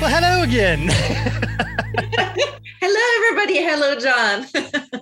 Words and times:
Well, 0.00 0.10
hello 0.10 0.44
again. 0.44 0.88
Hello, 2.80 3.00
everybody. 3.16 3.64
Hello, 3.64 3.98
John. 3.98 4.46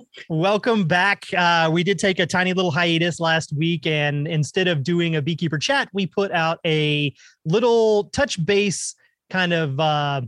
Welcome 0.29 0.87
back. 0.87 1.25
Uh, 1.37 1.69
we 1.71 1.83
did 1.83 1.99
take 1.99 2.17
a 2.17 2.25
tiny 2.25 2.53
little 2.53 2.71
hiatus 2.71 3.19
last 3.19 3.53
week, 3.53 3.85
and 3.85 4.27
instead 4.27 4.67
of 4.67 4.81
doing 4.81 5.15
a 5.15 5.21
beekeeper 5.21 5.59
chat, 5.59 5.87
we 5.93 6.07
put 6.07 6.31
out 6.31 6.57
a 6.65 7.13
little 7.45 8.05
touch 8.05 8.43
base 8.43 8.95
kind 9.29 9.53
of 9.53 9.79
uh, 9.79 10.21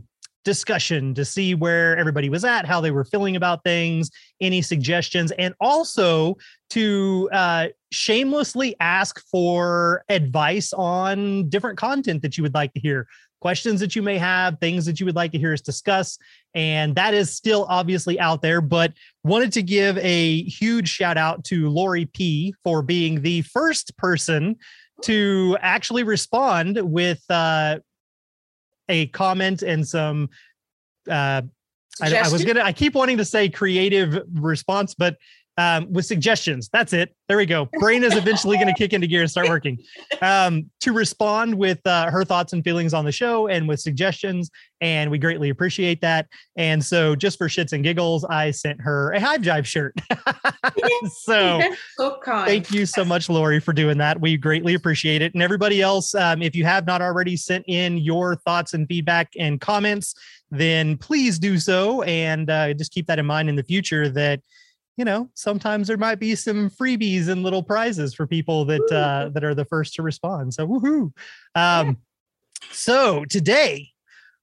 discussion 0.44 1.14
to 1.14 1.24
see 1.24 1.56
where 1.56 1.96
everybody 1.96 2.28
was 2.28 2.44
at, 2.44 2.64
how 2.64 2.80
they 2.80 2.92
were 2.92 3.04
feeling 3.04 3.34
about 3.34 3.64
things, 3.64 4.08
any 4.40 4.62
suggestions, 4.62 5.32
and 5.32 5.52
also 5.60 6.36
to 6.70 7.28
uh, 7.32 7.66
shamelessly 7.90 8.76
ask 8.78 9.20
for 9.30 10.04
advice 10.08 10.72
on 10.72 11.48
different 11.48 11.76
content 11.76 12.22
that 12.22 12.38
you 12.38 12.44
would 12.44 12.54
like 12.54 12.72
to 12.72 12.80
hear 12.80 13.08
questions 13.40 13.80
that 13.80 13.96
you 13.96 14.02
may 14.02 14.18
have, 14.18 14.58
things 14.58 14.86
that 14.86 15.00
you 15.00 15.06
would 15.06 15.16
like 15.16 15.32
to 15.32 15.38
hear 15.38 15.52
us 15.52 15.60
discuss. 15.60 16.18
And 16.54 16.94
that 16.94 17.14
is 17.14 17.34
still 17.34 17.66
obviously 17.68 18.18
out 18.20 18.42
there, 18.42 18.60
but 18.60 18.92
wanted 19.24 19.52
to 19.54 19.62
give 19.62 19.98
a 19.98 20.42
huge 20.42 20.88
shout 20.88 21.16
out 21.16 21.44
to 21.44 21.68
Lori 21.68 22.06
P 22.06 22.54
for 22.62 22.82
being 22.82 23.22
the 23.22 23.42
first 23.42 23.96
person 23.96 24.56
to 25.02 25.56
actually 25.60 26.02
respond 26.02 26.78
with 26.82 27.22
uh, 27.30 27.78
a 28.88 29.06
comment 29.08 29.62
and 29.62 29.86
some. 29.86 30.28
Uh, 31.08 31.42
I, 32.02 32.16
I 32.16 32.28
was 32.28 32.44
gonna. 32.44 32.62
I 32.62 32.72
keep 32.72 32.94
wanting 32.94 33.18
to 33.18 33.24
say 33.24 33.48
creative 33.48 34.22
response, 34.34 34.94
but 34.94 35.16
um, 35.60 35.92
with 35.92 36.06
suggestions. 36.06 36.70
That's 36.72 36.94
it. 36.94 37.14
There 37.28 37.36
we 37.36 37.44
go. 37.44 37.68
Brain 37.78 38.02
is 38.02 38.16
eventually 38.16 38.56
going 38.56 38.68
to 38.68 38.74
kick 38.74 38.94
into 38.94 39.06
gear 39.06 39.20
and 39.20 39.30
start 39.30 39.48
working. 39.48 39.78
Um, 40.22 40.70
to 40.80 40.92
respond 40.92 41.54
with 41.54 41.86
uh, 41.86 42.10
her 42.10 42.24
thoughts 42.24 42.54
and 42.54 42.64
feelings 42.64 42.94
on 42.94 43.04
the 43.04 43.12
show 43.12 43.46
and 43.46 43.68
with 43.68 43.78
suggestions, 43.78 44.50
and 44.80 45.10
we 45.10 45.18
greatly 45.18 45.50
appreciate 45.50 46.00
that. 46.00 46.26
And 46.56 46.82
so, 46.82 47.14
just 47.14 47.36
for 47.36 47.48
shits 47.48 47.74
and 47.74 47.84
giggles, 47.84 48.24
I 48.24 48.52
sent 48.52 48.80
her 48.80 49.12
a 49.12 49.20
Hive 49.20 49.42
Jive 49.42 49.66
shirt. 49.66 49.94
so, 51.10 51.60
so 51.98 52.18
thank 52.24 52.72
you 52.72 52.86
so 52.86 53.04
much, 53.04 53.28
Lori, 53.28 53.60
for 53.60 53.74
doing 53.74 53.98
that. 53.98 54.18
We 54.18 54.38
greatly 54.38 54.74
appreciate 54.74 55.20
it. 55.20 55.34
And 55.34 55.42
everybody 55.42 55.82
else, 55.82 56.14
um, 56.14 56.40
if 56.40 56.56
you 56.56 56.64
have 56.64 56.86
not 56.86 57.02
already 57.02 57.36
sent 57.36 57.66
in 57.68 57.98
your 57.98 58.36
thoughts 58.36 58.72
and 58.72 58.88
feedback 58.88 59.28
and 59.38 59.60
comments, 59.60 60.14
then 60.50 60.96
please 60.96 61.38
do 61.38 61.58
so, 61.58 62.02
and 62.02 62.48
uh, 62.48 62.72
just 62.72 62.92
keep 62.92 63.06
that 63.08 63.18
in 63.18 63.26
mind 63.26 63.50
in 63.50 63.56
the 63.56 63.62
future 63.62 64.08
that 64.08 64.40
you 65.00 65.04
know, 65.06 65.30
sometimes 65.32 65.88
there 65.88 65.96
might 65.96 66.20
be 66.20 66.34
some 66.34 66.68
freebies 66.68 67.28
and 67.28 67.42
little 67.42 67.62
prizes 67.62 68.12
for 68.12 68.26
people 68.26 68.66
that 68.66 68.92
uh, 68.92 69.30
that 69.30 69.42
are 69.42 69.54
the 69.54 69.64
first 69.64 69.94
to 69.94 70.02
respond. 70.02 70.52
So 70.52 70.68
woohoo! 70.68 71.10
Um. 71.54 71.96
So 72.70 73.24
today 73.24 73.88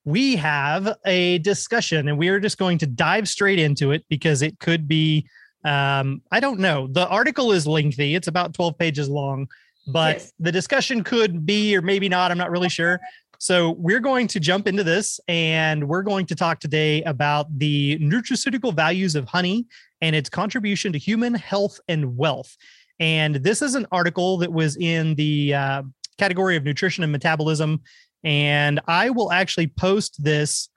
we 0.04 0.34
have 0.34 0.96
a 1.06 1.38
discussion, 1.38 2.08
and 2.08 2.18
we 2.18 2.26
are 2.26 2.40
just 2.40 2.58
going 2.58 2.78
to 2.78 2.88
dive 2.88 3.28
straight 3.28 3.60
into 3.60 3.92
it 3.92 4.04
because 4.08 4.42
it 4.42 4.58
could 4.58 4.88
be. 4.88 5.28
Um, 5.64 6.22
I 6.32 6.40
don't 6.40 6.58
know. 6.58 6.88
The 6.88 7.06
article 7.06 7.52
is 7.52 7.64
lengthy; 7.64 8.16
it's 8.16 8.26
about 8.26 8.52
twelve 8.52 8.76
pages 8.76 9.08
long, 9.08 9.46
but 9.86 10.16
yes. 10.16 10.32
the 10.40 10.50
discussion 10.50 11.04
could 11.04 11.46
be, 11.46 11.76
or 11.76 11.82
maybe 11.82 12.08
not. 12.08 12.32
I'm 12.32 12.38
not 12.38 12.50
really 12.50 12.68
sure. 12.68 12.98
So, 13.40 13.76
we're 13.78 14.00
going 14.00 14.26
to 14.28 14.40
jump 14.40 14.66
into 14.66 14.82
this 14.82 15.20
and 15.28 15.88
we're 15.88 16.02
going 16.02 16.26
to 16.26 16.34
talk 16.34 16.58
today 16.58 17.02
about 17.04 17.46
the 17.56 17.96
nutraceutical 18.00 18.74
values 18.74 19.14
of 19.14 19.28
honey 19.28 19.66
and 20.00 20.16
its 20.16 20.28
contribution 20.28 20.92
to 20.92 20.98
human 20.98 21.34
health 21.34 21.78
and 21.88 22.16
wealth. 22.16 22.56
And 22.98 23.36
this 23.36 23.62
is 23.62 23.76
an 23.76 23.86
article 23.92 24.38
that 24.38 24.52
was 24.52 24.76
in 24.76 25.14
the 25.14 25.54
uh, 25.54 25.82
category 26.18 26.56
of 26.56 26.64
nutrition 26.64 27.04
and 27.04 27.12
metabolism. 27.12 27.80
And 28.24 28.80
I 28.88 29.10
will 29.10 29.30
actually 29.30 29.68
post 29.68 30.22
this 30.22 30.68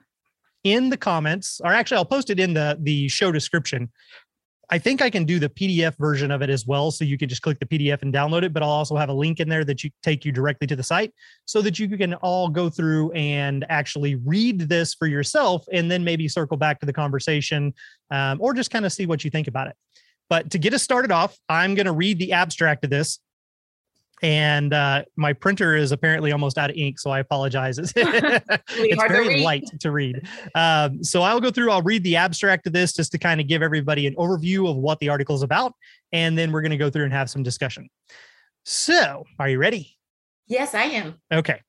in 0.63 0.89
the 0.89 0.97
comments, 0.97 1.59
or 1.63 1.73
actually, 1.73 1.97
I'll 1.97 2.05
post 2.05 2.29
it 2.29 2.39
in 2.39 2.53
the, 2.53 2.77
the 2.79 3.07
show 3.07 3.31
description. 3.31 3.89
I 4.73 4.77
think 4.77 5.01
I 5.01 5.09
can 5.09 5.25
do 5.25 5.37
the 5.37 5.49
PDF 5.49 5.97
version 5.97 6.31
of 6.31 6.41
it 6.41 6.49
as 6.49 6.65
well. 6.65 6.91
So 6.91 7.03
you 7.03 7.17
can 7.17 7.27
just 7.27 7.41
click 7.41 7.59
the 7.59 7.65
PDF 7.65 8.03
and 8.03 8.13
download 8.13 8.43
it, 8.43 8.53
but 8.53 8.63
I'll 8.63 8.69
also 8.69 8.95
have 8.95 9.09
a 9.09 9.13
link 9.13 9.41
in 9.41 9.49
there 9.49 9.65
that 9.65 9.83
you 9.83 9.91
take 10.01 10.23
you 10.23 10.31
directly 10.31 10.65
to 10.67 10.77
the 10.77 10.83
site 10.83 11.13
so 11.43 11.61
that 11.61 11.77
you 11.77 11.89
can 11.97 12.13
all 12.15 12.47
go 12.47 12.69
through 12.69 13.11
and 13.11 13.65
actually 13.67 14.15
read 14.15 14.61
this 14.61 14.93
for 14.93 15.07
yourself 15.07 15.65
and 15.73 15.91
then 15.91 16.05
maybe 16.05 16.29
circle 16.29 16.55
back 16.55 16.79
to 16.79 16.85
the 16.85 16.93
conversation 16.93 17.73
um, 18.11 18.39
or 18.39 18.53
just 18.53 18.71
kind 18.71 18.85
of 18.85 18.93
see 18.93 19.05
what 19.05 19.25
you 19.25 19.29
think 19.29 19.49
about 19.49 19.67
it. 19.67 19.75
But 20.29 20.51
to 20.51 20.57
get 20.57 20.73
us 20.73 20.81
started 20.81 21.11
off, 21.11 21.37
I'm 21.49 21.75
going 21.75 21.87
to 21.87 21.91
read 21.91 22.17
the 22.17 22.31
abstract 22.31 22.85
of 22.85 22.89
this 22.89 23.19
and 24.21 24.73
uh, 24.73 25.03
my 25.15 25.33
printer 25.33 25.75
is 25.75 25.91
apparently 25.91 26.31
almost 26.31 26.57
out 26.57 26.69
of 26.69 26.75
ink, 26.75 26.99
so 26.99 27.09
I 27.09 27.19
apologize. 27.19 27.77
it's, 27.95 29.03
very 29.07 29.37
to 29.37 29.43
light 29.43 29.65
to 29.79 29.91
read. 29.91 30.27
Um, 30.53 31.03
so 31.03 31.21
I'll 31.21 31.39
go 31.39 31.49
through. 31.49 31.71
I'll 31.71 31.81
read 31.81 32.03
the 32.03 32.15
abstract 32.15 32.67
of 32.67 32.73
this 32.73 32.93
just 32.93 33.11
to 33.13 33.17
kind 33.17 33.41
of 33.41 33.47
give 33.47 33.61
everybody 33.61 34.05
an 34.05 34.15
overview 34.15 34.69
of 34.69 34.77
what 34.77 34.99
the 34.99 35.09
article 35.09 35.35
is 35.35 35.41
about, 35.41 35.73
and 36.11 36.37
then 36.37 36.51
we're 36.51 36.61
going 36.61 36.71
to 36.71 36.77
go 36.77 36.89
through 36.89 37.05
and 37.05 37.13
have 37.13 37.29
some 37.29 37.43
discussion. 37.43 37.89
So, 38.63 39.25
are 39.39 39.49
you 39.49 39.57
ready? 39.57 39.97
Yes, 40.47 40.75
I 40.75 40.83
am. 40.83 41.15
Okay. 41.33 41.61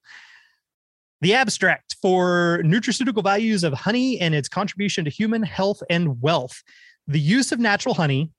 The 1.22 1.34
abstract 1.34 1.96
for 2.02 2.60
nutraceutical 2.64 3.22
values 3.22 3.62
of 3.64 3.72
honey 3.72 4.20
and 4.20 4.34
its 4.34 4.48
contribution 4.48 5.04
to 5.04 5.10
human 5.10 5.42
health 5.42 5.82
and 5.88 6.20
wealth. 6.20 6.62
The 7.06 7.20
use 7.20 7.52
of 7.52 7.60
natural 7.60 7.94
honey 7.94 8.30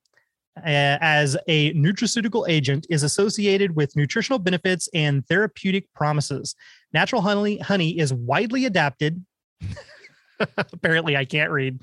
Uh, 0.56 1.02
as 1.02 1.36
a 1.47 1.74
nutraceutical 1.74 2.47
agent 2.47 2.86
is 2.91 3.02
associated 3.02 3.75
with 3.75 3.96
nutritional 3.96 4.38
benefits 4.38 4.88
and 4.94 5.25
therapeutic 5.28 5.91
promises. 5.94 6.53
Natural 6.94 7.24
honey, 7.24 7.58
honey 7.58 7.97
is 7.97 8.14
widely 8.14 8.66
adapted. 8.66 9.25
Apparently, 10.58 11.18
I 11.18 11.25
can't 11.25 11.50
read. 11.50 11.80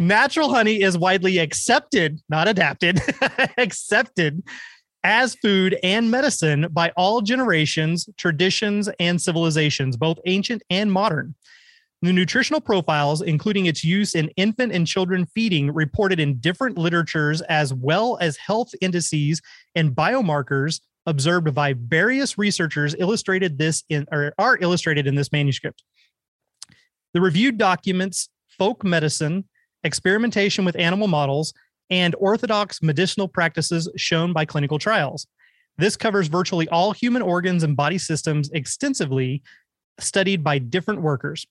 Natural 0.00 0.48
honey 0.48 0.80
is 0.80 0.96
widely 0.96 1.38
accepted, 1.38 2.20
not 2.30 2.48
adapted, 2.48 3.00
accepted 3.58 4.42
as 5.02 5.34
food 5.34 5.78
and 5.82 6.10
medicine 6.10 6.66
by 6.70 6.90
all 6.96 7.20
generations, 7.20 8.08
traditions, 8.16 8.88
and 8.98 9.20
civilizations, 9.20 9.96
both 9.96 10.18
ancient 10.24 10.62
and 10.70 10.90
modern. 10.90 11.34
The 12.04 12.12
nutritional 12.12 12.60
profiles, 12.60 13.22
including 13.22 13.64
its 13.64 13.82
use 13.82 14.14
in 14.14 14.28
infant 14.36 14.72
and 14.72 14.86
children 14.86 15.24
feeding, 15.24 15.72
reported 15.72 16.20
in 16.20 16.36
different 16.36 16.76
literatures, 16.76 17.40
as 17.40 17.72
well 17.72 18.18
as 18.20 18.36
health 18.36 18.74
indices 18.82 19.40
and 19.74 19.92
biomarkers 19.92 20.82
observed 21.06 21.54
by 21.54 21.72
various 21.72 22.36
researchers, 22.36 22.94
illustrated 22.98 23.56
this 23.56 23.84
in 23.88 24.04
or 24.12 24.34
are 24.36 24.58
illustrated 24.60 25.06
in 25.06 25.14
this 25.14 25.32
manuscript. 25.32 25.82
The 27.14 27.22
reviewed 27.22 27.56
documents 27.56 28.28
folk 28.58 28.84
medicine, 28.84 29.48
experimentation 29.82 30.66
with 30.66 30.76
animal 30.76 31.08
models, 31.08 31.54
and 31.88 32.14
orthodox 32.18 32.82
medicinal 32.82 33.28
practices 33.28 33.90
shown 33.96 34.34
by 34.34 34.44
clinical 34.44 34.78
trials. 34.78 35.26
This 35.78 35.96
covers 35.96 36.26
virtually 36.26 36.68
all 36.68 36.92
human 36.92 37.22
organs 37.22 37.62
and 37.62 37.74
body 37.74 37.96
systems 37.96 38.50
extensively 38.50 39.42
studied 39.98 40.44
by 40.44 40.58
different 40.58 41.00
workers 41.00 41.46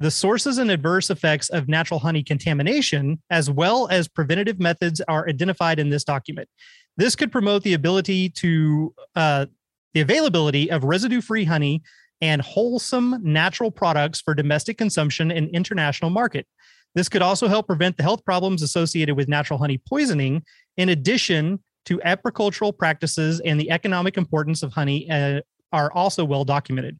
the 0.00 0.10
sources 0.10 0.58
and 0.58 0.70
adverse 0.70 1.10
effects 1.10 1.48
of 1.48 1.68
natural 1.68 2.00
honey 2.00 2.22
contamination, 2.22 3.20
as 3.30 3.50
well 3.50 3.88
as 3.88 4.06
preventative 4.06 4.60
methods, 4.60 5.00
are 5.08 5.28
identified 5.28 5.78
in 5.78 5.90
this 5.90 6.04
document. 6.04 6.48
This 6.96 7.16
could 7.16 7.32
promote 7.32 7.62
the 7.62 7.74
ability 7.74 8.28
to 8.30 8.94
uh, 9.16 9.46
the 9.94 10.00
availability 10.00 10.70
of 10.70 10.84
residue-free 10.84 11.44
honey 11.44 11.82
and 12.20 12.42
wholesome 12.42 13.18
natural 13.22 13.70
products 13.70 14.20
for 14.20 14.34
domestic 14.34 14.78
consumption 14.78 15.30
and 15.30 15.48
international 15.50 16.10
market. 16.10 16.46
This 16.94 17.08
could 17.08 17.22
also 17.22 17.48
help 17.48 17.66
prevent 17.66 17.96
the 17.96 18.02
health 18.02 18.24
problems 18.24 18.62
associated 18.62 19.16
with 19.16 19.28
natural 19.28 19.58
honey 19.58 19.78
poisoning, 19.88 20.42
in 20.76 20.88
addition 20.88 21.62
to 21.86 22.02
agricultural 22.02 22.72
practices 22.72 23.40
and 23.40 23.58
the 23.58 23.70
economic 23.70 24.16
importance 24.16 24.62
of 24.62 24.72
honey 24.72 25.10
uh, 25.10 25.40
are 25.72 25.92
also 25.92 26.24
well 26.24 26.44
documented 26.44 26.98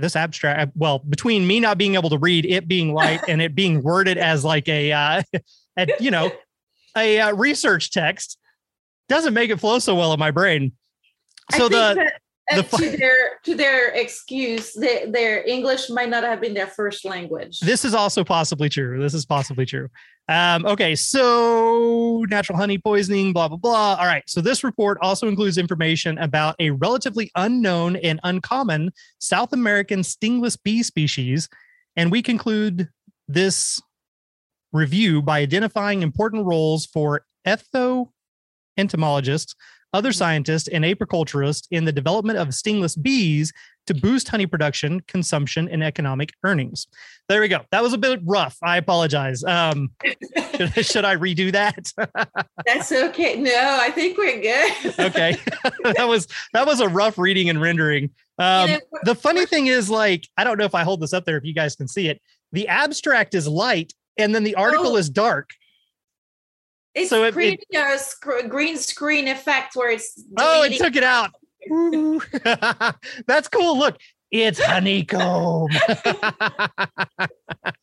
this 0.00 0.16
abstract 0.16 0.60
uh, 0.60 0.66
well 0.74 0.98
between 0.98 1.46
me 1.46 1.60
not 1.60 1.78
being 1.78 1.94
able 1.94 2.10
to 2.10 2.18
read 2.18 2.44
it 2.46 2.66
being 2.66 2.92
light 2.92 3.20
and 3.28 3.40
it 3.40 3.54
being 3.54 3.82
worded 3.82 4.18
as 4.18 4.44
like 4.44 4.68
a, 4.68 4.92
uh, 4.92 5.22
a 5.78 5.86
you 6.00 6.10
know 6.10 6.30
a 6.96 7.20
uh, 7.20 7.34
research 7.34 7.90
text 7.90 8.38
doesn't 9.08 9.34
make 9.34 9.50
it 9.50 9.58
flow 9.58 9.78
so 9.78 9.94
well 9.94 10.12
in 10.12 10.18
my 10.18 10.30
brain 10.30 10.72
so 11.56 11.68
the 11.68 12.10
And 12.50 12.66
fu- 12.66 12.78
to 12.78 12.96
their 12.96 13.38
to 13.44 13.54
their 13.54 13.90
excuse, 13.90 14.72
they, 14.72 15.06
their 15.06 15.46
English 15.46 15.88
might 15.88 16.08
not 16.08 16.24
have 16.24 16.40
been 16.40 16.52
their 16.52 16.66
first 16.66 17.04
language. 17.04 17.60
This 17.60 17.84
is 17.84 17.94
also 17.94 18.24
possibly 18.24 18.68
true. 18.68 19.00
This 19.00 19.14
is 19.14 19.24
possibly 19.24 19.64
true. 19.64 19.88
Um, 20.30 20.64
okay, 20.64 20.94
so 20.94 22.24
natural 22.30 22.56
honey 22.56 22.78
poisoning, 22.78 23.32
blah, 23.32 23.48
blah, 23.48 23.56
blah. 23.56 23.96
All 23.96 24.06
right, 24.06 24.22
so 24.28 24.40
this 24.40 24.62
report 24.62 24.96
also 25.02 25.26
includes 25.26 25.58
information 25.58 26.18
about 26.18 26.54
a 26.60 26.70
relatively 26.70 27.32
unknown 27.34 27.96
and 27.96 28.20
uncommon 28.22 28.92
South 29.18 29.52
American 29.52 30.04
stingless 30.04 30.56
bee 30.56 30.84
species. 30.84 31.48
And 31.96 32.12
we 32.12 32.22
conclude 32.22 32.88
this 33.26 33.82
review 34.72 35.20
by 35.20 35.40
identifying 35.40 36.00
important 36.00 36.46
roles 36.46 36.86
for 36.86 37.22
etho-entomologists, 37.44 39.56
other 39.92 40.12
scientists, 40.12 40.68
and 40.68 40.84
apiculturists 40.84 41.66
in 41.70 41.84
the 41.84 41.92
development 41.92 42.38
of 42.38 42.54
stingless 42.54 42.96
bees 42.96 43.52
to 43.86 43.94
boost 43.94 44.28
honey 44.28 44.46
production, 44.46 45.00
consumption, 45.08 45.68
and 45.68 45.82
economic 45.82 46.32
earnings. 46.44 46.86
There 47.28 47.40
we 47.40 47.48
go. 47.48 47.60
That 47.72 47.82
was 47.82 47.92
a 47.92 47.98
bit 47.98 48.20
rough. 48.24 48.56
I 48.62 48.76
apologize. 48.76 49.42
Um, 49.42 49.90
should, 50.56 50.86
should 50.86 51.04
I 51.04 51.16
redo 51.16 51.50
that? 51.52 51.92
That's 52.66 52.92
okay. 52.92 53.36
No, 53.36 53.78
I 53.80 53.90
think 53.90 54.16
we're 54.16 54.40
good. 54.40 54.98
okay, 55.00 55.36
that 55.96 56.06
was 56.06 56.28
that 56.52 56.66
was 56.66 56.80
a 56.80 56.88
rough 56.88 57.18
reading 57.18 57.48
and 57.50 57.60
rendering. 57.60 58.10
Um, 58.38 58.70
the 59.04 59.14
funny 59.14 59.44
thing 59.44 59.66
is, 59.66 59.90
like, 59.90 60.26
I 60.36 60.44
don't 60.44 60.56
know 60.58 60.64
if 60.64 60.74
I 60.74 60.82
hold 60.82 61.00
this 61.00 61.12
up 61.12 61.24
there 61.24 61.36
if 61.36 61.44
you 61.44 61.52
guys 61.54 61.74
can 61.76 61.88
see 61.88 62.08
it. 62.08 62.20
The 62.52 62.68
abstract 62.68 63.34
is 63.34 63.46
light, 63.48 63.92
and 64.18 64.34
then 64.34 64.44
the 64.44 64.54
article 64.54 64.92
Oh. 64.92 64.96
is 64.96 65.10
dark. 65.10 65.50
It's 66.94 67.10
so 67.10 67.24
it- 67.24 67.28
it- 67.28 67.32
creating 67.34 67.58
a 67.76 67.98
sc- 67.98 68.48
green 68.48 68.76
screen 68.76 69.28
effect 69.28 69.76
where 69.76 69.90
it's 69.90 70.22
Oh, 70.38 70.62
it 70.64 70.76
took 70.78 70.96
it 70.96 71.04
out. 71.04 71.30
That's 73.26 73.48
cool. 73.48 73.78
Look, 73.78 73.96
it's 74.30 74.58
honeycomb. 74.62 75.68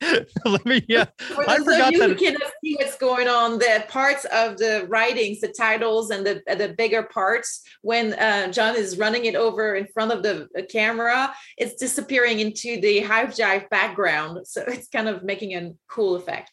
Let 0.46 0.66
me. 0.66 0.84
Uh, 0.96 1.06
I 1.48 1.58
forgot 1.58 1.88
of 1.88 1.92
you 1.94 2.08
that- 2.08 2.18
cannot 2.18 2.52
see 2.64 2.76
what's 2.80 2.98
going 2.98 3.28
on, 3.28 3.60
the 3.60 3.86
parts 3.90 4.26
of 4.26 4.58
the 4.58 4.86
writings, 4.90 5.42
the 5.42 5.50
titles, 5.50 6.10
and 6.10 6.26
the 6.26 6.42
the 6.48 6.70
bigger 6.78 7.04
parts, 7.04 7.62
when 7.82 8.14
uh, 8.14 8.52
John 8.52 8.76
is 8.76 8.98
running 8.98 9.26
it 9.26 9.36
over 9.36 9.76
in 9.76 9.88
front 9.94 10.12
of 10.12 10.24
the 10.24 10.48
uh, 10.58 10.62
camera, 10.70 11.34
it's 11.58 11.76
disappearing 11.76 12.40
into 12.40 12.80
the 12.82 13.02
Hive 13.02 13.30
Jive 13.30 13.70
background. 13.70 14.48
So 14.48 14.64
it's 14.68 14.88
kind 14.88 15.08
of 15.10 15.24
making 15.24 15.54
a 15.56 15.72
cool 15.90 16.16
effect. 16.16 16.52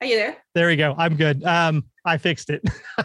Are 0.00 0.06
you 0.06 0.16
there? 0.16 0.36
There 0.54 0.66
we 0.66 0.76
go. 0.76 0.94
I'm 0.98 1.16
good. 1.16 1.42
Um, 1.44 1.84
I 2.04 2.18
fixed 2.18 2.50
it. 2.50 2.62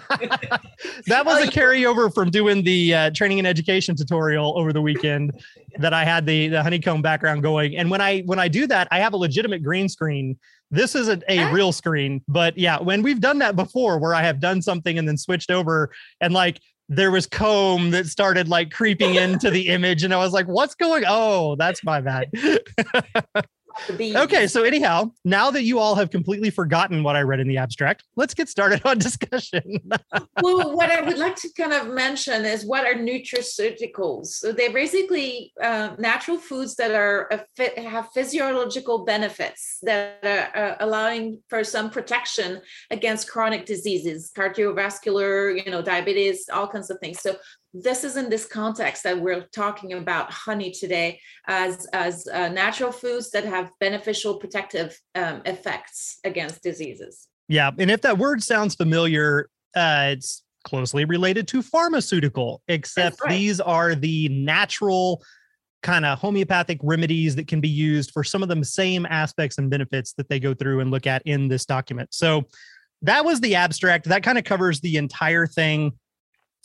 that 1.07 1.25
was 1.25 1.37
Oh, 1.39 1.43
a 1.43 1.47
carryover 1.47 2.13
from 2.13 2.29
doing 2.29 2.63
the 2.63 2.93
uh, 2.93 3.09
training 3.11 3.39
and 3.39 3.47
education 3.47 3.95
tutorial 3.95 4.57
over 4.59 4.73
the 4.73 4.81
weekend 4.81 5.31
that 5.77 5.93
I 5.93 6.03
had 6.03 6.25
the, 6.25 6.49
the 6.49 6.61
honeycomb 6.61 7.01
background 7.01 7.43
going. 7.43 7.77
And 7.77 7.89
when 7.89 8.01
I 8.01 8.21
when 8.21 8.39
I 8.39 8.49
do 8.49 8.67
that, 8.67 8.89
I 8.91 8.99
have 8.99 9.13
a 9.13 9.17
legitimate 9.17 9.63
green 9.63 9.87
screen. 9.87 10.37
This 10.69 10.93
isn't 10.95 11.23
a 11.29 11.39
Ah. 11.39 11.51
real 11.51 11.71
screen, 11.71 12.21
but 12.27 12.57
yeah, 12.57 12.77
when 12.79 13.01
we've 13.03 13.21
done 13.21 13.39
that 13.39 13.55
before, 13.55 13.97
where 13.97 14.13
I 14.13 14.21
have 14.23 14.39
done 14.41 14.61
something 14.61 14.97
and 14.97 15.07
then 15.07 15.17
switched 15.17 15.49
over 15.49 15.91
and 16.19 16.33
like 16.33 16.59
there 16.89 17.09
was 17.11 17.25
comb 17.25 17.91
that 17.91 18.07
started 18.07 18.49
like 18.49 18.69
creeping 18.69 19.15
into 19.15 19.49
the 19.49 19.67
image, 19.75 20.03
and 20.03 20.13
I 20.13 20.17
was 20.17 20.33
like, 20.33 20.45
"What's 20.47 20.75
going? 20.75 21.05
Oh, 21.07 21.55
that's 21.55 21.85
my 21.85 22.01
bad." 22.01 22.29
The 23.87 23.93
bees. 23.93 24.15
Okay, 24.15 24.47
so 24.47 24.63
anyhow, 24.63 25.11
now 25.25 25.51
that 25.51 25.63
you 25.63 25.79
all 25.79 25.95
have 25.95 26.09
completely 26.11 26.49
forgotten 26.49 27.03
what 27.03 27.15
I 27.15 27.21
read 27.21 27.39
in 27.39 27.47
the 27.47 27.57
abstract, 27.57 28.03
let's 28.15 28.33
get 28.33 28.49
started 28.49 28.81
on 28.85 28.97
discussion. 29.09 29.79
well, 30.41 30.75
what 30.75 30.91
I 30.91 31.01
would 31.01 31.17
like 31.17 31.35
to 31.37 31.49
kind 31.57 31.73
of 31.73 31.87
mention 31.87 32.45
is 32.45 32.65
what 32.65 32.85
are 32.85 32.93
nutraceuticals? 32.93 34.27
So 34.27 34.51
they're 34.51 34.73
basically 34.73 35.53
uh, 35.61 35.95
natural 35.97 36.37
foods 36.37 36.75
that 36.75 36.91
are 36.91 37.27
a 37.31 37.45
phy- 37.57 37.81
have 37.81 38.09
physiological 38.13 39.05
benefits 39.05 39.79
that 39.83 40.19
are 40.23 40.55
uh, 40.55 40.75
allowing 40.79 41.41
for 41.49 41.63
some 41.63 41.89
protection 41.89 42.61
against 42.91 43.29
chronic 43.29 43.65
diseases, 43.65 44.31
cardiovascular, 44.35 45.63
you 45.63 45.71
know, 45.71 45.81
diabetes, 45.81 46.49
all 46.51 46.67
kinds 46.67 46.89
of 46.89 46.99
things. 46.99 47.21
So 47.21 47.35
this 47.73 48.03
is 48.03 48.17
in 48.17 48.29
this 48.29 48.45
context 48.45 49.03
that 49.03 49.19
we're 49.19 49.45
talking 49.53 49.93
about 49.93 50.31
honey 50.31 50.71
today 50.71 51.19
as 51.47 51.87
as 51.93 52.27
uh, 52.27 52.49
natural 52.49 52.91
foods 52.91 53.31
that 53.31 53.45
have 53.45 53.71
beneficial 53.79 54.37
protective 54.37 54.97
um, 55.15 55.41
effects 55.45 56.19
against 56.23 56.61
diseases. 56.63 57.27
yeah, 57.47 57.71
and 57.77 57.89
if 57.89 58.01
that 58.01 58.17
word 58.17 58.43
sounds 58.43 58.75
familiar, 58.75 59.49
uh, 59.75 60.09
it's 60.11 60.43
closely 60.63 61.05
related 61.05 61.47
to 61.49 61.61
pharmaceutical, 61.61 62.61
except 62.67 63.21
right. 63.21 63.31
these 63.31 63.59
are 63.59 63.95
the 63.95 64.29
natural 64.29 65.23
kind 65.81 66.05
of 66.05 66.19
homeopathic 66.19 66.79
remedies 66.83 67.35
that 67.35 67.47
can 67.47 67.59
be 67.59 67.69
used 67.69 68.11
for 68.11 68.23
some 68.23 68.43
of 68.43 68.49
the 68.49 68.63
same 68.63 69.05
aspects 69.07 69.57
and 69.57 69.69
benefits 69.69 70.13
that 70.13 70.29
they 70.29 70.39
go 70.39 70.53
through 70.53 70.79
and 70.79 70.91
look 70.91 71.07
at 71.07 71.21
in 71.25 71.47
this 71.47 71.65
document. 71.65 72.09
So 72.13 72.43
that 73.01 73.25
was 73.25 73.41
the 73.41 73.55
abstract. 73.55 74.05
That 74.05 74.23
kind 74.23 74.37
of 74.37 74.43
covers 74.43 74.79
the 74.79 74.97
entire 74.97 75.47
thing. 75.47 75.93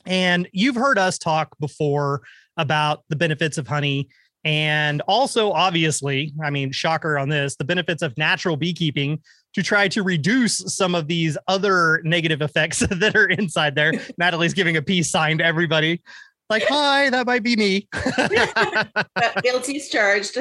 And 0.06 0.48
you've 0.52 0.76
heard 0.76 0.98
us 0.98 1.18
talk 1.18 1.56
before 1.58 2.22
about 2.56 3.04
the 3.08 3.16
benefits 3.16 3.58
of 3.58 3.66
honey. 3.66 4.08
And 4.44 5.02
also, 5.02 5.50
obviously, 5.50 6.32
I 6.42 6.50
mean, 6.50 6.70
shocker 6.70 7.18
on 7.18 7.28
this, 7.28 7.56
the 7.56 7.64
benefits 7.64 8.02
of 8.02 8.16
natural 8.16 8.56
beekeeping 8.56 9.20
to 9.54 9.62
try 9.62 9.88
to 9.88 10.02
reduce 10.02 10.58
some 10.74 10.94
of 10.94 11.08
these 11.08 11.36
other 11.48 12.00
negative 12.04 12.42
effects 12.42 12.78
that 12.90 13.16
are 13.16 13.26
inside 13.26 13.74
there. 13.74 13.92
Nathalie's 14.18 14.54
giving 14.54 14.76
a 14.76 14.82
peace 14.82 15.10
sign 15.10 15.38
to 15.38 15.44
everybody. 15.44 16.02
Like, 16.48 16.64
hi, 16.68 17.10
that 17.10 17.26
might 17.26 17.42
be 17.42 17.56
me. 17.56 17.88
But 17.92 19.42
guilty 19.42 19.78
is 19.78 19.88
charged. 19.88 20.38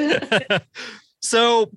so 1.22 1.72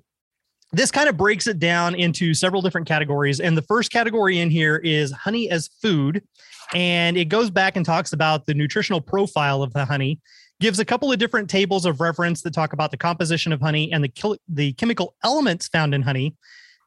this 0.71 0.91
kind 0.91 1.09
of 1.09 1.17
breaks 1.17 1.47
it 1.47 1.59
down 1.59 1.95
into 1.95 2.33
several 2.33 2.61
different 2.61 2.87
categories. 2.87 3.39
And 3.39 3.57
the 3.57 3.63
first 3.63 3.91
category 3.91 4.39
in 4.39 4.51
here 4.51 4.75
is 4.77 5.11
honey 5.11 5.49
as 5.49 5.69
food. 5.81 6.21
And 6.73 7.17
it 7.17 7.25
goes 7.25 7.49
back 7.49 7.75
and 7.75 7.85
talks 7.85 8.13
about 8.13 8.45
the 8.45 8.53
nutritional 8.53 9.01
profile 9.01 9.63
of 9.63 9.73
the 9.73 9.85
honey, 9.85 10.19
gives 10.59 10.79
a 10.79 10.85
couple 10.85 11.11
of 11.11 11.17
different 11.17 11.49
tables 11.49 11.85
of 11.85 11.99
reference 11.99 12.41
that 12.43 12.53
talk 12.53 12.73
about 12.73 12.91
the 12.91 12.97
composition 12.97 13.51
of 13.51 13.61
honey 13.61 13.91
and 13.91 14.03
the, 14.03 14.39
the 14.47 14.73
chemical 14.73 15.15
elements 15.23 15.67
found 15.67 15.95
in 15.95 16.01
honey, 16.01 16.35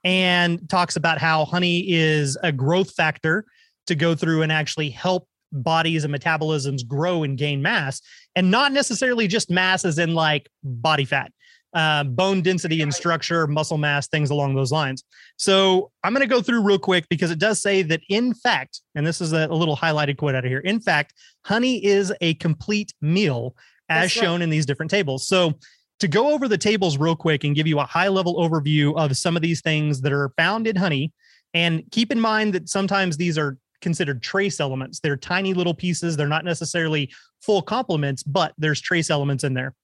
and 0.04 0.68
talks 0.68 0.96
about 0.96 1.18
how 1.18 1.44
honey 1.44 1.90
is 1.90 2.36
a 2.42 2.52
growth 2.52 2.92
factor 2.92 3.44
to 3.86 3.94
go 3.94 4.14
through 4.14 4.42
and 4.42 4.52
actually 4.52 4.90
help 4.90 5.26
bodies 5.52 6.04
and 6.04 6.14
metabolisms 6.14 6.86
grow 6.86 7.24
and 7.24 7.36
gain 7.36 7.60
mass, 7.60 8.00
and 8.36 8.50
not 8.50 8.72
necessarily 8.72 9.26
just 9.26 9.50
mass 9.50 9.84
as 9.84 9.98
in 9.98 10.14
like 10.14 10.48
body 10.62 11.04
fat 11.04 11.32
uh, 11.74 12.04
bone 12.04 12.42
density 12.42 12.82
and 12.82 12.92
structure, 12.92 13.46
muscle 13.46 13.78
mass, 13.78 14.08
things 14.08 14.30
along 14.30 14.54
those 14.54 14.72
lines. 14.72 15.04
So 15.36 15.90
I'm 16.04 16.12
going 16.12 16.26
to 16.26 16.32
go 16.32 16.42
through 16.42 16.62
real 16.62 16.78
quick 16.78 17.06
because 17.08 17.30
it 17.30 17.38
does 17.38 17.60
say 17.60 17.82
that, 17.82 18.00
in 18.08 18.34
fact, 18.34 18.80
and 18.94 19.06
this 19.06 19.20
is 19.20 19.32
a, 19.32 19.46
a 19.46 19.54
little 19.54 19.76
highlighted 19.76 20.16
quote 20.16 20.34
out 20.34 20.44
of 20.44 20.50
here. 20.50 20.60
In 20.60 20.80
fact, 20.80 21.14
honey 21.44 21.84
is 21.84 22.12
a 22.20 22.34
complete 22.34 22.92
meal 23.00 23.56
as 23.88 24.04
That's 24.04 24.16
right. 24.16 24.22
shown 24.24 24.42
in 24.42 24.50
these 24.50 24.66
different 24.66 24.90
tables. 24.90 25.26
So 25.26 25.54
to 26.00 26.08
go 26.08 26.32
over 26.32 26.48
the 26.48 26.58
tables 26.58 26.98
real 26.98 27.16
quick 27.16 27.44
and 27.44 27.54
give 27.54 27.66
you 27.66 27.78
a 27.78 27.84
high 27.84 28.08
level 28.08 28.36
overview 28.36 28.96
of 28.96 29.16
some 29.16 29.36
of 29.36 29.42
these 29.42 29.60
things 29.60 30.00
that 30.00 30.12
are 30.12 30.32
found 30.36 30.66
in 30.66 30.76
honey, 30.76 31.12
and 31.54 31.84
keep 31.90 32.10
in 32.10 32.18
mind 32.20 32.54
that 32.54 32.68
sometimes 32.68 33.16
these 33.16 33.38
are 33.38 33.58
considered 33.80 34.22
trace 34.22 34.58
elements. 34.58 35.00
They're 35.00 35.16
tiny 35.16 35.54
little 35.54 35.74
pieces. 35.74 36.16
They're 36.16 36.28
not 36.28 36.44
necessarily 36.44 37.12
full 37.40 37.62
complements, 37.62 38.22
but 38.22 38.52
there's 38.56 38.80
trace 38.80 39.10
elements 39.10 39.44
in 39.44 39.54
there. 39.54 39.74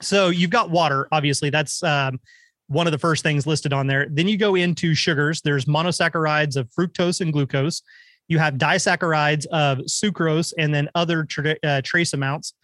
So 0.00 0.28
you've 0.28 0.50
got 0.50 0.70
water, 0.70 1.08
obviously. 1.12 1.50
That's 1.50 1.82
um, 1.82 2.20
one 2.68 2.86
of 2.86 2.92
the 2.92 2.98
first 2.98 3.22
things 3.22 3.46
listed 3.46 3.72
on 3.72 3.86
there. 3.86 4.06
Then 4.10 4.28
you 4.28 4.36
go 4.36 4.54
into 4.54 4.94
sugars. 4.94 5.40
There's 5.42 5.66
monosaccharides 5.66 6.56
of 6.56 6.68
fructose 6.70 7.20
and 7.20 7.32
glucose. 7.32 7.82
You 8.28 8.38
have 8.38 8.54
disaccharides 8.54 9.46
of 9.46 9.78
sucrose 9.78 10.52
and 10.56 10.74
then 10.74 10.88
other 10.94 11.24
tra- 11.24 11.56
uh, 11.62 11.82
trace 11.84 12.12
amounts. 12.14 12.54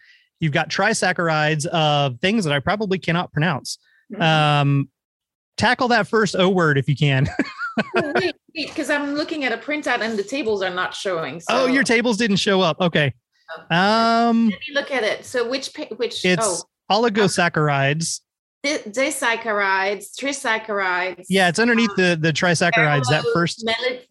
You've 0.41 0.53
got 0.53 0.71
trisaccharides 0.71 1.67
of 1.67 2.19
things 2.21 2.45
that 2.45 2.53
I 2.53 2.61
probably 2.61 2.99
cannot 2.99 3.31
pronounce. 3.33 3.79
Um, 4.19 4.89
tackle 5.57 5.89
that 5.89 6.09
first 6.09 6.35
O 6.35 6.49
word 6.49 6.79
if 6.79 6.89
you 6.89 6.97
can. 6.97 7.29
Oh, 7.97 8.13
wait, 8.17 8.35
wait, 8.55 8.69
because 8.69 8.91
I'm 8.91 9.15
looking 9.15 9.45
at 9.45 9.53
a 9.53 9.57
printout 9.57 10.01
and 10.01 10.19
the 10.19 10.25
tables 10.25 10.61
are 10.61 10.75
not 10.75 10.93
showing. 10.93 11.41
So 11.41 11.47
oh, 11.51 11.67
your 11.67 11.85
tables 11.85 12.19
didn't 12.19 12.37
show 12.37 12.61
up. 12.61 12.79
Okay. 12.79 13.15
Um, 13.71 14.51
Let 14.51 14.59
me 14.59 14.75
look 14.75 14.91
at 14.91 15.03
it. 15.03 15.25
So 15.25 15.49
which 15.49 15.71
which 15.97 16.25
it's 16.25 16.45
oh 16.45 16.69
oligosaccharides. 16.91 18.21
disaccharides, 18.65 20.07
trisaccharides. 20.19 21.27
Yeah, 21.29 21.49
it's 21.49 21.59
underneath 21.59 21.95
the 21.97 22.19
the 22.21 22.33
trisaccharides. 22.33 23.09
That 23.11 23.25
first 23.33 23.67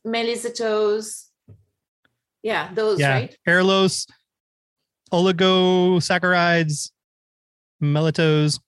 melezitose. 0.05 1.25
Yeah, 2.41 2.69
those 2.73 3.01
right? 3.01 3.07
yeah, 3.09 3.13
right. 3.13 3.37
erlose, 3.47 4.07
oligosaccharides, 5.11 6.91
melitose. 7.83 8.59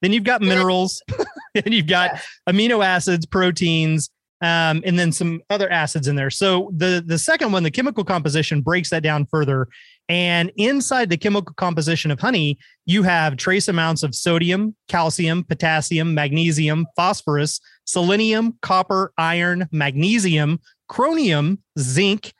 Then 0.00 0.12
you've 0.12 0.24
got 0.24 0.42
minerals, 0.42 1.02
and 1.54 1.72
you've 1.74 1.86
got 1.86 2.10
Yes. 2.12 2.26
amino 2.48 2.84
acids, 2.84 3.26
proteins, 3.26 4.10
um, 4.42 4.82
and 4.84 4.98
then 4.98 5.12
some 5.12 5.40
other 5.50 5.70
acids 5.70 6.08
in 6.08 6.16
there. 6.16 6.30
So 6.30 6.70
the 6.76 7.02
the 7.04 7.18
second 7.18 7.52
one, 7.52 7.62
the 7.62 7.70
chemical 7.70 8.04
composition, 8.04 8.60
breaks 8.60 8.90
that 8.90 9.02
down 9.02 9.26
further 9.26 9.68
And 10.08 10.52
inside 10.56 11.08
the 11.08 11.16
chemical 11.16 11.54
composition 11.54 12.10
of 12.10 12.20
honey, 12.20 12.58
you 12.84 13.02
have 13.04 13.36
trace 13.36 13.68
amounts 13.68 14.02
of 14.02 14.14
sodium, 14.14 14.76
calcium, 14.88 15.44
potassium, 15.44 16.12
magnesium, 16.14 16.86
phosphorus, 16.94 17.60
selenium, 17.86 18.58
copper, 18.60 19.12
iron, 19.16 19.66
magnesium, 19.72 20.60
chromium, 20.88 21.62
zinc, 21.78 22.34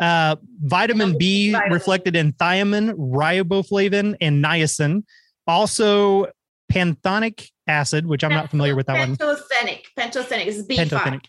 uh, 0.00 0.36
vitamin 0.62 1.18
B 1.18 1.52
Vitamin. 1.52 1.72
reflected 1.74 2.16
in 2.16 2.32
thiamine, 2.32 2.94
riboflavin, 2.94 4.16
and 4.22 4.42
niacin. 4.42 5.04
Also, 5.46 6.26
pantothenic 6.72 7.50
acid, 7.66 8.06
which 8.06 8.24
I'm 8.24 8.30
not 8.30 8.48
familiar 8.48 8.74
with 8.74 8.86
that 8.86 8.98
one. 8.98 9.16
Pantothenic. 9.16 9.82
Pantothenic 9.98 10.46
is 10.46 10.66
B5. 10.66 10.88
Pantothenic. 10.88 11.24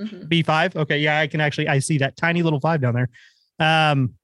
Mhm. 0.00 0.28
B5. 0.28 0.76
Okay. 0.76 0.98
Yeah, 1.00 1.20
I 1.20 1.26
can 1.26 1.40
actually, 1.42 1.68
I 1.68 1.80
see 1.80 1.98
that 1.98 2.16
tiny 2.16 2.42
little 2.42 2.60
five 2.60 2.80
down 2.80 2.94
there. 2.94 3.10
Um, 3.58 4.14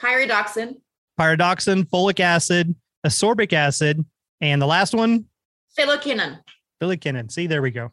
Pyridoxin. 0.00 0.76
pyridoxine, 1.18 1.84
folic 1.88 2.20
acid, 2.20 2.74
ascorbic 3.06 3.52
acid, 3.52 4.04
and 4.40 4.62
the 4.62 4.66
last 4.66 4.94
one, 4.94 5.26
Phylloquinone. 5.78 6.40
Phylloquinone. 6.80 7.30
See, 7.30 7.46
there 7.46 7.62
we 7.62 7.70
go. 7.70 7.92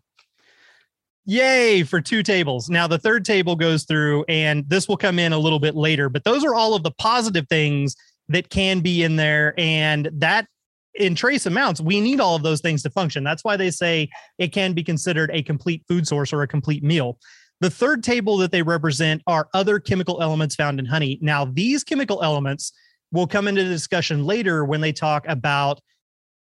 Yay 1.26 1.84
for 1.84 2.02
two 2.02 2.22
tables. 2.22 2.70
Now 2.70 2.88
the 2.88 3.00
third 3.00 3.26
table 3.26 3.56
goes 3.56 3.84
through, 3.86 4.26
and 4.28 4.68
this 4.70 4.88
will 4.88 4.98
come 4.98 5.18
in 5.18 5.34
a 5.34 5.40
little 5.40 5.60
bit 5.60 5.76
later, 5.76 6.10
but 6.10 6.24
those 6.24 6.44
are 6.44 6.54
all 6.54 6.76
of 6.76 6.84
the 6.84 6.92
positive 6.92 7.48
things 7.50 7.96
that 8.30 8.50
can 8.50 8.80
be 8.80 9.04
in 9.04 9.16
there. 9.16 9.54
And 9.58 10.10
that 10.14 10.48
in 10.94 11.16
trace 11.16 11.46
amounts, 11.46 11.82
we 11.82 12.00
need 12.00 12.20
all 12.20 12.36
of 12.36 12.44
those 12.44 12.62
things 12.62 12.84
to 12.84 12.90
function. 12.90 13.24
That's 13.24 13.44
why 13.44 13.58
they 13.58 13.72
say 13.72 14.10
it 14.38 14.50
can 14.50 14.74
be 14.74 14.84
considered 14.84 15.32
a 15.34 15.42
complete 15.44 15.84
food 15.88 16.08
source 16.08 16.32
or 16.32 16.42
a 16.44 16.48
complete 16.48 16.84
meal. 16.84 17.18
The 17.62 17.70
third 17.70 18.04
table 18.04 18.38
that 18.38 18.52
they 18.52 18.62
represent 18.62 19.22
are 19.28 19.48
other 19.54 19.80
chemical 19.80 20.22
elements 20.22 20.56
found 20.56 20.80
in 20.80 20.86
honey. 20.86 21.20
Now, 21.22 21.46
these 21.46 21.84
chemical 21.84 22.22
elements 22.22 22.74
will 23.12 23.28
come 23.28 23.48
into 23.48 23.64
the 23.64 23.70
discussion 23.70 24.26
later 24.26 24.66
when 24.66 24.82
they 24.82 24.92
talk 24.92 25.26
about 25.28 25.80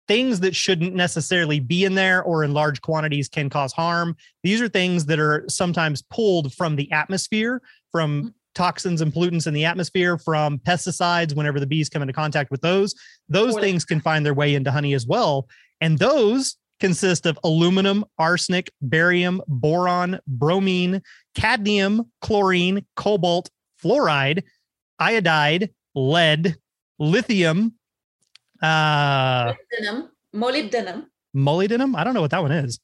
things 0.08 0.40
that 0.42 0.56
shouldn't 0.56 0.96
necessarily 0.96 1.60
be 1.60 1.86
in 1.86 1.96
there 1.96 2.24
or 2.24 2.44
in 2.44 2.54
large 2.54 2.82
quantities 2.82 3.30
can 3.30 3.50
cause 3.50 3.72
harm. 3.72 4.16
These 4.44 4.62
are 4.62 4.68
things 4.68 5.06
that 5.06 5.20
are 5.20 5.46
sometimes 5.48 6.02
pulled 6.02 6.54
from 6.54 6.76
the 6.76 6.92
atmosphere, 6.92 7.62
from 7.92 8.24
mm. 8.24 8.34
toxins 8.54 9.02
and 9.02 9.14
pollutants 9.14 9.48
in 9.48 9.54
the 9.54 9.66
atmosphere, 9.66 10.18
from 10.18 10.60
pesticides 10.60 11.36
whenever 11.36 11.60
the 11.60 11.68
bees 11.68 11.90
come 11.90 12.02
into 12.02 12.14
contact 12.14 12.52
with 12.52 12.62
those. 12.62 12.96
Those 13.30 13.56
things 13.56 13.86
can 13.86 14.02
find 14.02 14.26
their 14.26 14.34
way 14.34 14.56
into 14.56 14.72
honey 14.72 14.94
as 14.94 15.08
well. 15.08 15.48
And 15.80 15.98
those 16.00 16.58
consist 16.88 17.26
of 17.26 17.40
aluminum, 17.46 18.04
arsenic, 18.20 18.70
barium, 18.82 19.42
boron, 19.48 20.20
bromine, 20.28 21.02
cadmium, 21.34 22.12
chlorine, 22.22 22.86
cobalt, 22.98 23.50
fluoride, 23.82 24.44
iodide, 25.00 25.70
lead, 25.96 26.58
lithium, 27.00 27.74
uh, 28.62 29.54
molybdenum. 29.54 30.10
Molybdenum. 30.36 31.06
molybdenum. 31.34 31.96
I 31.96 32.04
don't 32.04 32.14
know 32.14 32.20
what 32.22 32.32
that 32.32 32.42
one 32.42 32.52
is. 32.52 32.82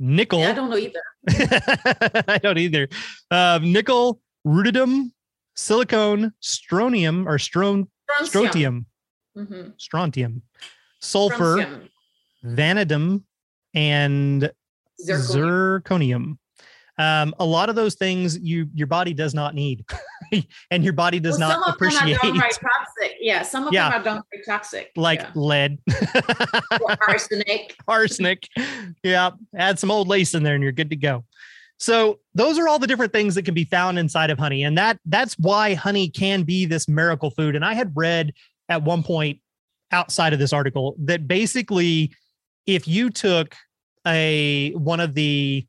Nickel. 0.00 0.42
I 0.42 0.52
don't 0.52 0.68
know 0.68 0.76
either. 0.76 1.00
I 2.28 2.38
don't 2.42 2.58
either. 2.58 2.88
Um, 3.30 3.72
nickel, 3.72 4.20
rubidium, 4.44 5.12
silicone, 5.54 6.32
strontium 6.40 7.28
or 7.28 7.38
stron- 7.38 7.86
strontium, 8.24 8.86
Mhm. 9.36 9.74
strontium, 9.80 10.42
sulfur, 11.00 11.60
Strontium. 11.60 11.88
Vanadium, 12.46 13.24
and 13.74 14.50
Zirconium. 15.06 15.82
zirconium. 15.82 16.38
Um, 16.98 17.34
a 17.38 17.44
lot 17.44 17.68
of 17.68 17.74
those 17.74 17.94
things 17.94 18.38
you 18.38 18.68
your 18.72 18.86
body 18.86 19.12
does 19.12 19.34
not 19.34 19.54
need, 19.54 19.84
and 20.70 20.82
your 20.82 20.94
body 20.94 21.20
does 21.20 21.38
Well, 21.38 21.50
not 21.50 21.52
some 21.52 21.62
of 21.62 21.66
them 21.66 21.74
appreciate. 21.74 22.24
are 22.24 22.48
toxic. 22.48 23.16
Yeah, 23.20 23.42
some 23.42 23.66
of 23.66 23.74
Yeah. 23.74 23.90
them 23.90 24.00
are 24.00 24.04
downright 24.04 24.24
toxic. 24.46 24.92
Like 24.96 25.20
yeah. 25.20 25.30
lead, 25.34 25.78
arsenic. 27.08 27.76
arsenic. 27.86 28.48
Yeah, 29.02 29.30
add 29.54 29.78
some 29.78 29.90
old 29.90 30.08
lace 30.08 30.34
in 30.34 30.42
there 30.42 30.54
and 30.54 30.62
you're 30.62 30.72
good 30.72 30.90
to 30.90 30.96
go. 30.96 31.24
So 31.78 32.20
those 32.34 32.58
are 32.58 32.66
all 32.68 32.78
the 32.78 32.86
different 32.86 33.12
things 33.12 33.34
that 33.34 33.42
can 33.44 33.52
be 33.52 33.64
found 33.64 33.98
inside 33.98 34.30
of 34.30 34.38
honey, 34.38 34.64
and 34.64 34.78
that 34.78 34.98
that's 35.04 35.34
why 35.38 35.74
honey 35.74 36.08
can 36.08 36.42
be 36.44 36.64
this 36.64 36.88
miracle 36.88 37.30
food. 37.30 37.54
And 37.54 37.64
I 37.64 37.74
had 37.74 37.92
read 37.94 38.32
at 38.70 38.82
one 38.82 39.02
point 39.02 39.40
outside 39.92 40.32
of 40.32 40.38
this 40.38 40.54
article 40.54 40.96
that 41.00 41.28
basically, 41.28 42.12
if 42.66 42.88
you 42.88 43.10
took 43.10 43.54
a 44.06 44.72
one 44.72 45.00
of 45.00 45.14
the 45.14 45.66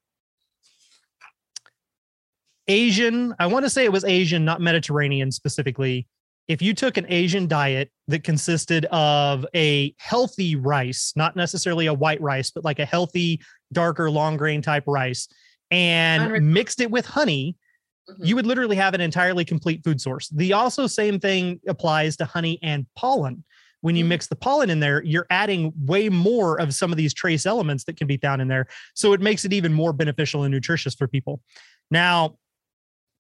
Asian, 2.68 3.34
I 3.40 3.46
want 3.48 3.66
to 3.66 3.70
say 3.70 3.86
it 3.86 3.92
was 3.92 4.04
Asian, 4.04 4.44
not 4.44 4.60
Mediterranean 4.62 5.32
specifically. 5.32 6.08
If 6.48 6.62
you 6.62 6.74
took 6.74 6.98
an 6.98 7.06
Asian 7.10 7.48
diet 7.48 7.92
that 8.08 8.24
consisted 8.24 8.86
of 8.86 9.46
a 9.56 9.94
healthy 10.00 10.56
rice, 10.56 11.14
not 11.16 11.36
necessarily 11.36 11.88
a 11.88 11.94
white 11.94 12.22
rice, 12.22 12.52
but 12.52 12.64
like 12.64 12.80
a 12.80 12.86
healthy, 12.86 13.42
darker, 13.74 14.10
long 14.10 14.38
grain 14.38 14.62
type 14.62 14.84
rice, 14.88 15.28
and 15.72 16.32
Unre- 16.32 16.44
mixed 16.44 16.80
it 16.82 16.90
with 16.90 17.06
honey, 17.06 17.56
Mhm. 18.10 18.26
you 18.26 18.36
would 18.36 18.46
literally 18.46 18.78
have 18.78 18.94
an 18.94 19.02
entirely 19.02 19.44
complete 19.44 19.84
food 19.84 20.00
source. 20.00 20.30
The 20.30 20.54
also 20.54 20.88
same 20.88 21.20
thing 21.20 21.60
applies 21.68 22.16
to 22.18 22.26
honey 22.26 22.60
and 22.64 22.86
pollen. 22.96 23.44
When 23.82 23.96
you 23.96 24.06
Mhm. 24.06 24.10
mix 24.10 24.28
the 24.28 24.36
pollen 24.36 24.70
in 24.70 24.80
there, 24.80 25.04
you're 25.04 25.28
adding 25.30 25.72
way 25.86 26.10
more 26.10 26.60
of 26.60 26.74
some 26.74 26.92
of 26.92 26.98
these 26.98 27.14
trace 27.14 27.46
elements 27.46 27.84
that 27.86 27.96
can 27.98 28.08
be 28.08 28.18
found 28.18 28.42
in 28.42 28.48
there. 28.48 28.68
So 28.96 29.14
it 29.14 29.22
makes 29.22 29.46
it 29.46 29.54
even 29.54 29.74
more 29.74 29.94
beneficial 29.94 30.44
and 30.44 30.54
nutritious 30.54 30.96
for 30.96 31.08
people. 31.08 31.42
Now, 31.92 32.38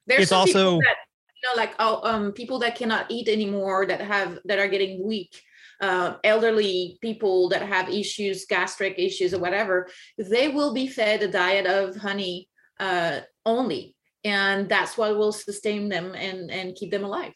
There's 0.08 0.24
It's 0.24 0.32
also- 0.32 0.80
that, 0.80 0.96
you 1.36 1.50
know, 1.50 1.56
like 1.62 1.76
oh, 1.80 2.00
um, 2.10 2.32
people 2.32 2.60
that 2.60 2.76
cannot 2.78 3.12
eat 3.12 3.28
anymore, 3.28 3.86
that 3.86 4.00
have 4.00 4.40
that 4.46 4.58
are 4.58 4.70
getting 4.70 5.06
weak, 5.06 5.44
uh, 5.82 6.16
elderly 6.24 6.98
people 7.02 7.50
that 7.50 7.62
have 7.62 7.90
issues, 7.90 8.46
gastric 8.46 8.98
issues 8.98 9.34
or 9.34 9.40
whatever. 9.40 9.90
They 10.18 10.48
will 10.48 10.74
be 10.74 10.88
fed 10.88 11.24
a 11.24 11.28
diet 11.28 11.66
of 11.66 11.98
honey 11.98 12.48
uh, 12.80 13.20
only, 13.46 13.98
and 14.24 14.70
that's 14.70 14.98
what 14.98 15.18
will 15.18 15.34
sustain 15.34 15.90
them 15.90 16.16
and 16.16 16.50
and 16.50 16.74
keep 16.74 16.90
them 16.92 17.04
alive. 17.04 17.34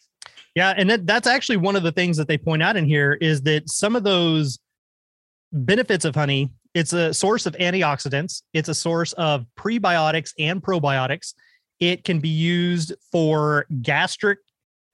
Yeah, 0.56 0.74
and 0.76 0.90
that, 0.90 1.08
that's 1.08 1.28
actually 1.28 1.58
one 1.58 1.76
of 1.76 1.84
the 1.84 1.92
things 1.92 2.18
that 2.18 2.28
they 2.28 2.38
point 2.38 2.62
out 2.62 2.76
in 2.76 2.86
here 2.86 3.14
is 3.14 3.42
that 3.44 3.70
some 3.70 3.96
of 3.96 4.04
those 4.04 4.60
benefits 5.54 6.06
of 6.06 6.16
honey, 6.16 6.50
it's 6.74 6.94
a 6.94 7.14
source 7.14 7.46
of 7.46 7.54
antioxidants, 7.54 8.42
it's 8.54 8.70
a 8.70 8.74
source 8.74 9.14
of 9.14 9.46
prebiotics 9.58 10.34
and 10.38 10.62
probiotics. 10.62 11.34
It 11.80 12.04
can 12.04 12.20
be 12.20 12.30
used 12.30 12.94
for 13.12 13.66
gastric 13.82 14.40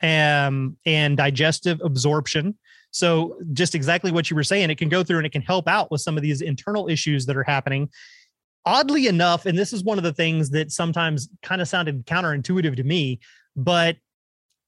um, 0.02 0.78
and 0.86 1.18
digestive 1.18 1.82
absorption. 1.84 2.58
So, 2.92 3.38
just 3.54 3.76
exactly 3.76 4.12
what 4.12 4.30
you 4.30 4.36
were 4.36 4.44
saying, 4.44 4.70
it 4.70 4.78
can 4.78 4.90
go 4.90 5.04
through 5.04 5.18
and 5.18 5.26
it 5.26 5.32
can 5.32 5.42
help 5.42 5.68
out 5.68 5.92
with 5.92 6.02
some 6.02 6.18
of 6.18 6.24
these 6.24 6.42
internal 6.42 6.88
issues 6.88 7.26
that 7.26 7.36
are 7.36 7.44
happening. 7.44 7.90
Oddly 8.66 9.08
enough, 9.08 9.46
and 9.46 9.58
this 9.58 9.74
is 9.74 9.84
one 9.84 9.98
of 9.98 10.04
the 10.04 10.14
things 10.14 10.50
that 10.52 10.72
sometimes 10.72 11.30
kind 11.42 11.62
of 11.62 11.68
sounded 11.68 12.06
counterintuitive 12.06 12.76
to 12.78 12.84
me, 12.84 13.20
but 13.56 13.98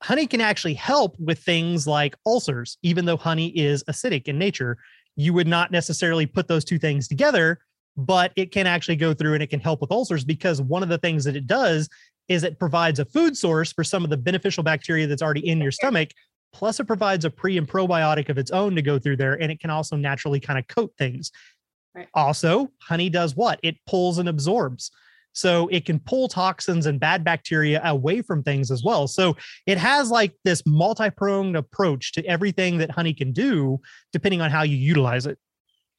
honey 0.02 0.28
can 0.28 0.42
actually 0.42 0.74
help 0.74 1.16
with 1.20 1.40
things 1.40 1.88
like 1.88 2.16
ulcers, 2.26 2.78
even 2.84 3.06
though 3.06 3.18
honey 3.18 3.50
is 3.50 3.84
acidic 3.86 4.28
in 4.28 4.38
nature. 4.38 4.78
You 5.16 5.34
would 5.34 5.48
not 5.48 5.72
necessarily 5.72 6.26
put 6.26 6.48
those 6.48 6.64
two 6.64 6.80
things 6.80 7.08
together, 7.08 7.60
but 7.98 8.32
it 8.36 8.52
can 8.52 8.68
actually 8.68 8.96
go 8.96 9.14
through 9.14 9.34
and 9.34 9.44
it 9.44 9.50
can 9.50 9.60
help 9.60 9.82
with 9.82 9.92
ulcers 9.92 10.24
because 10.24 10.62
one 10.62 10.84
of 10.84 10.90
the 10.90 10.98
things 10.98 11.26
that 11.26 11.36
it 11.36 11.48
does 11.48 11.90
is 12.30 12.44
it 12.44 12.60
provides 12.60 13.00
a 13.00 13.06
food 13.06 13.36
source 13.36 13.74
for 13.74 13.84
some 13.84 14.04
of 14.04 14.10
the 14.10 14.18
beneficial 14.18 14.64
bacteria 14.64 15.08
that's 15.08 15.22
already 15.22 15.48
in 15.48 15.60
your 15.60 15.72
stomach. 15.72 16.12
Plus, 16.54 16.80
it 16.80 16.86
provides 16.86 17.26
a 17.26 17.30
pre 17.30 17.58
and 17.58 17.68
probiotic 17.68 18.30
of 18.30 18.38
its 18.38 18.52
own 18.52 18.76
to 18.76 18.82
go 18.82 18.98
through 18.98 19.18
there, 19.18 19.40
and 19.40 19.52
it 19.52 19.60
can 19.60 19.70
also 19.70 19.96
naturally 19.96 20.40
kind 20.40 20.58
of 20.58 20.68
coat 20.68 20.92
things. 20.98 21.32
Right. 21.94 22.08
Also, 22.14 22.72
honey 22.82 23.10
does 23.10 23.36
what? 23.36 23.60
It 23.62 23.76
pulls 23.86 24.18
and 24.20 24.30
absorbs. 24.30 24.92
So 25.34 25.68
it 25.70 25.86
can 25.86 26.00
pull 26.00 26.28
toxins 26.28 26.86
and 26.86 27.00
bad 27.00 27.24
bacteria 27.24 27.82
away 27.84 28.22
from 28.22 28.44
things 28.44 28.72
as 28.72 28.84
well. 28.84 29.08
So 29.08 29.38
it 29.66 29.78
has 29.78 30.10
like 30.10 30.34
this 30.44 30.64
multi-pronged 30.66 31.56
approach 31.56 32.14
to 32.14 32.26
everything 32.26 32.78
that 32.80 32.92
honey 32.92 33.14
can 33.14 33.32
do, 33.32 33.80
depending 34.12 34.42
on 34.42 34.52
how 34.52 34.64
you 34.64 34.76
utilize 34.76 35.26
it. 35.26 35.38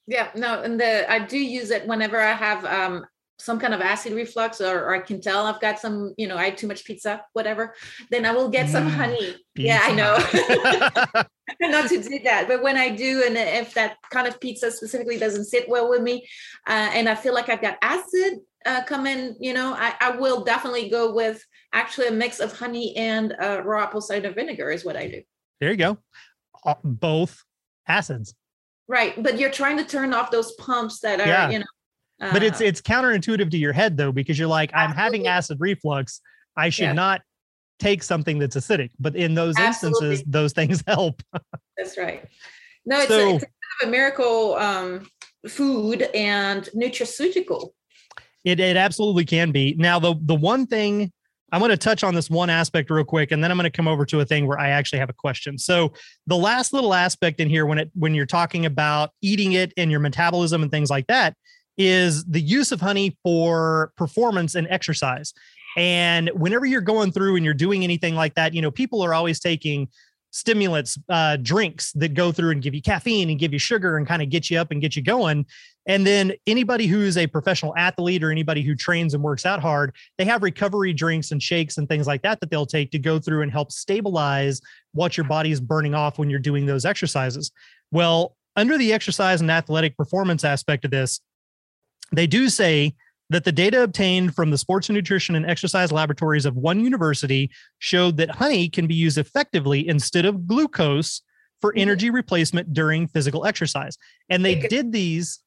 Yeah, 0.06 0.28
no, 0.34 0.62
and 0.62 0.80
the 0.80 1.10
I 1.10 1.20
do 1.20 1.38
use 1.38 1.70
it 1.70 1.86
whenever 1.86 2.20
I 2.20 2.32
have 2.32 2.64
um 2.64 3.04
some 3.38 3.58
kind 3.58 3.72
of 3.72 3.80
acid 3.80 4.12
reflux 4.12 4.60
or, 4.60 4.84
or 4.84 4.94
I 4.94 5.00
can 5.00 5.20
tell 5.20 5.46
I've 5.46 5.60
got 5.60 5.78
some, 5.78 6.12
you 6.18 6.28
know, 6.28 6.36
I 6.36 6.44
had 6.44 6.58
too 6.58 6.66
much 6.66 6.84
pizza, 6.84 7.24
whatever, 7.32 7.74
then 8.10 8.26
I 8.26 8.32
will 8.32 8.50
get 8.50 8.68
some 8.68 8.86
Mm, 8.86 8.96
honey. 8.96 9.36
Yeah, 9.56 9.80
I 9.82 9.92
know. 9.92 10.18
know. 11.14 11.24
Not 11.62 11.88
to 11.88 12.02
do 12.02 12.18
that, 12.24 12.48
but 12.48 12.62
when 12.62 12.76
I 12.76 12.90
do, 12.90 13.24
and 13.26 13.36
if 13.36 13.74
that 13.74 13.96
kind 14.10 14.28
of 14.28 14.40
pizza 14.40 14.70
specifically 14.70 15.18
doesn't 15.18 15.46
sit 15.46 15.68
well 15.68 15.88
with 15.88 16.02
me, 16.02 16.28
uh, 16.66 16.90
and 16.92 17.08
I 17.08 17.14
feel 17.14 17.34
like 17.34 17.48
I've 17.48 17.62
got 17.62 17.78
acid 17.82 18.40
uh, 18.66 18.82
come 18.84 19.06
in, 19.06 19.36
you 19.40 19.54
know, 19.54 19.74
I, 19.74 19.94
I 20.00 20.10
will 20.16 20.44
definitely 20.44 20.88
go 20.88 21.12
with 21.14 21.42
actually 21.72 22.08
a 22.08 22.12
mix 22.12 22.40
of 22.40 22.52
honey 22.52 22.94
and 22.96 23.34
uh, 23.40 23.62
raw 23.64 23.84
apple 23.84 24.00
cider 24.00 24.30
vinegar 24.32 24.70
is 24.70 24.84
what 24.84 24.96
I 24.96 25.08
do. 25.08 25.22
there 25.60 25.70
you 25.70 25.76
go. 25.76 25.98
Uh, 26.64 26.74
Both 26.84 27.42
acids. 27.88 28.34
Right, 28.88 29.20
but 29.22 29.38
you're 29.38 29.50
trying 29.50 29.76
to 29.78 29.84
turn 29.84 30.12
off 30.12 30.30
those 30.30 30.52
pumps 30.52 31.00
that 31.00 31.20
are, 31.20 31.26
Yeah. 31.26 31.50
you 31.50 31.58
know. 31.60 31.64
But 32.32 32.42
it's 32.42 32.60
uh, 32.60 32.64
it's 32.64 32.82
counterintuitive 32.82 33.50
to 33.52 33.56
your 33.56 33.72
head 33.72 33.96
though, 33.96 34.12
because 34.12 34.38
you're 34.38 34.48
like, 34.48 34.70
I'm 34.74 34.90
having 34.90 35.26
acid 35.26 35.56
reflux. 35.60 36.20
I 36.56 36.68
should 36.68 36.82
Yeah. 36.82 36.92
not 36.92 37.22
take 37.78 38.02
something 38.02 38.38
that's 38.38 38.56
acidic. 38.56 38.90
But 38.98 39.16
in 39.16 39.34
those 39.34 39.54
Absolutely. 39.56 40.08
instances, 40.10 40.30
those 40.30 40.52
things 40.52 40.84
help. 40.86 41.22
That's 41.78 41.96
right. 41.96 42.26
No, 42.84 42.98
it's, 42.98 43.08
So- 43.08 43.30
a, 43.30 43.34
it's 43.36 43.44
kind 43.44 43.52
of 43.82 43.88
a 43.88 43.90
miracle 43.90 44.54
um, 44.56 45.08
food 45.48 46.02
and 46.14 46.64
nutraceutical. 46.76 47.70
It 48.44 48.60
it 48.60 48.76
absolutely 48.76 49.24
can 49.24 49.52
be. 49.52 49.74
Now 49.78 49.98
the 49.98 50.14
the 50.22 50.34
one 50.34 50.66
thing 50.66 51.12
I'm 51.52 51.60
going 51.60 51.70
to 51.70 51.76
touch 51.76 52.04
on 52.04 52.14
this 52.14 52.30
one 52.30 52.48
aspect 52.48 52.90
real 52.90 53.04
quick, 53.04 53.32
and 53.32 53.42
then 53.42 53.50
I'm 53.50 53.56
going 53.56 53.64
to 53.64 53.76
come 53.76 53.88
over 53.88 54.04
to 54.06 54.20
a 54.20 54.24
thing 54.24 54.46
where 54.46 54.58
I 54.58 54.68
actually 54.70 55.00
have 55.00 55.10
a 55.10 55.14
question. 55.14 55.58
So 55.58 55.92
the 56.26 56.36
last 56.36 56.72
little 56.72 56.94
aspect 56.94 57.40
in 57.40 57.48
here, 57.48 57.66
when 57.66 57.78
it 57.78 57.90
when 57.94 58.14
you're 58.14 58.26
talking 58.26 58.66
about 58.66 59.10
eating 59.20 59.52
it 59.52 59.72
and 59.76 59.90
your 59.90 60.00
metabolism 60.00 60.62
and 60.62 60.70
things 60.70 60.90
like 60.90 61.06
that, 61.08 61.34
is 61.76 62.24
the 62.24 62.40
use 62.40 62.72
of 62.72 62.80
honey 62.80 63.16
for 63.24 63.92
performance 63.96 64.54
and 64.54 64.66
exercise. 64.70 65.32
And 65.76 66.30
whenever 66.34 66.66
you're 66.66 66.80
going 66.80 67.12
through 67.12 67.36
and 67.36 67.44
you're 67.44 67.54
doing 67.54 67.84
anything 67.84 68.14
like 68.14 68.34
that, 68.34 68.54
you 68.54 68.62
know, 68.62 68.70
people 68.70 69.02
are 69.02 69.14
always 69.14 69.40
taking 69.40 69.88
stimulants, 70.32 70.98
uh, 71.08 71.36
drinks 71.36 71.92
that 71.92 72.14
go 72.14 72.32
through 72.32 72.50
and 72.50 72.62
give 72.62 72.74
you 72.74 72.82
caffeine 72.82 73.30
and 73.30 73.38
give 73.38 73.52
you 73.52 73.58
sugar 73.58 73.96
and 73.96 74.06
kind 74.06 74.22
of 74.22 74.30
get 74.30 74.50
you 74.50 74.58
up 74.58 74.70
and 74.70 74.80
get 74.80 74.94
you 74.94 75.02
going. 75.02 75.46
And 75.90 76.06
then 76.06 76.34
anybody 76.46 76.86
who's 76.86 77.16
a 77.16 77.26
professional 77.26 77.76
athlete 77.76 78.22
or 78.22 78.30
anybody 78.30 78.62
who 78.62 78.76
trains 78.76 79.12
and 79.12 79.24
works 79.24 79.44
out 79.44 79.60
hard, 79.60 79.92
they 80.18 80.24
have 80.24 80.40
recovery 80.40 80.92
drinks 80.92 81.32
and 81.32 81.42
shakes 81.42 81.78
and 81.78 81.88
things 81.88 82.06
like 82.06 82.22
that 82.22 82.38
that 82.38 82.48
they'll 82.48 82.64
take 82.64 82.92
to 82.92 82.98
go 83.00 83.18
through 83.18 83.42
and 83.42 83.50
help 83.50 83.72
stabilize 83.72 84.60
what 84.92 85.16
your 85.16 85.24
body 85.26 85.50
is 85.50 85.60
burning 85.60 85.92
off 85.92 86.16
when 86.16 86.30
you're 86.30 86.38
doing 86.38 86.64
those 86.64 86.84
exercises. 86.84 87.50
Well, 87.90 88.36
under 88.54 88.78
the 88.78 88.92
exercise 88.92 89.40
and 89.40 89.50
athletic 89.50 89.96
performance 89.96 90.44
aspect 90.44 90.84
of 90.84 90.92
this, 90.92 91.20
they 92.12 92.28
do 92.28 92.48
say 92.50 92.94
that 93.30 93.42
the 93.42 93.50
data 93.50 93.82
obtained 93.82 94.36
from 94.36 94.50
the 94.50 94.58
sports 94.58 94.88
and 94.90 94.94
nutrition 94.94 95.34
and 95.34 95.44
exercise 95.44 95.90
laboratories 95.90 96.46
of 96.46 96.56
one 96.56 96.78
university 96.78 97.50
showed 97.80 98.16
that 98.18 98.30
honey 98.30 98.68
can 98.68 98.86
be 98.86 98.94
used 98.94 99.18
effectively 99.18 99.88
instead 99.88 100.24
of 100.24 100.46
glucose 100.46 101.22
for 101.60 101.72
Mhm. 101.72 101.80
energy 101.80 102.10
replacement 102.10 102.72
during 102.72 103.08
physical 103.08 103.44
exercise. 103.44 103.98
And 104.28 104.44
they 104.44 104.54
did 104.54 104.92
these. 104.92 105.40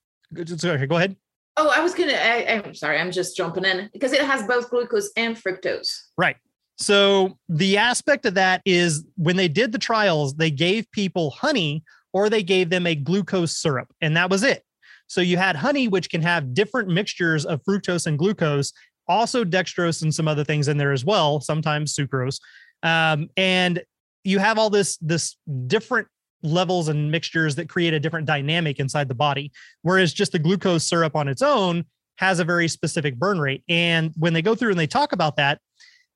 Sorry, 0.58 0.88
go 0.88 0.98
ahead. 0.98 1.16
Oh, 1.56 1.72
I 1.76 1.82
was 1.82 1.94
gonna. 1.94 2.14
I, 2.14 2.62
I'm 2.66 2.74
sorry. 2.74 2.98
I'm 2.98 3.12
just 3.12 3.38
jumping 3.38 3.66
in 3.66 3.90
because 3.94 4.12
it 4.12 4.22
has 4.22 4.44
both 4.48 4.70
glucose 4.70 5.12
and 5.16 5.36
fructose. 5.36 5.96
Right. 6.18 6.38
So 6.78 7.38
the 7.50 7.78
aspect 7.78 8.26
of 8.26 8.34
that 8.34 8.62
is 8.66 9.06
when 9.16 9.36
they 9.36 9.48
did 9.48 9.72
the 9.72 9.78
trials, 9.78 10.36
they 10.36 10.50
gave 10.50 10.90
people 10.92 11.30
honey 11.30 11.84
or 12.12 12.30
they 12.30 12.44
gave 12.44 12.70
them 12.70 12.88
a 12.88 12.96
glucose 12.96 13.56
syrup, 13.56 13.94
and 14.02 14.18
that 14.18 14.30
was 14.30 14.44
it. 14.44 14.64
So 15.08 15.22
you 15.22 15.38
had 15.38 15.56
honey, 15.56 15.88
which 15.88 16.10
can 16.10 16.22
have 16.24 16.54
different 16.54 16.90
mixtures 16.90 17.46
of 17.46 17.62
fructose 17.64 18.08
and 18.08 18.18
glucose, 18.18 18.74
also 19.08 19.44
dextrose 19.44 20.02
and 20.02 20.14
some 20.14 20.28
other 20.28 20.44
things 20.44 20.68
in 20.68 20.78
there 20.78 20.92
as 20.92 21.06
well, 21.06 21.40
sometimes 21.40 21.96
sucrose. 21.96 22.40
Um, 22.82 23.30
and 23.38 23.84
you 24.24 24.40
have 24.40 24.58
all 24.58 24.70
this 24.70 24.98
this 24.98 25.38
different 25.68 26.08
levels 26.44 26.90
and 26.90 27.10
mixtures 27.10 27.56
that 27.56 27.70
create 27.70 27.94
a 27.94 28.00
different 28.00 28.28
dynamic 28.28 28.80
inside 28.80 29.08
the 29.08 29.16
body. 29.16 29.52
Whereas 29.82 30.14
just 30.14 30.34
the 30.34 30.40
glucose 30.40 30.88
syrup 30.88 31.16
on 31.16 31.28
its 31.28 31.42
own 31.42 31.86
has 32.18 32.40
a 32.40 32.46
very 32.46 32.68
specific 32.68 33.16
burn 33.16 33.40
rate. 33.40 33.64
And 33.68 34.12
when 34.18 34.34
they 34.34 34.42
go 34.42 34.54
through 34.54 34.72
and 34.72 34.80
they 34.80 34.88
talk 34.88 35.14
about 35.14 35.38
that, 35.38 35.60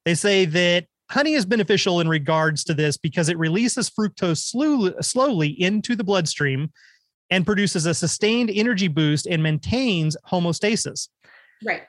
they 0.05 0.13
say 0.13 0.45
that 0.45 0.85
honey 1.09 1.33
is 1.33 1.45
beneficial 1.45 1.99
in 2.01 2.07
regards 2.07 2.63
to 2.65 2.73
this 2.73 2.97
because 2.97 3.29
it 3.29 3.37
releases 3.37 3.89
fructose 3.89 4.53
slowly 5.01 5.49
into 5.61 5.95
the 5.95 6.03
bloodstream 6.03 6.71
and 7.29 7.45
produces 7.45 7.85
a 7.85 7.93
sustained 7.93 8.51
energy 8.53 8.87
boost 8.87 9.25
and 9.25 9.41
maintains 9.41 10.15
homeostasis. 10.29 11.09
Right. 11.65 11.83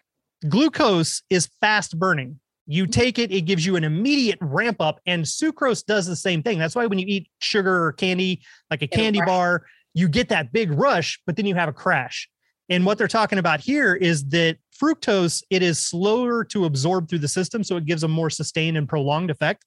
Glucose 0.49 1.23
is 1.31 1.49
fast 1.61 1.99
burning. 1.99 2.41
You 2.71 2.87
take 2.87 3.19
it, 3.19 3.33
it 3.33 3.47
gives 3.47 3.65
you 3.65 3.77
an 3.77 3.85
immediate 3.85 4.39
ramp 4.43 4.77
up, 4.79 5.01
and 5.07 5.25
sucrose 5.25 5.85
does 5.85 6.07
the 6.07 6.15
same 6.15 6.43
thing. 6.43 6.59
That's 6.59 6.75
why 6.75 6.85
when 6.85 6.99
you 6.99 7.07
eat 7.09 7.29
sugar 7.41 7.85
or 7.87 7.93
candy, 7.93 8.43
like 8.71 8.83
a 8.83 8.87
candy 8.87 9.23
bar, 9.25 9.65
you 9.95 10.07
get 10.07 10.29
that 10.29 10.53
big 10.53 10.71
rush, 10.73 11.19
but 11.25 11.35
then 11.35 11.47
you 11.47 11.55
have 11.55 11.71
a 11.71 11.73
crash. 11.73 12.29
And 12.69 12.85
what 12.85 12.99
they're 12.99 13.09
talking 13.09 13.39
about 13.39 13.61
here 13.61 13.95
is 13.95 14.29
that 14.29 14.59
fructose, 14.79 15.43
it 15.49 15.63
is 15.63 15.79
slower 15.79 16.45
to 16.45 16.67
absorb 16.67 17.09
through 17.09 17.21
the 17.21 17.29
system, 17.29 17.65
so 17.65 17.79
it 17.79 17.87
gives 17.87 18.03
a 18.03 18.09
more 18.09 18.29
sustained 18.29 18.77
and 18.77 18.87
prolonged 18.87 19.31
effect. 19.31 19.65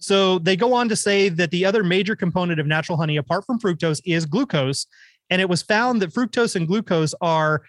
So 0.00 0.38
they 0.38 0.54
go 0.54 0.74
on 0.74 0.90
to 0.90 0.96
say 0.96 1.30
that 1.30 1.50
the 1.50 1.64
other 1.64 1.82
major 1.82 2.14
component 2.14 2.60
of 2.60 2.66
natural 2.66 2.98
honey, 2.98 3.16
apart 3.16 3.46
from 3.46 3.58
fructose, 3.58 4.02
is 4.04 4.26
glucose. 4.26 4.86
And 5.30 5.40
it 5.40 5.48
was 5.48 5.62
found 5.62 6.02
that 6.02 6.12
fructose 6.12 6.56
and 6.56 6.68
glucose 6.68 7.14
are 7.22 7.62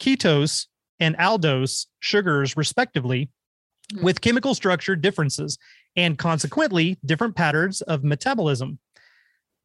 ketose 0.00 0.66
and 0.98 1.14
aldose 1.18 1.86
sugars, 2.00 2.56
respectively, 2.56 3.28
Mhm. 3.92 4.02
with 4.02 4.20
chemical 4.20 4.54
structure 4.54 4.96
differences 4.96 5.58
and 5.94 6.18
consequently 6.18 6.98
different 7.04 7.36
patterns 7.36 7.82
of 7.82 8.04
metabolism. 8.04 8.78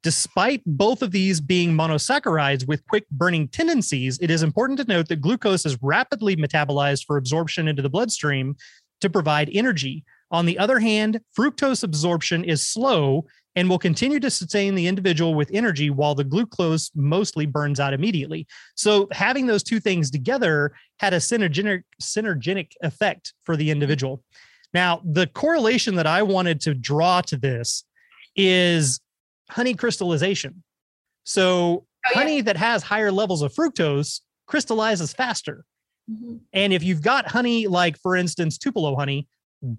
Despite 0.04 0.64
both 0.66 1.02
of 1.04 1.12
these 1.12 1.40
being 1.42 1.74
monosaccharides 1.74 2.68
with 2.68 2.86
quick 2.88 3.08
burning 3.12 3.48
tendencies, 3.48 4.18
it 4.20 4.32
is 4.32 4.42
important 4.42 4.80
to 4.80 4.86
note 4.86 5.08
that 5.10 5.22
glucose 5.22 5.66
is 5.66 5.78
rapidly 5.82 6.36
metabolized 6.36 7.06
for 7.06 7.18
absorption 7.18 7.68
into 7.68 7.82
the 7.82 7.90
bloodstream 7.90 8.56
to 9.02 9.10
provide 9.10 9.50
energy. 9.54 10.04
On 10.32 10.46
the 10.46 10.58
other 10.58 10.80
hand, 10.80 11.20
fructose 11.38 11.84
absorption 11.84 12.44
is 12.44 12.66
slow 12.66 13.26
and 13.56 13.70
will 13.70 13.78
continue 13.80 14.20
to 14.22 14.30
sustain 14.32 14.76
the 14.76 14.88
individual 14.88 15.34
with 15.34 15.52
energy 15.54 15.90
while 15.90 16.16
the 16.16 16.24
glucose 16.24 16.90
mostly 16.96 17.46
burns 17.46 17.82
out 17.82 17.94
immediately. 17.94 18.48
So, 18.76 19.10
having 19.12 19.46
those 19.46 19.62
two 19.62 19.82
things 19.82 20.10
together 20.10 20.72
had 21.00 21.14
a 21.14 21.18
synergenic, 21.18 21.84
synergenic 22.02 22.72
effect 22.82 23.34
for 23.44 23.58
the 23.58 23.70
individual. 23.70 24.24
Now, 24.74 25.02
the 25.04 25.28
correlation 25.28 25.96
that 25.96 26.08
I 26.08 26.24
wanted 26.24 26.62
to 26.62 26.74
draw 26.74 27.20
to 27.22 27.36
this 27.36 27.84
is 28.38 29.02
honey 29.50 29.74
crystallization. 29.74 30.64
So, 31.26 31.86
Oh, 32.04 32.10
yeah. 32.16 32.20
honey 32.20 32.42
that 32.42 32.58
has 32.58 32.82
higher 32.82 33.12
levels 33.12 33.42
of 33.44 33.54
fructose 33.54 34.22
crystallizes 34.48 35.14
faster. 35.14 35.66
Mhm. 36.10 36.40
And 36.52 36.74
if 36.74 36.82
you've 36.84 37.02
got 37.04 37.28
honey, 37.28 37.68
like 37.68 37.96
for 38.00 38.16
instance, 38.16 38.58
Tupelo 38.58 38.96
honey, 38.96 39.28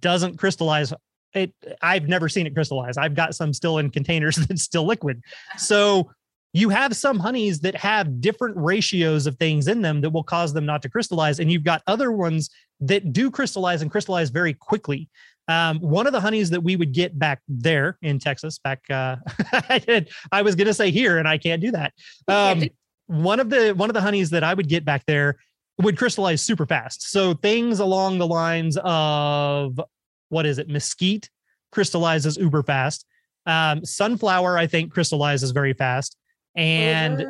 doesn't 0.01 0.39
crystallize. 0.39 0.93
It 1.35 1.53
I've 1.81 2.09
never 2.09 2.29
seen 2.29 2.47
it 2.47 2.55
crystallize. 2.55 2.97
I've 2.97 3.15
got 3.15 3.35
some 3.35 3.53
still 3.53 3.79
in 3.79 3.91
containers 3.91 4.37
that's 4.49 4.63
still 4.63 4.85
liquid. 4.85 5.23
So 5.57 6.11
you 6.55 6.69
have 6.69 6.95
some 6.95 7.19
honeys 7.19 7.61
that 7.61 7.75
have 7.77 8.21
different 8.21 8.57
ratios 8.59 9.27
of 9.27 9.37
things 9.37 9.69
in 9.69 9.81
them 9.81 10.03
that 10.03 10.11
will 10.11 10.23
cause 10.23 10.53
them 10.53 10.67
not 10.67 10.83
to 10.83 10.89
crystallize. 10.89 11.41
And 11.41 11.51
you've 11.51 11.65
got 11.65 11.83
other 11.87 12.13
ones 12.13 12.51
that 12.81 13.13
do 13.13 13.31
crystallize 13.31 13.81
and 13.81 13.91
crystallize 13.91 14.29
very 14.29 14.53
quickly. 14.53 15.09
Um, 15.49 15.81
one 15.81 16.07
of 16.07 16.13
the 16.13 16.21
honeys 16.21 16.51
that 16.51 16.63
we 16.63 16.77
would 16.77 16.93
get 16.93 17.19
back 17.19 17.41
there 17.49 17.99
in 18.03 18.19
Texas, 18.19 18.59
back 18.59 18.81
uh, 18.91 19.17
I 20.33 20.43
was 20.43 20.55
gonna 20.55 20.75
say 20.75 20.91
here, 20.91 21.19
and 21.19 21.27
I 21.27 21.39
can't 21.39 21.61
do 21.61 21.73
that. 21.73 21.93
Um, 22.29 22.65
one 23.07 23.41
of 23.41 23.51
the 23.51 23.73
one 23.73 23.91
of 23.91 23.95
the 23.95 24.01
honeys 24.01 24.31
that 24.31 24.45
I 24.45 24.55
would 24.55 24.69
get 24.69 24.85
back 24.85 25.05
there 25.07 25.37
would 25.79 25.97
crystallize 25.97 26.43
super 26.43 26.67
fast. 26.67 27.11
So 27.11 27.35
things 27.35 27.81
along 27.81 28.19
the 28.19 28.27
lines 28.27 28.79
of 28.83 29.81
what 30.29 30.47
is 30.47 30.59
it? 30.59 30.69
Mesquite 30.69 31.31
crystallizes 31.71 32.37
uber 32.37 32.63
fast. 32.63 33.07
Um, 33.47 33.85
sunflower, 33.85 34.59
I 34.59 34.67
think, 34.67 34.93
crystallizes 34.93 35.51
very 35.51 35.73
fast. 35.73 36.17
And 36.55 37.27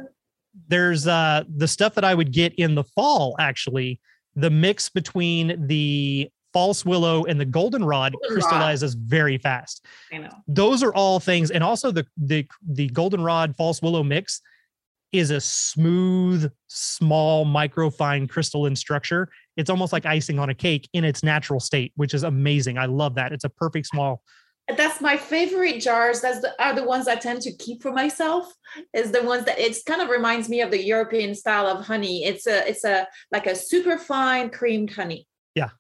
there's 0.68 1.06
uh 1.06 1.44
the 1.56 1.68
stuff 1.68 1.94
that 1.94 2.04
I 2.04 2.14
would 2.14 2.32
get 2.32 2.54
in 2.56 2.74
the 2.74 2.84
fall, 2.84 3.36
actually, 3.38 4.00
the 4.36 4.50
mix 4.50 4.88
between 4.88 5.66
the 5.66 6.28
false 6.52 6.84
willow 6.84 7.24
and 7.24 7.40
the 7.40 7.46
goldenrod 7.46 8.12
Goldenrod. 8.12 8.30
crystallizes 8.30 8.92
very 8.92 9.38
fast 9.38 9.86
I 10.12 10.18
know. 10.18 10.28
those 10.46 10.82
are 10.82 10.92
all 10.92 11.18
things 11.18 11.50
and 11.50 11.64
also 11.64 11.90
the 11.90 12.06
the 12.18 12.46
the 12.68 12.88
goldenrod 12.88 13.56
false 13.56 13.80
willow 13.80 14.02
mix 14.02 14.42
is 15.12 15.30
a 15.30 15.40
smooth 15.40 16.50
small 16.68 17.44
microfine 17.44 18.28
crystalline 18.28 18.76
structure 18.76 19.28
it's 19.56 19.70
almost 19.70 19.92
like 19.92 20.06
icing 20.06 20.38
on 20.38 20.48
a 20.50 20.54
cake 20.54 20.88
in 20.92 21.04
its 21.04 21.22
natural 21.22 21.60
state 21.60 21.92
which 21.96 22.14
is 22.14 22.22
amazing 22.22 22.78
i 22.78 22.86
love 22.86 23.14
that 23.14 23.32
it's 23.32 23.44
a 23.44 23.48
perfect 23.48 23.86
small 23.86 24.22
That's 24.76 25.00
my 25.00 25.16
favorite 25.16 25.80
jars. 25.82 26.20
That's 26.20 26.40
the 26.40 26.54
are 26.62 26.72
the 26.74 26.84
ones 26.84 27.08
I 27.08 27.16
tend 27.16 27.42
to 27.42 27.52
keep 27.56 27.82
for 27.82 27.92
myself. 27.92 28.54
Is 28.94 29.10
the 29.10 29.22
ones 29.22 29.44
that 29.46 29.58
it's 29.58 29.82
kind 29.82 30.00
of 30.00 30.08
reminds 30.08 30.48
me 30.48 30.60
of 30.60 30.70
the 30.70 30.82
European 30.82 31.34
style 31.34 31.66
of 31.66 31.84
honey. 31.84 32.24
It's 32.24 32.46
a 32.46 32.68
it's 32.68 32.84
a 32.84 33.08
like 33.32 33.46
a 33.46 33.56
super 33.56 33.98
fine 33.98 34.50
creamed 34.50 34.92
honey. 34.92 35.26
yeah 35.56 35.70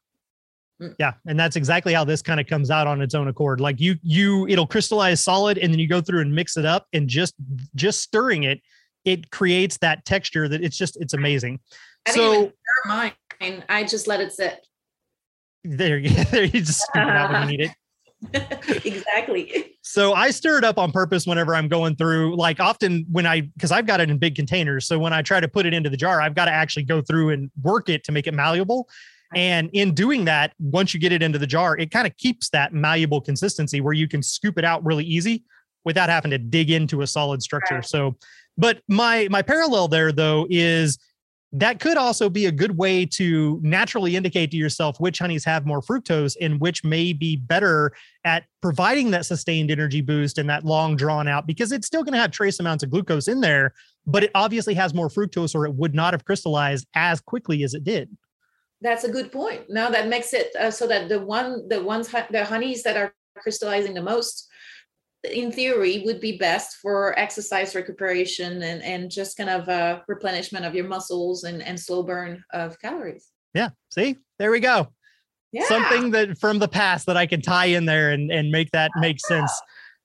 mm. 0.82 0.94
yeah, 0.98 1.14
and 1.26 1.38
that's 1.38 1.54
exactly 1.56 1.94
how 1.94 2.04
this 2.04 2.22
kind 2.22 2.40
of 2.40 2.46
comes 2.46 2.70
out 2.70 2.86
on 2.88 3.00
its 3.00 3.14
own 3.14 3.28
accord 3.28 3.60
like 3.60 3.80
you 3.80 3.96
you 4.02 4.48
it'll 4.48 4.66
crystallize 4.66 5.22
solid 5.22 5.58
and 5.58 5.72
then 5.72 5.78
you 5.78 5.88
go 5.88 6.00
through 6.00 6.20
and 6.20 6.34
mix 6.34 6.56
it 6.56 6.66
up 6.66 6.86
and 6.92 7.08
just 7.08 7.34
just 7.76 8.00
stirring 8.00 8.42
it 8.42 8.60
it 9.04 9.30
creates 9.30 9.78
that 9.78 10.04
texture 10.04 10.48
that 10.48 10.62
it's 10.62 10.76
just 10.76 10.96
it's 11.00 11.14
amazing 11.14 11.60
I 12.06 12.12
so 12.12 12.52
mine. 12.86 13.12
I 13.68 13.84
just 13.84 14.06
let 14.06 14.20
it 14.20 14.32
sit. 14.32 14.66
there 15.64 15.98
you 15.98 16.10
there 16.30 16.44
you 16.44 16.60
just 16.60 16.80
scoop 16.80 17.02
it 17.02 17.16
out 17.16 17.32
when 17.32 17.42
you 17.42 17.58
need 17.58 17.64
it 17.66 17.70
exactly. 18.84 19.76
So 19.82 20.14
I 20.14 20.30
stir 20.30 20.58
it 20.58 20.64
up 20.64 20.78
on 20.78 20.92
purpose 20.92 21.26
whenever 21.26 21.54
I'm 21.54 21.68
going 21.68 21.96
through, 21.96 22.36
like 22.36 22.60
often 22.60 23.04
when 23.10 23.26
I, 23.26 23.42
because 23.42 23.72
I've 23.72 23.86
got 23.86 24.00
it 24.00 24.10
in 24.10 24.18
big 24.18 24.36
containers. 24.36 24.86
So 24.86 24.98
when 24.98 25.12
I 25.12 25.22
try 25.22 25.40
to 25.40 25.48
put 25.48 25.66
it 25.66 25.74
into 25.74 25.90
the 25.90 25.96
jar, 25.96 26.20
I've 26.20 26.34
got 26.34 26.44
to 26.46 26.52
actually 26.52 26.84
go 26.84 27.02
through 27.02 27.30
and 27.30 27.50
work 27.62 27.88
it 27.88 28.04
to 28.04 28.12
make 28.12 28.26
it 28.26 28.34
malleable. 28.34 28.88
And 29.34 29.70
in 29.72 29.94
doing 29.94 30.26
that, 30.26 30.52
once 30.58 30.92
you 30.92 31.00
get 31.00 31.10
it 31.12 31.22
into 31.22 31.38
the 31.38 31.46
jar, 31.46 31.76
it 31.76 31.90
kind 31.90 32.06
of 32.06 32.16
keeps 32.16 32.50
that 32.50 32.72
malleable 32.72 33.20
consistency 33.20 33.80
where 33.80 33.94
you 33.94 34.06
can 34.06 34.22
scoop 34.22 34.58
it 34.58 34.64
out 34.64 34.84
really 34.84 35.04
easy 35.04 35.44
without 35.84 36.08
having 36.08 36.30
to 36.30 36.38
dig 36.38 36.70
into 36.70 37.02
a 37.02 37.06
solid 37.06 37.42
structure. 37.42 37.76
Right. 37.76 37.84
So, 37.84 38.16
but 38.56 38.80
my 38.88 39.28
my 39.30 39.42
parallel 39.42 39.88
there 39.88 40.12
though 40.12 40.46
is 40.50 40.98
that 41.54 41.80
could 41.80 41.98
also 41.98 42.30
be 42.30 42.46
a 42.46 42.52
good 42.52 42.78
way 42.78 43.04
to 43.04 43.60
naturally 43.62 44.16
indicate 44.16 44.50
to 44.50 44.56
yourself 44.56 44.98
which 44.98 45.18
honeys 45.18 45.44
have 45.44 45.66
more 45.66 45.82
fructose 45.82 46.34
and 46.40 46.58
which 46.60 46.82
may 46.82 47.12
be 47.12 47.36
better 47.36 47.92
at 48.24 48.44
providing 48.62 49.10
that 49.10 49.26
sustained 49.26 49.70
energy 49.70 50.00
boost 50.00 50.38
and 50.38 50.48
that 50.48 50.64
long 50.64 50.96
drawn 50.96 51.28
out 51.28 51.46
because 51.46 51.70
it's 51.70 51.86
still 51.86 52.02
going 52.02 52.14
to 52.14 52.18
have 52.18 52.30
trace 52.30 52.58
amounts 52.58 52.82
of 52.82 52.90
glucose 52.90 53.28
in 53.28 53.40
there 53.40 53.74
but 54.06 54.24
it 54.24 54.30
obviously 54.34 54.74
has 54.74 54.94
more 54.94 55.08
fructose 55.08 55.54
or 55.54 55.66
it 55.66 55.74
would 55.74 55.94
not 55.94 56.14
have 56.14 56.24
crystallized 56.24 56.86
as 56.94 57.20
quickly 57.20 57.62
as 57.62 57.74
it 57.74 57.84
did. 57.84 58.16
That's 58.80 59.04
a 59.04 59.10
good 59.10 59.30
point. 59.30 59.62
Now 59.68 59.90
that 59.90 60.08
makes 60.08 60.34
it 60.34 60.54
uh, 60.56 60.70
so 60.70 60.86
that 60.88 61.08
the 61.08 61.20
one 61.20 61.68
the 61.68 61.82
ones 61.82 62.08
the 62.30 62.44
honeys 62.44 62.82
that 62.82 62.96
are 62.96 63.14
crystallizing 63.38 63.94
the 63.94 64.02
most 64.02 64.48
in 65.24 65.52
theory 65.52 66.02
would 66.04 66.20
be 66.20 66.36
best 66.36 66.78
for 66.78 67.18
exercise 67.18 67.74
recuperation 67.74 68.62
and, 68.62 68.82
and 68.82 69.10
just 69.10 69.36
kind 69.36 69.50
of 69.50 69.68
a 69.68 70.02
replenishment 70.08 70.64
of 70.64 70.74
your 70.74 70.86
muscles 70.86 71.44
and, 71.44 71.62
and 71.62 71.78
slow 71.78 72.02
burn 72.02 72.42
of 72.52 72.78
calories. 72.80 73.28
Yeah. 73.54 73.70
See, 73.90 74.16
there 74.38 74.50
we 74.50 74.60
go. 74.60 74.88
Yeah. 75.52 75.66
Something 75.66 76.10
that 76.12 76.38
from 76.38 76.58
the 76.58 76.68
past 76.68 77.06
that 77.06 77.16
I 77.16 77.26
can 77.26 77.42
tie 77.42 77.66
in 77.66 77.84
there 77.84 78.10
and, 78.10 78.30
and 78.32 78.50
make 78.50 78.70
that 78.72 78.90
make 78.96 79.20
sense. 79.20 79.52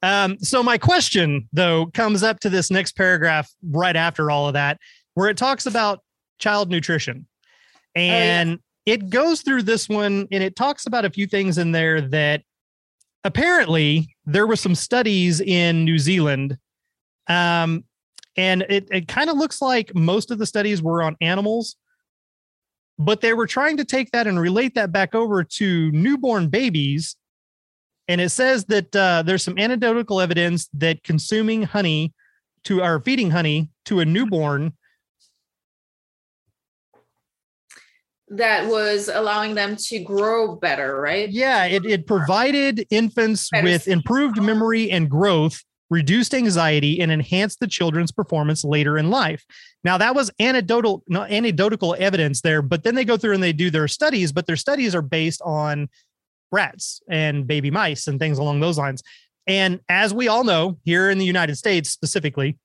Um, 0.04 0.38
so 0.40 0.62
my 0.62 0.78
question 0.78 1.50
though 1.54 1.88
comes 1.88 2.22
up 2.22 2.40
to 2.42 2.50
this 2.50 2.70
next 2.70 2.96
paragraph 2.96 3.50
right 3.64 3.96
after 3.96 4.30
all 4.30 4.48
of 4.48 4.54
that, 4.54 4.78
where 5.16 5.30
it 5.30 5.38
talks 5.38 5.66
about 5.66 6.02
child 6.38 6.70
nutrition. 6.70 7.28
And 7.96 8.52
oh, 8.52 8.62
yeah. 8.86 8.94
it 8.96 9.10
goes 9.10 9.42
through 9.42 9.64
this 9.64 9.90
one 9.90 10.28
and 10.32 10.44
it 10.44 10.56
talks 10.56 10.86
about 10.86 11.06
a 11.06 11.10
few 11.10 11.26
things 11.26 11.58
in 11.58 11.72
there 11.72 12.02
that 12.02 12.44
apparently 13.28 14.16
there 14.26 14.48
were 14.48 14.56
some 14.56 14.74
studies 14.74 15.42
in 15.42 15.84
New 15.84 16.00
Zealand. 16.00 16.58
Um, 17.28 17.84
and 18.38 18.64
it, 18.70 18.88
it 18.90 19.08
kind 19.10 19.30
of 19.30 19.38
looks 19.38 19.62
like 19.62 19.94
most 19.94 20.32
of 20.32 20.38
the 20.38 20.46
studies 20.46 20.82
were 20.82 21.04
on 21.04 21.18
animals, 21.20 21.76
but 22.98 23.20
they 23.20 23.34
were 23.34 23.46
trying 23.46 23.76
to 23.78 23.86
take 23.86 24.12
that 24.12 24.28
and 24.28 24.40
relate 24.40 24.76
that 24.76 24.94
back 24.94 25.14
over 25.14 25.44
to 25.44 25.92
newborn 25.92 26.48
babies. 26.48 27.18
And 28.08 28.22
it 28.22 28.30
says 28.30 28.64
that 28.66 28.96
uh, 28.96 29.24
there's 29.24 29.44
some 29.44 29.60
anecdotal 29.60 30.22
evidence 30.22 30.70
that 30.74 31.04
consuming 31.04 31.64
honey 31.64 32.14
to 32.64 32.82
or 32.82 33.02
feeding 33.02 33.32
honey 33.32 33.70
to 33.86 34.00
a 34.00 34.06
newborn 34.06 34.72
that 38.30 38.68
was 38.68 39.10
allowing 39.10 39.56
them 39.56 39.76
to 39.76 40.00
grow 40.00 40.56
better, 40.56 41.00
right? 41.00 41.30
Yeah, 41.30 41.66
it, 41.66 41.86
it 41.86 42.08
provided 42.08 42.86
infants 42.90 43.50
better. 43.50 43.64
with 43.64 43.88
improved 43.88 44.42
memory 44.42 44.92
and 44.92 45.10
growth, 45.10 45.64
reduced 45.90 46.34
anxiety, 46.34 47.00
and 47.00 47.12
enhanced 47.12 47.60
the 47.62 47.68
children's 47.68 48.12
performance 48.12 48.66
later 48.66 48.98
in 48.98 49.10
life. 49.10 49.46
Now, 49.84 49.98
that 49.98 50.14
was 50.14 50.30
anecdotal, 50.40 51.04
not 51.08 51.32
anecdotal 51.32 51.96
evidence 51.98 52.42
there, 52.42 52.62
but 52.62 52.84
then 52.84 52.96
they 52.96 53.06
go 53.06 53.16
through 53.16 53.34
and 53.34 53.44
they 53.44 53.54
do 53.54 53.70
their 53.70 53.88
studies, 53.88 54.34
but 54.34 54.46
their 54.46 54.58
studies 54.58 54.94
are 54.94 55.02
based 55.02 55.42
on 55.44 55.88
rats 56.52 57.02
and 57.10 57.48
baby 57.48 57.72
mice 57.72 58.08
and 58.08 58.20
things 58.20 58.38
along 58.38 58.60
those 58.60 58.78
lines. 58.78 59.02
And 59.48 59.80
as 59.88 60.14
we 60.14 60.28
all 60.28 60.44
know, 60.44 60.78
here 60.84 61.10
in 61.10 61.18
the 61.18 61.26
United 61.26 61.56
States 61.56 61.90
specifically, 61.90 62.58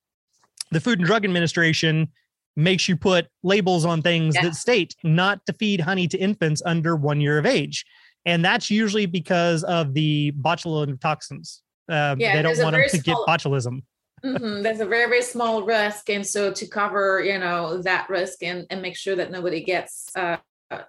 the 0.72 0.80
Food 0.80 0.98
and 0.98 1.06
Drug 1.06 1.24
Administration 1.24 2.08
makes 2.56 2.88
you 2.88 2.96
put 2.96 3.28
labels 3.42 3.84
on 3.84 4.02
things 4.02 4.34
yeah. 4.34 4.42
that 4.42 4.54
state 4.54 4.94
not 5.02 5.44
to 5.46 5.52
feed 5.54 5.80
honey 5.80 6.06
to 6.08 6.18
infants 6.18 6.62
under 6.64 6.96
one 6.96 7.20
year 7.20 7.38
of 7.38 7.46
age. 7.46 7.84
And 8.24 8.44
that's 8.44 8.70
usually 8.70 9.06
because 9.06 9.64
of 9.64 9.94
the 9.94 10.32
botulinum 10.40 11.00
toxins. 11.00 11.62
Uh, 11.88 12.14
yeah, 12.18 12.36
they 12.36 12.42
don't 12.42 12.58
want 12.62 12.76
them 12.76 12.84
to 12.88 12.98
small, 12.98 13.26
get 13.26 13.40
botulism. 13.40 13.82
Mm-hmm, 14.24 14.62
there's 14.62 14.80
a 14.80 14.86
very, 14.86 15.08
very 15.08 15.22
small 15.22 15.64
risk. 15.64 16.08
And 16.08 16.24
so 16.24 16.52
to 16.52 16.66
cover, 16.66 17.20
you 17.20 17.38
know, 17.38 17.82
that 17.82 18.08
risk 18.08 18.42
and, 18.42 18.66
and 18.70 18.80
make 18.80 18.96
sure 18.96 19.16
that 19.16 19.32
nobody 19.32 19.64
gets 19.64 20.14
uh, 20.14 20.36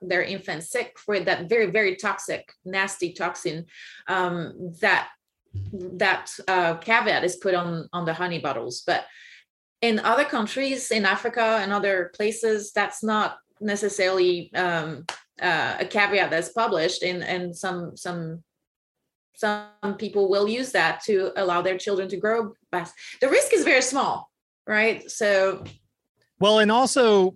their 0.02 0.21
infant 0.21 0.63
sick 0.63 0.97
with 1.08 1.26
that 1.26 1.49
very, 1.49 1.67
very 1.71 1.95
toxic, 1.95 2.52
nasty 2.63 3.13
toxin, 3.13 3.65
um, 4.08 4.73
that 4.82 5.10
that 5.73 6.32
uh, 6.47 6.76
caveat 6.78 7.23
is 7.23 7.36
put 7.36 7.54
on 7.54 7.88
on 7.93 8.06
the 8.06 8.13
honey 8.13 8.39
bottles. 8.39 8.84
But 8.86 9.06
in 9.84 10.00
other 10.00 10.26
countries 10.26 10.91
in 10.91 11.06
africa 11.06 11.60
and 11.62 11.72
other 11.72 12.12
places 12.15 12.72
that's 12.72 13.04
not 13.04 13.38
necessarily 13.60 14.52
um, 14.56 15.06
uh, 15.41 15.76
a 15.80 15.86
caveat 15.86 16.30
that's 16.30 16.50
published 16.50 17.04
and 17.04 17.24
and 17.24 17.56
some 17.56 17.96
some 17.96 18.43
some 19.36 19.98
people 19.98 20.30
will 20.30 20.48
use 20.48 20.72
that 20.72 21.02
to 21.04 21.32
allow 21.36 21.62
their 21.62 21.78
children 21.78 22.08
to 22.08 22.17
grow 22.17 22.54
fast 22.72 22.93
the 23.22 23.30
risk 23.30 23.54
is 23.54 23.63
very 23.63 23.82
small 23.82 24.30
right? 24.65 25.10
So 25.10 25.63
well 26.39 26.60
and 26.60 26.72
also 26.72 27.36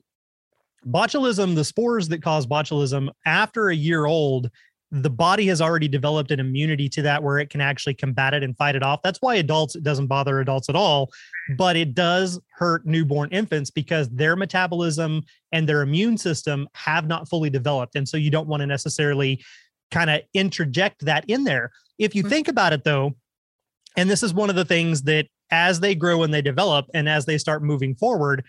botulism 0.85 1.55
the 1.55 1.65
spores 1.65 2.07
that 2.09 2.21
cause 2.21 2.47
botulism 2.47 3.09
after 3.25 3.69
a 3.69 3.75
year 3.75 4.05
old 4.05 4.49
the 4.91 5.09
body 5.09 5.45
has 5.47 5.61
already 5.61 5.87
developed 5.87 6.31
an 6.31 6.39
immunity 6.39 6.87
to 6.87 7.01
that 7.01 7.21
where 7.21 7.39
it 7.39 7.49
can 7.49 7.59
actually 7.59 7.93
combat 7.93 8.33
it 8.33 8.41
and 8.41 8.55
fight 8.55 8.75
it 8.75 8.83
off. 8.83 9.01
That's 9.03 9.21
why 9.21 9.35
adults, 9.35 9.75
it 9.75 9.83
doesn't 9.83 10.07
bother 10.07 10.39
adults 10.39 10.69
at 10.69 10.75
all, 10.75 11.11
but 11.57 11.75
it 11.75 11.93
does 11.93 12.39
hurt 12.51 12.85
newborn 12.85 13.29
infants 13.31 13.69
because 13.69 14.07
their 14.09 14.35
metabolism 14.35 15.23
and 15.51 15.67
their 15.67 15.81
immune 15.81 16.17
system 16.17 16.69
have 16.73 17.05
not 17.05 17.27
fully 17.27 17.49
developed. 17.49 17.95
And 17.95 18.07
so 18.07 18.15
you 18.15 18.31
don't 18.31 18.47
want 18.47 18.61
to 18.61 18.67
necessarily 18.67 19.43
kind 19.91 20.09
of 20.09 20.21
interject 20.33 21.03
that 21.05 21.25
in 21.29 21.43
there. 21.43 21.71
If 21.97 22.15
you 22.15 22.23
mm-hmm. 22.23 22.29
think 22.29 22.47
about 22.47 22.71
it 22.71 22.85
though, 22.85 23.15
and 23.97 24.09
this 24.09 24.23
is 24.23 24.33
one 24.33 24.49
of 24.49 24.55
the 24.55 24.65
things 24.65 25.01
that 25.03 25.27
as 25.51 25.79
they 25.81 25.95
grow 25.95 26.23
and 26.23 26.33
they 26.33 26.41
develop 26.41 26.85
and 26.93 27.09
as 27.09 27.25
they 27.25 27.37
start 27.37 27.63
moving 27.63 27.95
forward, 27.95 28.45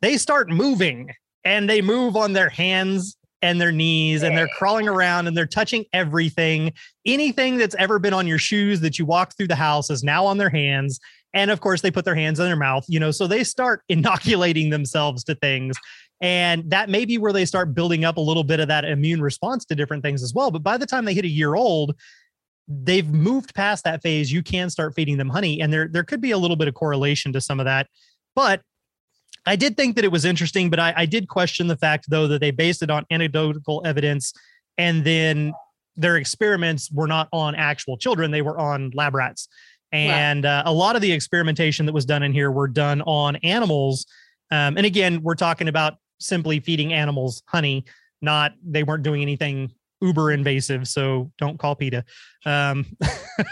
they 0.00 0.18
start 0.18 0.50
moving 0.50 1.12
and 1.44 1.68
they 1.68 1.80
move 1.80 2.16
on 2.16 2.32
their 2.32 2.48
hands 2.48 3.16
and 3.42 3.60
their 3.60 3.72
knees 3.72 4.22
and 4.22 4.38
they're 4.38 4.48
crawling 4.56 4.88
around 4.88 5.26
and 5.26 5.36
they're 5.36 5.46
touching 5.46 5.84
everything. 5.92 6.72
Anything 7.04 7.56
that's 7.56 7.74
ever 7.74 7.98
been 7.98 8.14
on 8.14 8.26
your 8.26 8.38
shoes 8.38 8.80
that 8.80 8.98
you 8.98 9.04
walk 9.04 9.36
through 9.36 9.48
the 9.48 9.56
house 9.56 9.90
is 9.90 10.04
now 10.04 10.24
on 10.24 10.38
their 10.38 10.48
hands. 10.48 11.00
And 11.34 11.50
of 11.50 11.60
course, 11.60 11.80
they 11.80 11.90
put 11.90 12.04
their 12.04 12.14
hands 12.14 12.38
in 12.38 12.46
their 12.46 12.56
mouth, 12.56 12.84
you 12.88 13.00
know, 13.00 13.10
so 13.10 13.26
they 13.26 13.42
start 13.42 13.82
inoculating 13.88 14.70
themselves 14.70 15.24
to 15.24 15.34
things. 15.34 15.76
And 16.20 16.70
that 16.70 16.88
may 16.88 17.04
be 17.04 17.18
where 17.18 17.32
they 17.32 17.44
start 17.44 17.74
building 17.74 18.04
up 18.04 18.16
a 18.16 18.20
little 18.20 18.44
bit 18.44 18.60
of 18.60 18.68
that 18.68 18.84
immune 18.84 19.20
response 19.20 19.64
to 19.66 19.74
different 19.74 20.04
things 20.04 20.22
as 20.22 20.32
well. 20.32 20.52
But 20.52 20.62
by 20.62 20.76
the 20.76 20.86
time 20.86 21.04
they 21.04 21.14
hit 21.14 21.24
a 21.24 21.28
year 21.28 21.54
old, 21.54 21.96
they've 22.68 23.08
moved 23.08 23.54
past 23.56 23.82
that 23.84 24.02
phase. 24.02 24.30
You 24.30 24.42
can 24.42 24.70
start 24.70 24.94
feeding 24.94 25.16
them 25.16 25.28
honey. 25.28 25.60
And 25.60 25.72
there, 25.72 25.88
there 25.88 26.04
could 26.04 26.20
be 26.20 26.30
a 26.30 26.38
little 26.38 26.56
bit 26.56 26.68
of 26.68 26.74
correlation 26.74 27.32
to 27.32 27.40
some 27.40 27.58
of 27.58 27.66
that. 27.66 27.88
But 28.36 28.62
I 29.44 29.56
did 29.56 29.76
think 29.76 29.96
that 29.96 30.04
it 30.04 30.12
was 30.12 30.24
interesting, 30.24 30.70
but 30.70 30.78
I, 30.78 30.94
I 30.96 31.06
did 31.06 31.28
question 31.28 31.66
the 31.66 31.76
fact, 31.76 32.08
though, 32.08 32.28
that 32.28 32.40
they 32.40 32.50
based 32.50 32.82
it 32.82 32.90
on 32.90 33.04
anecdotal 33.10 33.82
evidence 33.84 34.32
and 34.78 35.04
then 35.04 35.52
their 35.96 36.16
experiments 36.16 36.90
were 36.90 37.06
not 37.06 37.28
on 37.32 37.54
actual 37.54 37.96
children, 37.96 38.30
they 38.30 38.42
were 38.42 38.58
on 38.58 38.90
lab 38.94 39.14
rats. 39.14 39.48
And 39.90 40.44
wow. 40.44 40.60
uh, 40.60 40.62
a 40.66 40.72
lot 40.72 40.96
of 40.96 41.02
the 41.02 41.12
experimentation 41.12 41.84
that 41.86 41.92
was 41.92 42.06
done 42.06 42.22
in 42.22 42.32
here 42.32 42.50
were 42.50 42.68
done 42.68 43.02
on 43.02 43.36
animals. 43.36 44.06
Um, 44.50 44.76
and 44.78 44.86
again, 44.86 45.22
we're 45.22 45.34
talking 45.34 45.68
about 45.68 45.94
simply 46.18 46.60
feeding 46.60 46.94
animals 46.94 47.42
honey, 47.46 47.84
not 48.22 48.54
they 48.64 48.84
weren't 48.84 49.02
doing 49.02 49.20
anything 49.20 49.70
uber 50.00 50.32
invasive. 50.32 50.88
So 50.88 51.30
don't 51.36 51.58
call 51.58 51.76
PETA. 51.76 52.04
Um, 52.46 52.86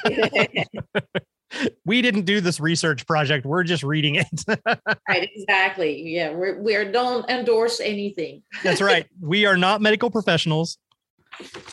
we 1.84 2.02
didn't 2.02 2.24
do 2.24 2.40
this 2.40 2.60
research 2.60 3.06
project. 3.06 3.46
We're 3.46 3.64
just 3.64 3.82
reading 3.82 4.16
it. 4.16 4.44
right, 5.08 5.30
exactly. 5.34 6.02
Yeah, 6.14 6.30
we're 6.30 6.60
we 6.60 6.72
don't 6.90 7.28
endorse 7.28 7.80
anything. 7.80 8.42
That's 8.62 8.80
right. 8.80 9.06
We 9.20 9.46
are 9.46 9.56
not 9.56 9.80
medical 9.80 10.10
professionals. 10.10 10.78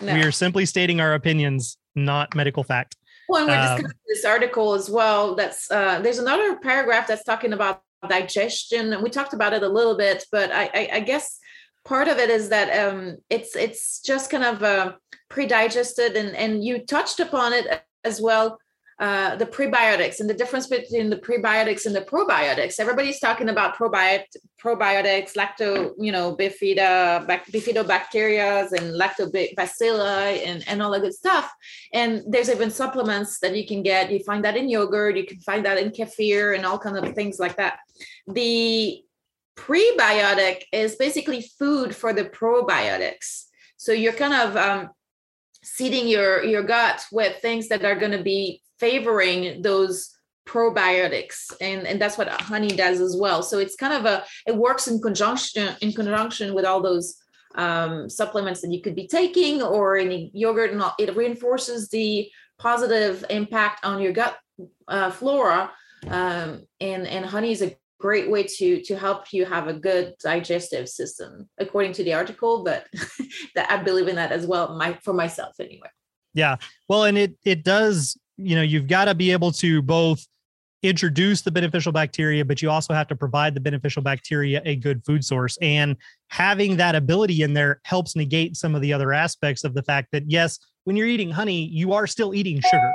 No. 0.01 0.13
We 0.13 0.23
are 0.23 0.31
simply 0.31 0.65
stating 0.65 1.01
our 1.01 1.13
opinions, 1.13 1.77
not 1.95 2.35
medical 2.35 2.63
fact. 2.63 2.95
Well, 3.29 3.41
and 3.41 3.49
we're 3.49 3.57
um, 3.57 3.75
discussing 3.75 3.99
this 4.07 4.25
article 4.25 4.73
as 4.73 4.89
well. 4.89 5.35
That's 5.35 5.69
uh, 5.69 5.99
there's 5.99 6.19
another 6.19 6.57
paragraph 6.57 7.07
that's 7.07 7.23
talking 7.23 7.53
about 7.53 7.81
digestion, 8.07 8.93
and 8.93 9.03
we 9.03 9.09
talked 9.09 9.33
about 9.33 9.53
it 9.53 9.63
a 9.63 9.69
little 9.69 9.97
bit, 9.97 10.25
but 10.31 10.51
I, 10.51 10.69
I, 10.73 10.89
I 10.93 10.99
guess 11.01 11.39
part 11.83 12.07
of 12.07 12.17
it 12.17 12.29
is 12.29 12.49
that 12.49 12.87
um, 12.87 13.17
it's 13.29 13.55
it's 13.55 14.01
just 14.01 14.29
kind 14.29 14.43
of 14.43 14.63
uh, 14.63 14.93
pre-digested, 15.29 16.15
and 16.15 16.35
and 16.35 16.63
you 16.63 16.85
touched 16.85 17.19
upon 17.19 17.53
it 17.53 17.83
as 18.03 18.21
well 18.21 18.59
uh, 18.99 19.35
the 19.35 19.45
prebiotics 19.45 20.19
and 20.19 20.29
the 20.29 20.33
difference 20.33 20.65
between 20.65 21.09
the 21.09 21.17
prebiotics 21.17 21.85
and 21.85 21.95
the 21.95 22.01
probiotics. 22.01 22.79
Everybody's 22.79 23.19
talking 23.19 23.49
about 23.49 23.77
probiot- 23.77 24.35
probiotics, 24.59 25.33
lacto, 25.35 25.91
you 25.99 26.11
know, 26.11 26.35
bifida, 26.35 27.23
bifidobacteria 27.27 28.71
and 28.71 28.99
lactobacilli 28.99 30.47
and, 30.47 30.63
and 30.67 30.81
all 30.81 30.91
that 30.91 31.01
good 31.01 31.13
stuff. 31.13 31.53
And 31.93 32.23
there's 32.27 32.49
even 32.49 32.71
supplements 32.71 33.39
that 33.39 33.55
you 33.55 33.67
can 33.67 33.83
get. 33.83 34.11
You 34.11 34.19
find 34.23 34.43
that 34.45 34.57
in 34.57 34.67
yogurt, 34.67 35.15
you 35.15 35.25
can 35.25 35.39
find 35.41 35.63
that 35.65 35.77
in 35.77 35.91
kefir 35.91 36.55
and 36.55 36.65
all 36.65 36.79
kinds 36.79 36.97
of 36.97 37.13
things 37.13 37.37
like 37.37 37.57
that. 37.57 37.77
The 38.25 39.03
prebiotic 39.55 40.63
is 40.71 40.95
basically 40.95 41.41
food 41.59 41.95
for 41.95 42.13
the 42.13 42.25
probiotics. 42.25 43.45
So 43.77 43.91
you're 43.91 44.13
kind 44.13 44.33
of 44.33 44.57
um, 44.57 44.89
seeding 45.63 46.07
your 46.07 46.43
your 46.43 46.63
gut 46.63 47.05
with 47.11 47.39
things 47.41 47.67
that 47.67 47.85
are 47.85 47.95
going 47.95 48.11
to 48.11 48.23
be 48.23 48.61
favoring 48.79 49.61
those 49.61 50.17
probiotics 50.47 51.53
and 51.59 51.85
and 51.85 52.01
that's 52.01 52.17
what 52.17 52.29
honey 52.29 52.69
does 52.69 53.01
as 53.01 53.15
well. 53.15 53.43
So 53.43 53.59
it's 53.59 53.75
kind 53.75 53.93
of 53.93 54.05
a 54.05 54.23
it 54.47 54.55
works 54.55 54.87
in 54.87 55.01
conjunction 55.01 55.75
in 55.81 55.91
conjunction 55.91 56.53
with 56.53 56.65
all 56.65 56.81
those 56.81 57.15
um, 57.55 58.09
supplements 58.09 58.61
that 58.61 58.71
you 58.71 58.81
could 58.81 58.95
be 58.95 59.07
taking 59.07 59.61
or 59.61 59.97
any 59.97 60.31
yogurt 60.33 60.71
and 60.71 60.81
all, 60.81 60.95
it 60.99 61.15
reinforces 61.15 61.89
the 61.89 62.29
positive 62.59 63.25
impact 63.29 63.85
on 63.85 64.01
your 64.01 64.13
gut 64.13 64.37
uh, 64.87 65.11
flora 65.11 65.71
um, 66.07 66.63
and 66.79 67.07
and 67.07 67.25
honey 67.25 67.51
is 67.51 67.61
a 67.61 67.75
great 67.99 68.29
way 68.29 68.43
to 68.43 68.81
to 68.83 68.95
help 68.95 69.33
you 69.33 69.43
have 69.43 69.67
a 69.67 69.73
good 69.73 70.13
digestive 70.23 70.87
system 70.87 71.49
according 71.57 71.91
to 71.91 72.03
the 72.03 72.13
article 72.13 72.63
but 72.63 72.85
that 73.55 73.69
i 73.71 73.77
believe 73.77 74.07
in 74.07 74.15
that 74.15 74.31
as 74.31 74.45
well 74.45 74.75
my 74.77 74.97
for 75.03 75.13
myself 75.13 75.55
anyway. 75.59 75.89
Yeah. 76.33 76.57
Well 76.87 77.05
and 77.05 77.17
it 77.17 77.35
it 77.43 77.63
does 77.63 78.17
you 78.37 78.55
know 78.55 78.61
you've 78.61 78.87
got 78.87 79.05
to 79.05 79.15
be 79.15 79.31
able 79.31 79.51
to 79.51 79.81
both 79.81 80.25
introduce 80.83 81.41
the 81.41 81.51
beneficial 81.51 81.91
bacteria 81.91 82.45
but 82.45 82.61
you 82.61 82.69
also 82.69 82.93
have 82.93 83.07
to 83.07 83.15
provide 83.15 83.55
the 83.55 83.59
beneficial 83.59 84.01
bacteria 84.01 84.61
a 84.63 84.75
good 84.75 85.03
food 85.03 85.25
source 85.25 85.57
and 85.61 85.97
having 86.27 86.77
that 86.77 86.93
ability 86.93 87.41
in 87.41 87.53
there 87.53 87.81
helps 87.83 88.15
negate 88.15 88.55
some 88.55 88.75
of 88.75 88.81
the 88.81 88.93
other 88.93 89.11
aspects 89.11 89.63
of 89.63 89.73
the 89.73 89.81
fact 89.81 90.09
that 90.11 90.23
yes 90.27 90.59
when 90.83 90.95
you're 90.95 91.07
eating 91.07 91.31
honey 91.31 91.65
you 91.65 91.93
are 91.93 92.05
still 92.05 92.33
eating 92.33 92.61
sugar 92.61 92.93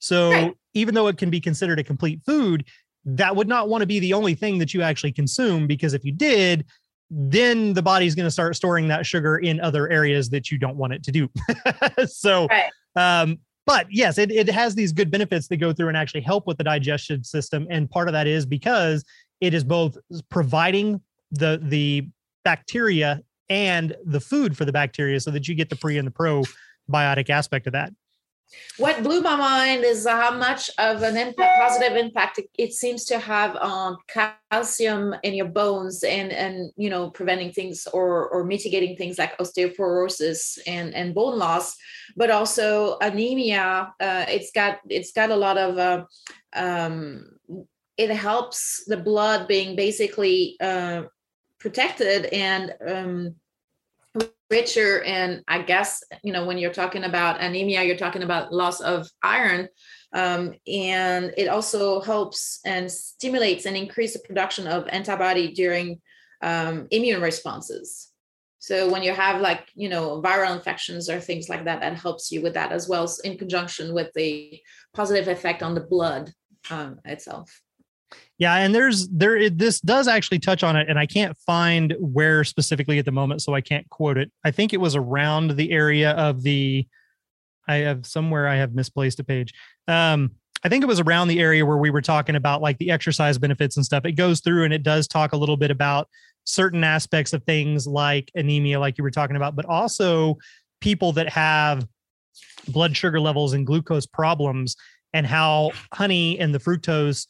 so 0.00 0.30
right. 0.30 0.54
even 0.72 0.94
though 0.94 1.06
it 1.06 1.18
can 1.18 1.28
be 1.28 1.40
considered 1.40 1.78
a 1.78 1.84
complete 1.84 2.20
food 2.24 2.64
that 3.04 3.36
would 3.36 3.48
not 3.48 3.68
want 3.68 3.82
to 3.82 3.86
be 3.86 3.98
the 3.98 4.14
only 4.14 4.34
thing 4.34 4.58
that 4.58 4.72
you 4.72 4.80
actually 4.80 5.12
consume 5.12 5.66
because 5.66 5.92
if 5.92 6.04
you 6.04 6.12
did 6.12 6.64
then 7.10 7.74
the 7.74 7.82
body's 7.82 8.14
going 8.14 8.26
to 8.26 8.30
start 8.30 8.56
storing 8.56 8.88
that 8.88 9.04
sugar 9.04 9.36
in 9.36 9.60
other 9.60 9.88
areas 9.90 10.30
that 10.30 10.50
you 10.50 10.56
don't 10.56 10.76
want 10.76 10.94
it 10.94 11.02
to 11.02 11.12
do 11.12 11.28
so 12.06 12.46
right. 12.46 12.70
um, 12.96 13.38
but 13.68 13.86
yes 13.90 14.16
it, 14.16 14.30
it 14.30 14.48
has 14.48 14.74
these 14.74 14.92
good 14.92 15.10
benefits 15.10 15.46
that 15.48 15.58
go 15.58 15.74
through 15.74 15.88
and 15.88 15.96
actually 15.96 16.22
help 16.22 16.46
with 16.46 16.56
the 16.56 16.64
digestion 16.64 17.22
system. 17.22 17.66
And 17.70 17.90
part 17.90 18.08
of 18.08 18.12
that 18.12 18.26
is 18.26 18.46
because 18.46 19.04
it 19.40 19.52
is 19.52 19.62
both 19.62 19.96
providing 20.30 21.00
the 21.30 21.60
the 21.62 22.08
bacteria 22.44 23.20
and 23.50 23.94
the 24.04 24.20
food 24.20 24.56
for 24.56 24.64
the 24.64 24.72
bacteria 24.72 25.20
so 25.20 25.30
that 25.30 25.46
you 25.46 25.54
get 25.54 25.68
the 25.68 25.76
pre 25.76 25.98
and 25.98 26.08
the 26.08 26.12
probiotic 26.90 27.28
aspect 27.28 27.66
of 27.66 27.74
that 27.74 27.92
what 28.78 29.02
blew 29.02 29.20
my 29.20 29.36
mind 29.36 29.84
is 29.84 30.06
how 30.06 30.30
much 30.30 30.70
of 30.78 31.02
an 31.02 31.16
impact, 31.16 31.60
positive 31.60 31.96
impact 31.96 32.40
it, 32.56 32.72
seems 32.72 33.04
to 33.06 33.18
have 33.18 33.56
on 33.56 33.96
calcium 34.08 35.14
in 35.22 35.34
your 35.34 35.48
bones 35.48 36.02
and 36.02 36.32
and 36.32 36.70
you 36.76 36.88
know 36.88 37.10
preventing 37.10 37.52
things 37.52 37.86
or 37.92 38.28
or 38.28 38.44
mitigating 38.44 38.96
things 38.96 39.18
like 39.18 39.36
osteoporosis 39.38 40.58
and 40.66 40.94
and 40.94 41.14
bone 41.14 41.38
loss 41.38 41.76
but 42.16 42.30
also 42.30 42.96
anemia 43.00 43.92
uh, 44.00 44.24
it's 44.28 44.50
got 44.52 44.78
it's 44.88 45.12
got 45.12 45.30
a 45.30 45.36
lot 45.36 45.58
of 45.58 45.78
uh, 45.78 46.04
um, 46.54 47.26
it 47.96 48.10
helps 48.10 48.84
the 48.86 48.96
blood 48.96 49.48
being 49.48 49.76
basically 49.76 50.56
uh, 50.60 51.02
protected 51.58 52.26
and 52.26 52.74
um, 52.86 53.34
richer 54.50 55.02
and 55.02 55.42
i 55.46 55.60
guess 55.60 56.02
you 56.22 56.32
know 56.32 56.46
when 56.46 56.56
you're 56.56 56.72
talking 56.72 57.04
about 57.04 57.40
anemia 57.40 57.82
you're 57.82 57.96
talking 57.96 58.22
about 58.22 58.52
loss 58.52 58.80
of 58.80 59.08
iron 59.22 59.68
um, 60.12 60.54
and 60.66 61.34
it 61.36 61.48
also 61.48 62.00
helps 62.00 62.60
and 62.64 62.90
stimulates 62.90 63.66
and 63.66 63.76
increase 63.76 64.14
the 64.14 64.20
production 64.20 64.66
of 64.66 64.88
antibody 64.88 65.52
during 65.52 66.00
um, 66.42 66.86
immune 66.90 67.20
responses. 67.20 68.10
So 68.58 68.90
when 68.90 69.02
you 69.02 69.12
have 69.12 69.40
like 69.40 69.68
you 69.74 69.88
know 69.88 70.20
viral 70.22 70.56
infections 70.56 71.08
or 71.08 71.20
things 71.20 71.48
like 71.48 71.64
that 71.64 71.80
that 71.80 71.96
helps 71.96 72.32
you 72.32 72.42
with 72.42 72.54
that 72.54 72.72
as 72.72 72.88
well 72.88 73.10
in 73.22 73.38
conjunction 73.38 73.94
with 73.94 74.12
the 74.14 74.60
positive 74.94 75.28
effect 75.28 75.62
on 75.62 75.74
the 75.74 75.80
blood 75.80 76.32
um, 76.70 76.98
itself 77.04 77.62
yeah, 78.38 78.54
and 78.56 78.74
there's 78.74 79.08
there 79.08 79.50
this 79.50 79.80
does 79.80 80.06
actually 80.08 80.38
touch 80.38 80.62
on 80.62 80.76
it, 80.76 80.88
and 80.88 80.98
I 80.98 81.06
can't 81.06 81.36
find 81.38 81.94
where 81.98 82.44
specifically 82.44 82.98
at 82.98 83.04
the 83.04 83.12
moment, 83.12 83.42
so 83.42 83.54
I 83.54 83.60
can't 83.60 83.88
quote 83.90 84.16
it. 84.16 84.30
I 84.44 84.50
think 84.50 84.72
it 84.72 84.80
was 84.80 84.94
around 84.94 85.56
the 85.56 85.70
area 85.72 86.12
of 86.12 86.42
the. 86.42 86.86
I 87.66 87.76
have 87.76 88.06
somewhere 88.06 88.48
I 88.48 88.56
have 88.56 88.74
misplaced 88.74 89.20
a 89.20 89.24
page. 89.24 89.52
Um, 89.88 90.30
I 90.64 90.68
think 90.68 90.82
it 90.82 90.88
was 90.88 91.00
around 91.00 91.28
the 91.28 91.40
area 91.40 91.64
where 91.66 91.76
we 91.76 91.90
were 91.90 92.02
talking 92.02 92.34
about 92.34 92.62
like 92.62 92.78
the 92.78 92.90
exercise 92.90 93.38
benefits 93.38 93.76
and 93.76 93.84
stuff. 93.84 94.04
It 94.04 94.12
goes 94.12 94.40
through 94.40 94.64
and 94.64 94.72
it 94.72 94.82
does 94.82 95.06
talk 95.06 95.32
a 95.32 95.36
little 95.36 95.56
bit 95.56 95.70
about 95.70 96.08
certain 96.44 96.82
aspects 96.82 97.32
of 97.32 97.44
things 97.44 97.86
like 97.86 98.30
anemia, 98.34 98.80
like 98.80 98.98
you 98.98 99.04
were 99.04 99.10
talking 99.10 99.36
about, 99.36 99.54
but 99.54 99.66
also 99.66 100.38
people 100.80 101.12
that 101.12 101.28
have 101.28 101.86
blood 102.68 102.96
sugar 102.96 103.20
levels 103.20 103.52
and 103.52 103.66
glucose 103.66 104.06
problems 104.06 104.76
and 105.12 105.26
how 105.26 105.70
honey 105.92 106.38
and 106.38 106.54
the 106.54 106.58
fructose 106.58 107.26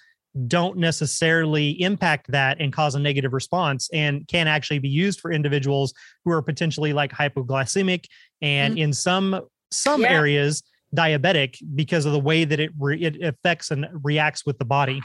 don't 0.47 0.77
necessarily 0.77 1.71
impact 1.83 2.31
that 2.31 2.61
and 2.61 2.73
cause 2.73 2.95
a 2.95 2.99
negative 2.99 3.33
response 3.33 3.89
and 3.93 4.27
can 4.29 4.47
actually 4.47 4.79
be 4.79 4.89
used 4.89 5.21
for 5.21 5.33
individuals 5.33 5.95
who 6.25 6.31
are 6.31 6.43
potentially 6.43 6.93
like 6.93 7.13
hypoglycemic 7.13 8.05
and 8.43 8.75
mm-hmm. 8.75 8.85
in 8.85 8.93
some 8.93 9.41
some 9.71 10.03
yeah. 10.03 10.11
areas 10.11 10.63
diabetic 10.95 11.57
because 11.75 12.07
of 12.07 12.13
the 12.13 12.19
way 12.19 12.45
that 12.45 12.61
it 12.61 12.71
re- 12.79 13.03
it 13.03 13.23
affects 13.23 13.71
and 13.71 13.87
reacts 14.03 14.47
with 14.47 14.59
the 14.59 14.65
body 14.65 15.01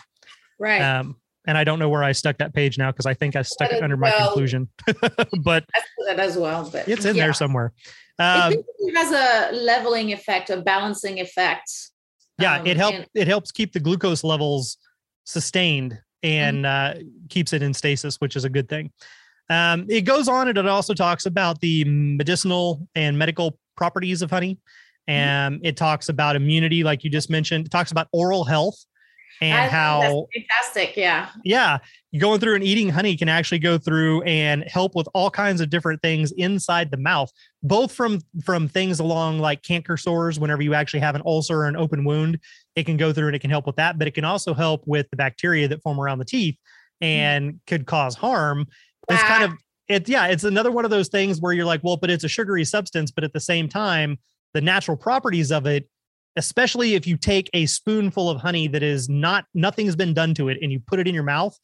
right 0.60 0.82
um, 0.82 1.16
and 1.46 1.58
I 1.58 1.64
don't 1.64 1.80
know 1.80 1.90
where 1.90 2.04
I 2.04 2.12
stuck 2.12 2.38
that 2.38 2.54
page 2.54 2.78
now 2.78 2.92
because 2.92 3.06
I 3.06 3.14
think 3.14 3.36
I 3.36 3.42
stuck 3.42 3.72
it 3.72 3.84
under 3.84 3.98
well, 3.98 4.18
my 4.18 4.26
conclusion. 4.26 4.70
but 5.44 5.66
that 6.06 6.20
as 6.20 6.38
well. 6.38 6.70
But 6.72 6.88
it's 6.88 7.06
in 7.06 7.16
yeah. 7.16 7.26
there 7.26 7.34
somewhere. 7.34 7.74
Um, 8.20 8.54
it 8.54 8.96
has 8.96 9.12
a 9.12 9.56
leveling 9.56 10.14
effect, 10.14 10.50
a 10.50 10.62
balancing 10.62 11.20
effect. 11.20 11.70
Yeah, 12.40 12.60
um, 12.60 12.68
it 12.68 12.78
helps. 12.78 12.98
It 13.14 13.28
helps 13.28 13.52
keep 13.52 13.74
the 13.74 13.80
glucose 13.80 14.24
levels 14.24 14.78
sustained 15.26 16.00
and 16.22 16.66
mm-hmm. 16.66 17.00
uh, 17.00 17.04
keeps 17.30 17.54
it 17.54 17.62
in 17.62 17.74
stasis, 17.74 18.18
which 18.18 18.36
is 18.36 18.46
a 18.46 18.50
good 18.50 18.70
thing. 18.70 18.92
Um, 19.50 19.86
it 19.90 20.02
goes 20.02 20.28
on 20.28 20.48
and 20.48 20.58
it 20.58 20.68
also 20.68 20.94
talks 20.94 21.26
about 21.26 21.60
the 21.60 21.84
medicinal 21.86 22.88
and 22.96 23.18
medical 23.18 23.60
properties 23.76 24.22
of 24.22 24.32
honey. 24.32 24.58
And 25.08 25.56
mm-hmm. 25.56 25.66
it 25.66 25.76
talks 25.76 26.08
about 26.08 26.36
immunity, 26.36 26.84
like 26.84 27.04
you 27.04 27.10
just 27.10 27.30
mentioned. 27.30 27.66
It 27.66 27.70
talks 27.70 27.92
about 27.92 28.08
oral 28.14 28.46
health 28.46 28.86
and 29.42 29.72
how 29.72 30.28
fantastic. 30.34 30.96
Yeah. 30.96 31.30
Yeah. 31.44 31.80
Going 32.18 32.40
through 32.40 32.56
and 32.56 32.64
eating 32.64 32.90
honey 32.90 33.18
can 33.18 33.28
actually 33.28 33.60
go 33.60 33.78
through 33.78 34.22
and 34.24 34.64
help 34.64 34.96
with 34.96 35.08
all 35.14 35.30
kinds 35.30 35.60
of 35.60 35.70
different 35.70 36.02
things 36.02 36.32
inside 36.34 36.92
the 36.92 36.98
mouth, 36.98 37.32
both 37.64 37.92
from 37.92 38.22
from 38.44 38.68
things 38.68 39.00
along 39.00 39.40
like 39.40 39.64
canker 39.64 39.98
sores, 39.98 40.40
whenever 40.40 40.62
you 40.62 40.74
actually 40.74 41.00
have 41.02 41.16
an 41.16 41.24
ulcer 41.26 41.62
or 41.62 41.66
an 41.66 41.76
open 41.76 42.06
wound, 42.06 42.40
it 42.76 42.86
can 42.86 42.98
go 42.98 43.14
through 43.14 43.28
and 43.28 43.36
it 43.36 43.40
can 43.40 43.50
help 43.50 43.68
with 43.68 43.76
that, 43.76 43.98
but 43.98 44.08
it 44.08 44.12
can 44.12 44.26
also 44.26 44.54
help 44.54 44.84
with 44.86 45.10
the 45.10 45.18
bacteria 45.18 45.68
that 45.68 45.82
form 45.82 46.00
around 46.00 46.20
the 46.20 46.26
teeth 46.26 46.56
mm. 47.02 47.08
and 47.08 47.54
mm. 47.54 47.60
could 47.68 47.86
cause 47.86 48.16
harm. 48.16 48.66
It's 49.10 49.24
kind 49.24 49.44
of 49.44 49.54
it, 49.90 50.08
yeah, 50.08 50.28
it's 50.28 50.46
another 50.46 50.72
one 50.72 50.86
of 50.86 50.92
those 50.92 51.10
things 51.10 51.42
where 51.42 51.52
you're 51.52 51.66
like, 51.66 51.82
well, 51.84 51.98
but 51.98 52.10
it's 52.10 52.24
a 52.24 52.30
sugary 52.30 52.64
substance, 52.64 53.12
but 53.12 53.24
at 53.24 53.34
the 53.34 53.40
same 53.40 53.68
time, 53.68 54.18
the 54.54 54.62
natural 54.62 54.96
properties 54.96 55.52
of 55.52 55.66
it 55.66 55.88
especially 56.36 56.96
if 56.96 57.06
you 57.06 57.16
take 57.16 57.50
a 57.54 57.66
spoonful 57.66 58.30
of 58.30 58.42
honey 58.42 58.68
that 58.68 58.84
is 58.84 59.08
not 59.10 59.46
nothing's 59.54 59.96
been 59.96 60.14
done 60.14 60.34
to 60.34 60.50
it 60.50 60.58
and 60.62 60.72
you 60.72 60.80
put 60.80 61.00
it 61.00 61.08
in 61.08 61.14
your 61.14 61.24
mouth 61.24 61.58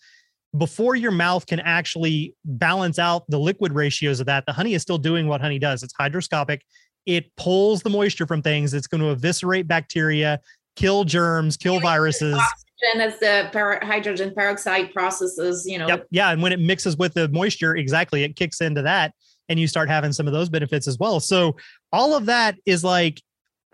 before 0.58 0.96
your 0.96 1.12
mouth 1.12 1.46
can 1.46 1.60
actually 1.60 2.36
balance 2.44 2.98
out 3.00 3.24
the 3.30 3.40
liquid 3.40 3.74
ratios 3.74 4.20
of 4.20 4.26
that 4.26 4.46
the 4.46 4.54
honey 4.54 4.74
is 4.74 4.82
still 4.82 4.98
doing 4.98 5.28
what 5.28 5.42
honey 5.42 5.60
does 5.60 5.84
it's 5.84 5.94
hygroscopic 5.94 6.60
it 7.06 7.36
pulls 7.36 7.82
the 7.82 7.90
moisture 7.90 8.28
from 8.28 8.42
things 8.42 8.74
it's 8.74 8.88
going 8.88 9.02
to 9.02 9.10
eviscerate 9.10 9.68
bacteria 9.68 10.40
kill 10.76 11.04
germs 11.04 11.58
kill 11.58 11.80
viruses 11.80 12.36
oxygen 12.36 13.02
as 13.02 13.20
the 13.20 13.50
hydrogen 13.84 14.34
peroxide 14.34 14.92
processes 14.94 15.66
you 15.66 15.78
know 15.78 15.88
yep. 15.88 16.08
yeah 16.12 16.32
and 16.32 16.42
when 16.42 16.52
it 16.52 16.60
mixes 16.60 16.98
with 16.98 17.14
the 17.14 17.28
moisture 17.30 17.76
exactly 17.76 18.24
it 18.24 18.36
kicks 18.36 18.62
into 18.62 18.82
that 18.82 19.14
and 19.50 19.60
you 19.60 19.68
start 19.68 19.90
having 19.90 20.14
some 20.14 20.28
of 20.28 20.34
those 20.34 20.50
benefits 20.50 20.88
as 20.88 20.98
well 21.00 21.20
so 21.20 21.56
all 21.92 22.16
of 22.16 22.28
that 22.28 22.56
is 22.66 22.84
like 22.84 23.22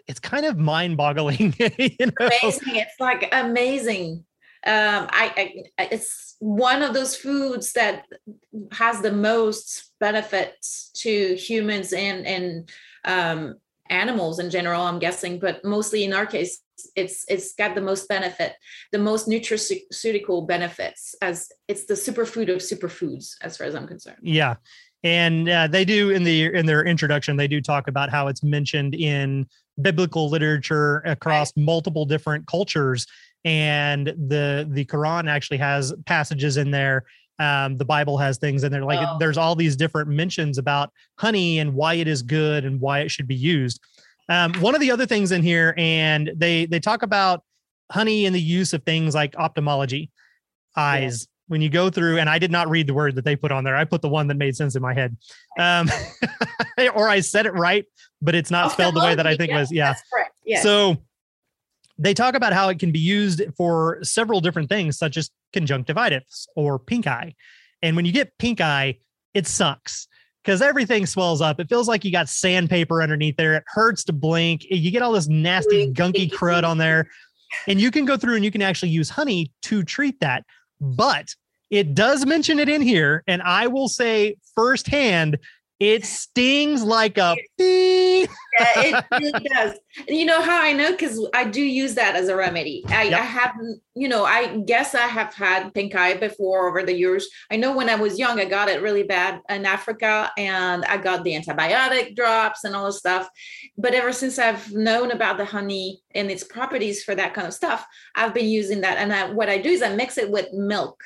it's 0.08 0.20
kind 0.20 0.46
of 0.46 0.58
mind 0.58 0.98
boggling. 0.98 1.54
you 1.78 1.96
know? 2.00 2.12
Amazing. 2.20 2.76
It's 2.76 3.00
like 3.00 3.30
amazing. 3.32 4.26
Um, 4.68 5.08
I, 5.12 5.64
I, 5.78 5.88
it's 5.92 6.36
one 6.40 6.82
of 6.82 6.94
those 6.94 7.16
foods 7.16 7.74
that 7.74 8.06
has 8.72 9.02
the 9.02 9.12
most 9.12 9.92
benefits 10.00 10.92
to 10.96 11.36
humans 11.36 11.94
and 11.94 12.26
and 12.26 12.70
um, 13.04 13.56
animals 13.90 14.40
in 14.40 14.50
general. 14.50 14.82
I'm 14.82 15.00
guessing, 15.00 15.40
but 15.40 15.64
mostly 15.64 16.04
in 16.04 16.14
our 16.14 16.26
case, 16.26 16.62
it's 16.96 17.26
it's 17.28 17.54
got 17.56 17.76
the 17.76 17.82
most 17.82 18.08
benefit, 18.10 18.54
the 18.92 19.00
most 19.00 19.28
nutraceutical 19.28 20.48
benefits, 20.48 21.16
as 21.22 21.50
it's 21.68 21.86
the 21.86 21.94
superfood 21.96 22.50
of 22.54 22.58
superfoods, 22.62 23.36
as 23.42 23.58
far 23.58 23.68
as 23.68 23.76
I'm 23.76 23.88
concerned. 23.88 24.18
Yeah, 24.22 24.56
and 25.04 25.48
uh, 25.50 25.68
they 25.68 25.86
do 25.86 26.10
in 26.12 26.24
the 26.24 26.46
in 26.54 26.66
their 26.66 26.84
introduction, 26.86 27.38
they 27.38 27.48
do 27.48 27.62
talk 27.62 27.88
about 27.88 28.10
how 28.10 28.28
it's 28.28 28.44
mentioned 28.44 28.96
in 28.96 29.48
biblical 29.82 30.30
literature 30.30 30.98
across 31.06 31.52
right. 31.56 31.64
multiple 31.66 32.06
different 32.06 32.48
cultures 32.48 33.06
and 33.44 34.08
the 34.08 34.66
the 34.72 34.86
quran 34.86 35.30
actually 35.30 35.58
has 35.58 35.94
passages 36.06 36.56
in 36.58 36.72
there 36.72 37.04
Um, 37.38 37.76
the 37.76 37.84
Bible 37.84 38.18
has 38.18 38.38
things 38.38 38.64
in 38.64 38.72
there. 38.72 38.86
Like 38.86 39.06
Oh. 39.06 39.18
there's 39.20 39.38
all 39.38 39.56
these 39.56 39.76
different 39.76 40.08
mentions 40.10 40.58
about 40.58 40.88
honey 41.20 41.60
and 41.60 41.74
why 41.74 41.96
it 41.96 42.08
is 42.08 42.22
good 42.22 42.64
and 42.64 42.80
why 42.80 43.02
it 43.02 43.12
should 43.12 43.28
be 43.28 43.36
used. 43.36 43.78
Um, 44.28 44.54
one 44.56 44.76
of 44.76 44.82
the 44.82 44.92
other 44.92 45.06
things 45.06 45.32
in 45.32 45.44
here, 45.44 45.74
and 45.78 46.32
they 46.36 46.66
they 46.66 46.80
talk 46.80 47.04
about 47.04 47.44
honey 47.92 48.26
and 48.26 48.36
the 48.36 48.42
use 48.42 48.74
of 48.74 48.84
things 48.84 49.14
like 49.14 49.36
ophthalmology, 49.38 50.12
eyes. 50.76 51.28
When 51.48 51.62
you 51.62 51.70
go 51.70 51.92
through, 51.92 52.18
and 52.18 52.28
I 52.28 52.40
did 52.40 52.50
not 52.50 52.70
read 52.70 52.88
the 52.88 52.96
word 52.96 53.14
that 53.16 53.24
they 53.24 53.36
put 53.36 53.52
on 53.52 53.64
there. 53.64 53.76
I 53.76 53.86
put 53.86 54.02
the 54.02 54.10
one 54.10 54.26
that 54.30 54.36
made 54.36 54.56
sense 54.56 54.76
in 54.76 54.82
my 54.82 54.96
head, 54.96 55.16
um, 55.60 55.88
or 56.96 57.08
I 57.08 57.20
said 57.20 57.46
it 57.46 57.54
right, 57.54 57.86
but 58.20 58.34
it's 58.34 58.50
not 58.50 58.72
spelled 58.72 58.96
the 58.96 59.02
way 59.02 59.14
that 59.14 59.28
I 59.28 59.38
think 59.38 59.52
it 59.52 59.56
was. 59.56 59.72
Yeah. 59.72 59.94
Yes. 60.44 60.64
So 60.64 60.98
they 62.00 62.16
talk 62.16 62.34
about 62.34 62.52
how 62.52 62.70
it 62.70 62.80
can 62.80 62.92
be 62.92 63.00
used 63.00 63.44
for 63.56 64.00
several 64.02 64.42
different 64.42 64.70
things, 64.70 64.98
such 64.98 65.18
as 65.18 65.30
conjunctivitis 65.54 66.48
or 66.56 66.80
pink 66.80 67.06
eye. 67.06 67.36
And 67.82 67.96
when 67.96 68.06
you 68.06 68.12
get 68.12 68.38
pink 68.40 68.60
eye, 68.60 68.98
it 69.36 69.46
sucks 69.46 70.08
because 70.46 70.62
everything 70.62 71.08
swells 71.08 71.42
up. 71.42 71.60
It 71.60 71.68
feels 71.68 71.88
like 71.88 72.06
you 72.06 72.12
got 72.12 72.30
sandpaper 72.30 73.02
underneath 73.02 73.36
there. 73.36 73.56
It 73.56 73.64
hurts 73.66 74.04
to 74.04 74.14
blink. 74.14 74.64
You 74.70 74.92
get 74.92 75.02
all 75.02 75.12
this 75.12 75.28
nasty, 75.28 75.92
gunky 75.92 76.30
crud 76.32 76.64
on 76.64 76.78
there. 76.78 77.10
And 77.68 77.82
you 77.82 77.90
can 77.90 78.06
go 78.06 78.16
through 78.16 78.36
and 78.36 78.46
you 78.46 78.52
can 78.52 78.62
actually 78.62 78.90
use 78.90 79.10
honey 79.10 79.52
to 79.64 79.82
treat 79.82 80.20
that. 80.20 80.44
But 80.80 81.34
it 81.72 81.96
does 81.96 82.28
mention 82.28 82.60
it 82.60 82.70
in 82.70 82.82
here. 82.82 83.24
And 83.26 83.42
I 83.42 83.66
will 83.66 83.88
say 83.88 84.36
firsthand, 84.54 85.40
it 85.80 86.06
stings 86.06 86.84
like 86.84 87.18
a 87.18 87.36
bee. 87.58 88.22
yeah, 88.22 88.28
it 88.78 89.06
really 89.12 89.48
does. 89.50 89.74
And 90.08 90.18
you 90.18 90.26
know 90.26 90.42
how 90.42 90.62
I 90.62 90.74
know? 90.74 90.92
Because 90.92 91.20
I 91.34 91.44
do 91.46 91.62
use 91.62 91.96
that 91.96 92.16
as 92.16 92.30
a 92.30 92.36
remedy. 92.36 92.84
I, 92.90 93.04
Yep. 93.04 93.20
I 93.20 93.24
haven't, 93.24 93.82
you 93.94 94.08
know, 94.08 94.26
I 94.26 94.58
guess 94.66 94.96
I 94.96 95.02
have 95.08 95.34
had 95.34 95.74
pink 95.74 95.96
eye 95.96 96.16
before 96.16 96.68
over 96.70 96.84
the 96.84 96.96
years. 96.96 97.28
I 97.52 97.58
know 97.58 97.76
when 97.76 97.90
I 97.90 97.96
was 97.96 98.18
young, 98.18 98.40
I 98.40 98.46
got 98.46 98.70
it 98.70 98.82
really 98.82 99.04
bad 99.04 99.42
in 99.50 99.66
Africa 99.66 100.32
and 100.38 100.84
I 100.86 100.98
got 100.98 101.24
the 101.24 101.34
antibiotic 101.34 102.16
drops 102.16 102.64
and 102.64 102.76
all 102.76 102.86
this 102.86 102.98
stuff. 102.98 103.30
But 103.78 103.94
ever 103.94 104.12
since 104.12 104.40
I've 104.40 104.72
known 104.74 105.12
about 105.12 105.38
the 105.38 105.46
honey 105.46 106.02
and 106.14 106.32
its 106.32 106.44
properties 106.44 107.04
for 107.04 107.16
that 107.16 107.34
kind 107.34 107.48
of 107.48 107.54
stuff, 107.54 107.86
I've 108.16 108.34
been 108.34 108.48
using 108.48 108.82
that. 108.82 108.98
And 108.98 109.14
I, 109.14 109.32
what 109.32 109.50
I 109.50 109.58
do 109.58 109.70
is 109.70 109.82
I 109.82 109.94
mix 109.94 110.18
it 110.18 110.32
with 110.32 110.52
milk. 110.54 111.02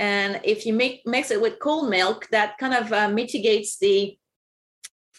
And 0.00 0.40
if 0.44 0.64
you 0.64 0.72
make 0.72 1.02
mix 1.04 1.30
it 1.30 1.42
with 1.42 1.58
cold 1.58 1.90
milk, 1.90 2.26
that 2.30 2.56
kind 2.56 2.72
of 2.72 2.90
uh, 2.90 3.10
mitigates 3.10 3.76
the 3.76 4.16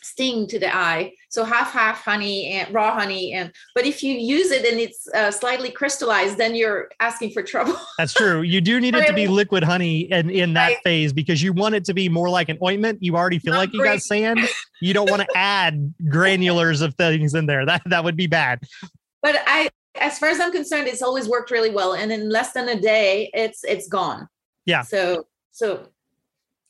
sting 0.02 0.48
to 0.48 0.58
the 0.58 0.76
eye. 0.76 1.14
So 1.30 1.44
half 1.44 1.72
half 1.72 2.04
honey 2.04 2.48
and 2.48 2.74
raw 2.74 2.96
honey, 2.96 3.32
and 3.34 3.52
but 3.76 3.86
if 3.86 4.02
you 4.02 4.16
use 4.16 4.50
it 4.50 4.66
and 4.66 4.80
it's 4.80 5.08
uh, 5.14 5.30
slightly 5.30 5.70
crystallized, 5.70 6.40
then 6.40 6.56
you're 6.56 6.90
asking 7.00 7.30
for 7.32 7.44
trouble. 7.44 7.76
That's 8.00 8.16
true. 8.16 8.42
You 8.42 8.60
do 8.60 8.80
need 8.82 8.96
it 8.96 9.06
to 9.06 9.14
be 9.14 9.28
liquid 9.28 9.64
honey 9.64 10.12
and 10.12 10.32
in 10.32 10.56
that 10.56 10.70
Right. 10.70 10.78
phase 10.84 11.14
because 11.14 11.44
you 11.44 11.54
want 11.54 11.76
it 11.76 11.86
to 11.86 11.94
be 11.94 12.10
more 12.10 12.30
like 12.30 12.50
an 12.50 12.58
ointment. 12.64 13.04
You 13.04 13.16
already 13.16 13.38
feel 13.38 13.54
Not 13.54 13.60
like 13.60 13.74
you 13.76 13.84
got 13.84 14.02
sand. 14.02 14.48
You 14.80 14.96
don't 14.96 15.08
want 15.08 15.22
to 15.22 15.28
add 15.38 15.94
granulars 16.06 16.82
of 16.82 16.96
things 16.96 17.36
in 17.36 17.46
there. 17.46 17.68
That 17.68 17.84
that 17.86 18.04
would 18.04 18.18
be 18.18 18.26
bad. 18.26 18.62
but 19.22 19.36
I, 19.46 19.70
as 20.00 20.18
far 20.18 20.30
as 20.30 20.40
I'm 20.40 20.52
concerned, 20.52 20.88
it's 20.88 21.04
always 21.04 21.28
worked 21.30 21.52
really 21.52 21.70
well, 21.70 21.94
and 21.94 22.12
in 22.12 22.30
less 22.30 22.54
than 22.54 22.68
a 22.68 22.82
day, 22.82 23.30
it's 23.36 23.64
it's 23.64 23.88
gone. 23.88 24.28
Yeah. 24.66 24.82
So 24.82 25.28
so 25.52 25.88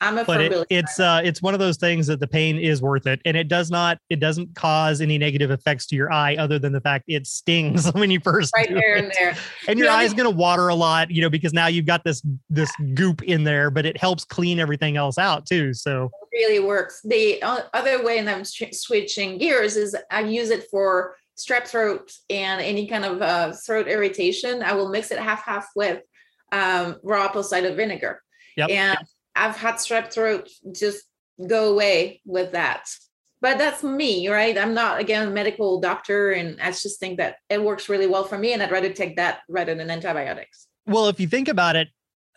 I'm 0.03 0.17
a 0.17 0.25
But 0.25 0.41
it, 0.41 0.65
it's 0.71 0.99
uh 0.99 1.21
it's 1.23 1.43
one 1.43 1.53
of 1.53 1.59
those 1.59 1.77
things 1.77 2.07
that 2.07 2.19
the 2.19 2.27
pain 2.27 2.57
is 2.57 2.81
worth 2.81 3.05
it. 3.05 3.21
And 3.25 3.37
it 3.37 3.47
does 3.47 3.69
not 3.69 3.99
it 4.09 4.19
doesn't 4.19 4.55
cause 4.55 4.99
any 4.99 5.17
negative 5.19 5.51
effects 5.51 5.85
to 5.87 5.95
your 5.95 6.11
eye 6.11 6.35
other 6.37 6.57
than 6.57 6.73
the 6.73 6.81
fact 6.81 7.05
it 7.07 7.27
stings 7.27 7.87
when 7.93 8.09
you 8.09 8.19
first 8.19 8.51
right 8.55 8.67
there 8.69 8.95
it. 8.95 9.03
and 9.03 9.13
there. 9.19 9.35
And 9.67 9.77
your 9.77 9.89
Yeah, 9.89 9.95
eye's 9.95 10.13
I- 10.13 10.17
gonna 10.17 10.29
water 10.31 10.69
a 10.69 10.75
lot, 10.75 11.11
you 11.11 11.21
know, 11.21 11.29
because 11.29 11.53
now 11.53 11.67
you've 11.67 11.85
got 11.85 12.03
this 12.03 12.23
this 12.49 12.71
goop 12.95 13.21
in 13.23 13.43
there, 13.43 13.69
but 13.69 13.85
it 13.85 13.95
helps 13.97 14.25
clean 14.25 14.59
everything 14.59 14.97
else 14.97 15.17
out 15.19 15.45
too. 15.45 15.73
So 15.73 16.09
really 16.33 16.59
works. 16.61 17.01
The 17.03 17.43
other 17.43 18.03
way, 18.03 18.17
and 18.17 18.27
I'm 18.29 18.43
switching 18.45 19.37
gears, 19.37 19.75
is 19.75 19.95
I 20.09 20.21
use 20.21 20.49
it 20.49 20.63
for 20.71 21.15
strep 21.37 21.67
throat 21.67 22.11
and 22.29 22.61
any 22.61 22.87
kind 22.87 23.03
of 23.05 23.21
uh, 23.21 23.51
throat 23.51 23.87
irritation. 23.87 24.63
I 24.63 24.73
will 24.73 24.89
mix 24.89 25.11
it 25.11 25.19
half 25.19 25.43
half 25.43 25.67
with 25.75 26.01
um, 26.51 26.97
raw 27.03 27.25
apple 27.25 27.43
cider 27.43 27.73
vinegar. 27.73 28.21
Yep. 28.57 28.69
And 28.69 28.97
I've 29.35 29.55
had 29.55 29.75
strep 29.75 30.11
throat 30.11 30.49
just 30.73 31.03
go 31.47 31.71
away 31.71 32.21
with 32.25 32.51
that. 32.51 32.89
But 33.41 33.57
that's 33.57 33.81
me, 33.83 34.29
right? 34.29 34.55
I'm 34.55 34.75
not 34.75 34.99
again 34.99 35.27
a 35.27 35.31
medical 35.31 35.79
doctor, 35.79 36.31
and 36.31 36.61
I 36.61 36.67
just 36.67 36.99
think 36.99 37.17
that 37.17 37.37
it 37.49 37.63
works 37.63 37.89
really 37.89 38.05
well 38.05 38.23
for 38.23 38.37
me, 38.37 38.53
and 38.53 38.61
I'd 38.61 38.71
rather 38.71 38.93
take 38.93 39.15
that 39.15 39.39
rather 39.49 39.73
than 39.73 39.89
antibiotics. 39.89 40.67
Well, 40.85 41.07
if 41.07 41.19
you 41.19 41.27
think 41.27 41.47
about 41.47 41.75
it, 41.75 41.87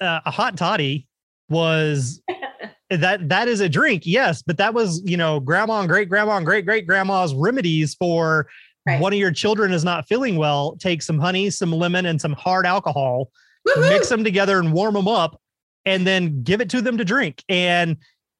uh, 0.00 0.20
a 0.24 0.30
hot 0.30 0.56
toddy 0.56 1.06
was 1.50 2.22
that 2.90 3.28
that 3.28 3.48
is 3.48 3.60
a 3.60 3.68
drink, 3.68 4.04
yes, 4.06 4.40
but 4.40 4.56
that 4.56 4.72
was 4.72 5.02
you 5.04 5.18
know 5.18 5.40
grandma 5.40 5.80
and 5.80 5.90
great 5.90 6.08
grandma 6.08 6.38
and 6.38 6.46
great 6.46 6.64
great 6.64 6.86
grandma's 6.86 7.34
remedies 7.34 7.94
for 7.94 8.48
Right. 8.86 9.00
one 9.00 9.14
of 9.14 9.18
your 9.18 9.32
children 9.32 9.72
is 9.72 9.82
not 9.82 10.06
feeling 10.06 10.36
well. 10.36 10.76
Take 10.76 11.00
some 11.00 11.18
honey, 11.18 11.48
some 11.48 11.72
lemon, 11.72 12.04
and 12.04 12.20
some 12.20 12.34
hard 12.34 12.66
alcohol, 12.66 13.30
Woohoo! 13.66 13.88
mix 13.88 14.08
them 14.08 14.24
together 14.24 14.58
and 14.58 14.72
warm 14.72 14.94
them 14.94 15.08
up, 15.08 15.40
and 15.84 16.06
then 16.06 16.42
give 16.42 16.60
it 16.60 16.70
to 16.70 16.80
them 16.80 16.98
to 16.98 17.04
drink. 17.04 17.42
And 17.48 17.96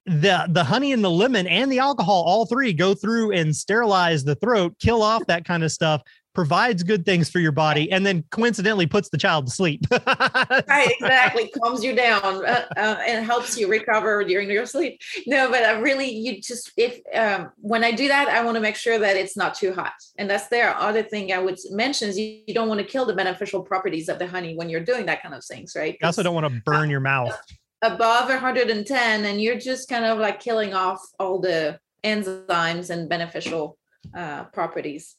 the 0.07 0.47
the 0.51 0.65
honey 0.65 0.93
and 0.93 1.03
the 1.03 1.11
lemon 1.11 1.47
and 1.47 1.73
the 1.73 1.79
alcohol, 1.79 2.25
all 2.25 2.47
three 2.47 2.73
go 2.73 2.95
through 2.95 3.33
and 3.33 3.55
sterilize 3.55 4.25
the 4.25 4.35
throat, 4.35 4.75
kill 4.79 5.03
off 5.03 5.27
that 5.27 5.45
kind 5.45 5.65
of 5.65 5.73
stuff, 5.73 6.03
provides 6.35 6.83
good 6.83 7.05
things 7.05 7.29
for 7.31 7.39
your 7.39 7.53
body, 7.53 7.91
and 7.93 8.05
then 8.05 8.25
coincidentally 8.31 8.87
puts 8.87 9.09
the 9.09 9.19
child 9.19 9.47
to 9.47 9.53
sleep. 9.53 9.83
right 9.91 10.91
exactly 11.01 11.49
calms 11.49 11.83
you 11.85 11.95
down 11.95 12.45
uh, 12.45 12.65
uh, 12.77 12.99
and 13.07 13.25
helps 13.25 13.57
you 13.59 13.69
recover 13.69 14.25
during 14.25 14.51
your 14.51 14.67
sleep 14.67 15.01
no 15.27 15.49
but 15.51 15.63
I 15.65 15.79
really 15.79 16.11
you 16.11 16.41
just 16.41 16.73
if 16.77 17.01
um, 17.15 17.51
when 17.57 17.85
i 17.85 17.91
do 17.93 18.09
that 18.09 18.29
i 18.29 18.43
want 18.45 18.57
to 18.57 18.61
make 18.61 18.77
sure 18.77 18.99
that 18.99 19.17
it's 19.17 19.37
not 19.37 19.55
too 19.55 19.73
hot 19.73 19.93
and 20.19 20.29
that's 20.29 20.49
the 20.49 20.61
other 20.63 21.03
thing 21.03 21.33
i 21.33 21.39
would 21.39 21.59
mention 21.71 22.09
is 22.09 22.19
you, 22.19 22.41
you 22.47 22.55
don't 22.55 22.69
want 22.69 22.81
to 22.81 22.87
kill 22.87 23.05
the 23.07 23.15
beneficial 23.15 23.63
properties 23.63 24.09
of 24.09 24.19
the 24.19 24.27
honey 24.27 24.55
when 24.57 24.69
you're 24.69 24.81
doing 24.85 25.07
that 25.07 25.23
kind 25.23 25.35
of 25.35 25.45
things 25.45 25.75
right 25.77 25.97
You 26.01 26.07
also 26.07 26.23
don't 26.23 26.35
want 26.35 26.53
to 26.53 26.61
burn 26.65 26.91
your 26.91 27.01
mouth. 27.01 27.37
above 27.83 28.29
110 28.29 29.25
and 29.25 29.41
you're 29.41 29.59
just 29.59 29.89
kind 29.89 30.05
of 30.05 30.19
like 30.19 30.41
killing 30.41 30.75
off 30.75 31.01
all 31.19 31.39
the 31.39 31.79
enzymes 32.05 32.91
and 32.91 33.09
beneficial 33.09 33.79
uh, 34.15 34.45
properties 34.45 35.17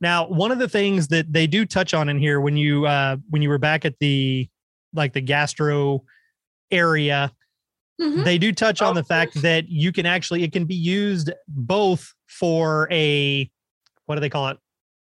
Now, 0.00 0.26
one 0.28 0.50
of 0.52 0.58
the 0.58 0.68
things 0.68 1.08
that 1.08 1.32
they 1.32 1.46
do 1.46 1.64
touch 1.64 1.94
on 1.94 2.08
in 2.08 2.18
here 2.18 2.40
when 2.40 2.56
you 2.56 2.86
uh 2.86 3.16
when 3.30 3.42
you 3.42 3.48
were 3.48 3.58
back 3.58 3.84
at 3.84 3.98
the 4.00 4.48
like 4.92 5.12
the 5.12 5.20
gastro 5.20 6.04
area, 6.70 7.32
Mhm. 8.00 8.24
they 8.24 8.36
do 8.38 8.52
touch 8.52 8.82
on 8.82 8.90
Oh. 8.90 8.94
the 8.94 9.04
fact 9.04 9.40
that 9.42 9.68
you 9.68 9.90
can 9.92 10.04
actually 10.06 10.42
it 10.42 10.52
can 10.52 10.64
be 10.66 10.74
used 10.74 11.30
both 11.48 12.12
for 12.26 12.88
a 12.92 13.50
what 14.06 14.16
do 14.16 14.20
they 14.20 14.28
call 14.30 14.48
it? 14.48 14.58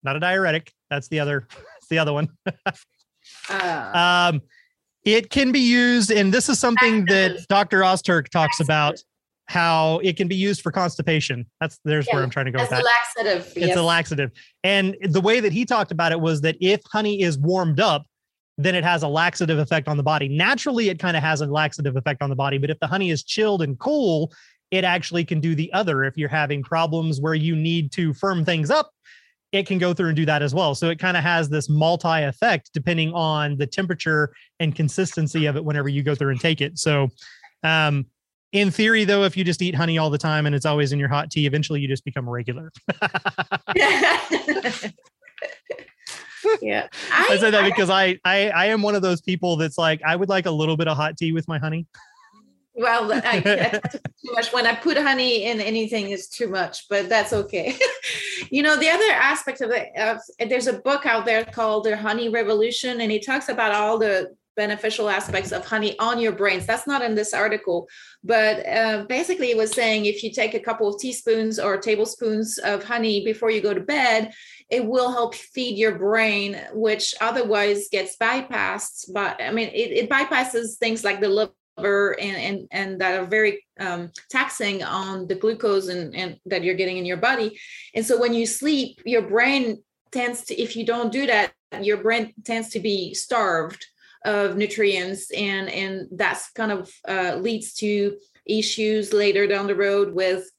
Not 0.04 0.16
a 0.16 0.20
diuretic. 0.20 0.72
That's 0.90 1.08
the 1.10 1.20
other 1.20 1.48
it's 1.78 1.88
the 1.90 2.00
other 2.00 2.14
one. 2.14 2.30
uh, 3.50 4.32
Um 4.34 4.42
it 5.04 5.30
can 5.30 5.52
be 5.52 5.60
used 5.60 6.12
and 6.12 6.34
this 6.34 6.50
is 6.50 6.60
something 6.60 7.06
that 7.06 7.46
Dr. 7.50 7.80
Ozturk 7.82 8.28
talks 8.30 8.60
about 8.60 9.02
how 9.48 10.00
it 10.04 10.18
can 10.18 10.28
be 10.28 10.36
used 10.36 10.62
for 10.62 10.72
constipation. 10.72 11.46
That's 11.62 11.80
there's 11.86 12.06
where 12.08 12.22
I'm 12.22 12.30
trying 12.30 12.48
to 12.48 12.52
go 12.52 12.60
as 12.60 12.70
with 12.70 12.80
a 12.80 12.84
that. 12.84 12.86
laxative 12.86 13.54
It's 13.56 13.68
yes. 13.68 13.78
a 13.78 13.82
laxative. 13.82 14.32
And 14.64 14.96
the 15.02 15.22
way 15.22 15.40
that 15.40 15.54
he 15.54 15.66
talked 15.66 15.92
about 15.92 16.12
it 16.12 16.20
was 16.20 16.42
that 16.42 16.58
if 16.60 16.82
honey 16.92 17.22
is 17.22 17.38
warmed 17.38 17.80
up, 17.80 18.06
then 18.58 18.76
it 18.76 18.84
has 18.84 19.04
a 19.04 19.08
laxative 19.08 19.58
effect 19.60 19.88
on 19.88 19.96
the 19.96 20.04
body. 20.04 20.28
Naturally, 20.28 20.90
it 20.90 21.00
kind 21.00 21.16
of 21.16 21.24
has 21.24 21.42
a 21.42 21.46
laxative 21.46 21.96
effect 21.96 22.22
on 22.22 22.30
the 22.30 22.36
body, 22.36 22.58
but 22.58 22.70
if 22.70 22.80
the 22.80 22.88
honey 22.88 23.10
is 23.10 23.24
chilled 23.24 23.62
and 23.62 23.80
cool, 23.80 24.34
it 24.72 24.84
actually 24.84 25.24
can 25.24 25.40
do 25.40 25.56
the 25.56 25.72
other. 25.72 26.04
If 26.04 26.18
you're 26.18 26.28
having 26.28 26.62
problems 26.62 27.22
where 27.22 27.36
you 27.36 27.56
need 27.56 27.92
to 27.94 28.14
firm 28.14 28.44
things 28.44 28.70
up, 28.70 28.92
it 29.54 29.66
can 29.66 29.78
go 29.78 29.94
through 29.94 30.08
and 30.08 30.16
do 30.16 30.26
that 30.26 30.42
as 30.42 30.54
well. 30.54 30.76
So 30.76 30.90
it 30.90 31.00
kind 31.00 31.16
of 31.16 31.24
has 31.24 31.48
this 31.48 31.70
multi 31.70 32.24
effect 32.24 32.72
depending 32.74 33.14
on 33.14 33.58
the 33.58 33.66
temperature 33.66 34.34
and 34.60 34.76
consistency 34.76 35.46
of 35.46 35.56
it 35.56 35.64
whenever 35.64 35.88
you 35.88 36.04
go 36.04 36.16
through 36.16 36.32
and 36.32 36.42
take 36.42 36.60
it. 36.60 36.78
So, 36.78 37.10
um, 37.64 38.08
in 38.52 38.72
theory, 38.72 39.04
though, 39.04 39.24
if 39.24 39.36
you 39.36 39.44
just 39.44 39.62
eat 39.62 39.76
honey 39.76 39.98
all 39.98 40.10
the 40.10 40.18
time 40.18 40.46
and 40.46 40.56
it's 40.56 40.66
always 40.66 40.92
in 40.92 41.00
your 41.00 41.10
hot 41.10 41.30
tea, 41.30 41.46
eventually 41.46 41.82
you 41.82 41.88
just 41.88 42.06
become 42.06 42.30
regular. 42.30 42.72
yeah. 46.62 46.88
I 47.12 47.38
said 47.38 47.52
that 47.52 47.66
because 47.66 47.90
I, 47.90 48.20
I 48.24 48.50
I 48.50 48.66
am 48.68 48.82
one 48.82 48.96
of 48.96 49.02
those 49.02 49.22
people 49.22 49.58
that's 49.58 49.78
like 49.78 50.02
I 50.06 50.16
would 50.16 50.30
like 50.30 50.46
a 50.46 50.52
little 50.52 50.78
bit 50.78 50.88
of 50.88 50.96
hot 50.96 51.18
tea 51.18 51.34
with 51.34 51.48
my 51.48 51.58
honey. 51.60 51.86
well, 52.76 53.12
I, 53.12 53.40
that's 53.42 53.94
too 53.94 54.32
much. 54.32 54.54
When 54.54 54.66
I 54.66 54.76
put 54.76 54.98
honey 54.98 55.46
in 55.46 55.60
anything 55.60 56.12
is 56.12 56.30
too 56.30 56.48
much, 56.48 56.88
but 56.90 57.10
that's 57.10 57.34
okay. 57.34 57.78
you 58.50 58.64
know, 58.64 58.78
the 58.78 58.90
other 58.90 59.12
aspect 59.12 59.60
of 59.62 59.72
it, 59.72 59.90
of, 59.98 60.20
there's 60.48 60.68
a 60.68 60.80
book 60.80 61.06
out 61.06 61.26
there 61.26 61.44
called 61.44 61.84
The 61.84 61.98
Honey 61.98 62.30
Revolution, 62.30 63.02
and 63.02 63.12
he 63.12 63.20
talks 63.20 63.50
about 63.50 63.74
all 63.74 63.98
the 63.98 64.36
beneficial 64.58 65.10
aspects 65.10 65.54
of 65.54 65.66
honey 65.66 65.98
on 66.00 66.20
your 66.20 66.34
brains. 66.34 66.66
That's 66.66 66.88
not 66.88 67.02
in 67.02 67.16
this 67.16 67.34
article, 67.34 67.88
but 68.24 68.68
uh, 68.68 69.06
basically, 69.08 69.52
it 69.52 69.58
was 69.58 69.72
saying 69.72 70.06
if 70.06 70.24
you 70.24 70.34
take 70.34 70.54
a 70.56 70.60
couple 70.60 70.90
of 70.90 71.00
teaspoons 71.00 71.60
or 71.60 71.78
tablespoons 71.78 72.58
of 72.58 72.84
honey 72.84 73.24
before 73.24 73.52
you 73.52 73.62
go 73.62 73.74
to 73.74 73.80
bed, 73.80 74.34
it 74.70 74.86
will 74.86 75.12
help 75.12 75.36
feed 75.36 75.78
your 75.78 75.98
brain, 75.98 76.60
which 76.74 77.16
otherwise 77.22 77.88
gets 77.90 78.18
bypassed. 78.18 79.14
But 79.14 79.42
I 79.42 79.52
mean, 79.52 79.70
it, 79.70 79.92
it 79.92 80.10
bypasses 80.10 80.78
things 80.78 81.06
like 81.06 81.22
the 81.22 81.30
liver 81.30 82.20
and 82.20 82.36
and, 82.38 82.68
and 82.72 83.02
that 83.02 83.20
are 83.20 83.26
very 83.26 83.64
um, 83.80 84.12
taxing 84.30 84.84
on 84.84 85.28
the 85.28 85.36
glucose 85.36 85.88
and, 85.88 86.16
and 86.16 86.40
that 86.48 86.64
you're 86.64 86.76
getting 86.76 86.98
in 86.98 87.06
your 87.06 87.18
body 87.18 87.60
and 87.94 88.04
so 88.04 88.20
when 88.20 88.34
you 88.34 88.48
sleep 88.48 89.00
your 89.06 89.22
brain 89.22 89.84
tends 90.12 90.44
to 90.46 90.60
if 90.60 90.76
you 90.76 90.84
don't 90.84 91.12
do 91.12 91.28
that 91.28 91.54
your 91.82 91.98
brain 91.98 92.34
tends 92.44 92.70
to 92.70 92.80
be 92.80 93.14
starved 93.14 93.86
of 94.26 94.58
nutrients 94.58 95.32
and 95.32 95.70
and 95.70 96.08
that's 96.12 96.52
kind 96.52 96.72
of 96.72 96.92
uh, 97.08 97.36
leads 97.36 97.74
to 97.74 98.18
issues 98.46 99.14
later 99.14 99.48
down 99.48 99.68
the 99.68 99.76
road 99.76 100.14
with 100.14 100.50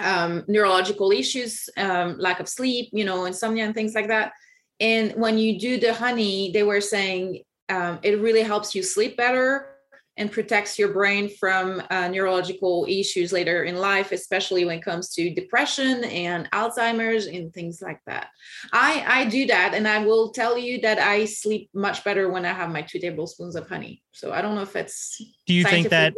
um, 0.00 0.44
neurological 0.46 1.10
issues 1.10 1.68
um, 1.76 2.18
lack 2.18 2.40
of 2.40 2.48
sleep 2.48 2.88
you 2.92 3.04
know 3.04 3.24
insomnia 3.24 3.64
and 3.64 3.74
things 3.74 3.94
like 3.94 4.08
that. 4.08 4.32
And 4.80 5.12
when 5.12 5.38
you 5.38 5.58
do 5.58 5.78
the 5.78 5.94
honey 5.94 6.50
they 6.52 6.62
were 6.62 6.80
saying 6.80 7.42
um, 7.68 7.98
it 8.02 8.20
really 8.20 8.42
helps 8.42 8.74
you 8.74 8.82
sleep 8.82 9.16
better 9.16 9.77
and 10.18 10.30
protects 10.30 10.78
your 10.78 10.92
brain 10.92 11.30
from 11.30 11.80
uh, 11.90 12.08
neurological 12.08 12.84
issues 12.88 13.32
later 13.32 13.62
in 13.62 13.76
life, 13.76 14.10
especially 14.10 14.64
when 14.64 14.78
it 14.78 14.84
comes 14.84 15.10
to 15.14 15.32
depression 15.32 16.04
and 16.04 16.50
Alzheimer's 16.50 17.26
and 17.26 17.54
things 17.54 17.80
like 17.80 18.00
that. 18.06 18.28
I 18.72 19.04
I 19.06 19.24
do 19.26 19.46
that, 19.46 19.74
and 19.74 19.86
I 19.86 20.04
will 20.04 20.30
tell 20.30 20.58
you 20.58 20.80
that 20.80 20.98
I 20.98 21.24
sleep 21.24 21.70
much 21.72 22.04
better 22.04 22.28
when 22.28 22.44
I 22.44 22.52
have 22.52 22.70
my 22.70 22.82
two 22.82 22.98
tablespoons 22.98 23.54
of 23.54 23.68
honey. 23.68 24.02
So 24.12 24.32
I 24.32 24.42
don't 24.42 24.56
know 24.56 24.62
if 24.62 24.76
it's. 24.76 25.22
Do 25.46 25.54
you 25.54 25.64
think 25.64 25.88
that? 25.90 26.14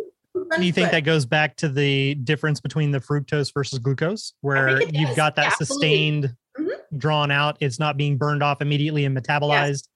Do 0.56 0.64
you 0.64 0.72
think 0.72 0.92
that 0.92 1.00
goes 1.00 1.26
back 1.26 1.56
to 1.56 1.68
the 1.68 2.14
difference 2.14 2.60
between 2.60 2.92
the 2.92 3.00
fructose 3.00 3.52
versus 3.52 3.78
glucose, 3.78 4.32
where 4.40 4.80
you've 4.82 5.16
got 5.16 5.36
that 5.36 5.46
yeah, 5.46 5.54
sustained, 5.54 6.36
mm-hmm. 6.58 6.96
drawn 6.96 7.30
out, 7.30 7.56
it's 7.60 7.80
not 7.80 7.96
being 7.96 8.16
burned 8.16 8.42
off 8.42 8.62
immediately 8.62 9.04
and 9.04 9.16
metabolized? 9.16 9.68
Yes 9.68 9.88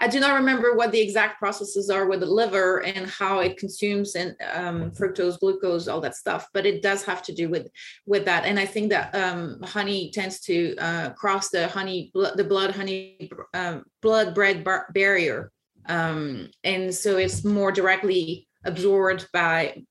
I 0.00 0.08
do 0.08 0.20
not 0.20 0.34
remember 0.34 0.74
what 0.74 0.92
the 0.92 1.00
exact 1.00 1.38
processes 1.38 1.88
are 1.88 2.06
with 2.06 2.20
the 2.20 2.26
liver 2.26 2.82
and 2.82 3.08
how 3.08 3.40
it 3.40 3.56
consumes 3.56 4.14
and 4.14 4.36
um, 4.52 4.90
fructose, 4.90 5.38
glucose, 5.38 5.88
all 5.88 6.00
that 6.02 6.14
stuff. 6.14 6.48
But 6.52 6.66
it 6.66 6.82
does 6.82 7.04
have 7.04 7.22
to 7.24 7.34
do 7.34 7.48
with 7.48 7.68
with 8.04 8.24
that. 8.26 8.44
And 8.44 8.58
I 8.58 8.66
think 8.66 8.90
that 8.90 9.14
um, 9.14 9.60
honey 9.62 10.10
tends 10.10 10.40
to 10.40 10.76
uh, 10.76 11.10
cross 11.10 11.48
the 11.48 11.68
honey, 11.68 12.10
the 12.14 12.46
blood 12.46 12.74
honey, 12.74 13.30
um, 13.54 13.84
blood 14.02 14.34
bread 14.34 14.64
bar- 14.64 14.88
barrier, 14.92 15.50
um, 15.88 16.50
and 16.62 16.94
so 16.94 17.16
it's 17.16 17.44
more 17.44 17.72
directly 17.72 18.48
absorbed 18.64 19.28
by 19.32 19.82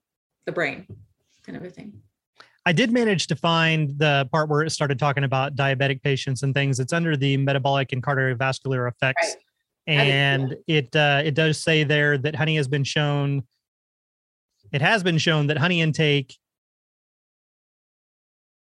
the 0.45 0.51
brain, 0.51 0.85
kind 1.45 1.57
of 1.57 1.63
a 1.63 1.69
thing. 1.69 1.93
I 2.67 2.73
did 2.73 2.91
manage 2.91 3.27
to 3.27 3.35
find 3.35 3.97
the 3.99 4.27
part 4.31 4.49
where 4.49 4.63
it 4.63 4.71
started 4.71 4.97
talking 4.97 5.23
about 5.23 5.55
diabetic 5.55 6.01
patients 6.01 6.41
and 6.41 6.53
things. 6.53 6.79
It's 6.79 6.93
under 6.93 7.15
the 7.15 7.37
metabolic 7.37 7.93
and 7.93 8.01
cardiovascular 8.01 8.87
effects. 8.87 9.35
Right 9.35 9.44
and 9.87 10.55
it 10.67 10.95
uh, 10.95 11.21
it 11.23 11.35
does 11.35 11.61
say 11.61 11.83
there 11.83 12.17
that 12.17 12.35
honey 12.35 12.55
has 12.55 12.67
been 12.67 12.83
shown. 12.83 13.43
It 14.71 14.81
has 14.81 15.03
been 15.03 15.17
shown 15.17 15.47
that 15.47 15.57
honey 15.57 15.81
intake. 15.81 16.35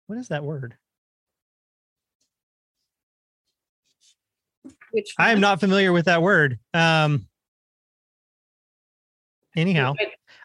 What 0.07 0.19
is 0.19 0.27
that 0.29 0.43
word? 0.43 0.75
Which 4.91 5.13
I 5.17 5.31
am 5.31 5.39
not 5.39 5.59
familiar 5.59 5.91
with 5.91 6.05
that 6.05 6.21
word. 6.21 6.59
Um, 6.73 7.27
anyhow, 9.55 9.93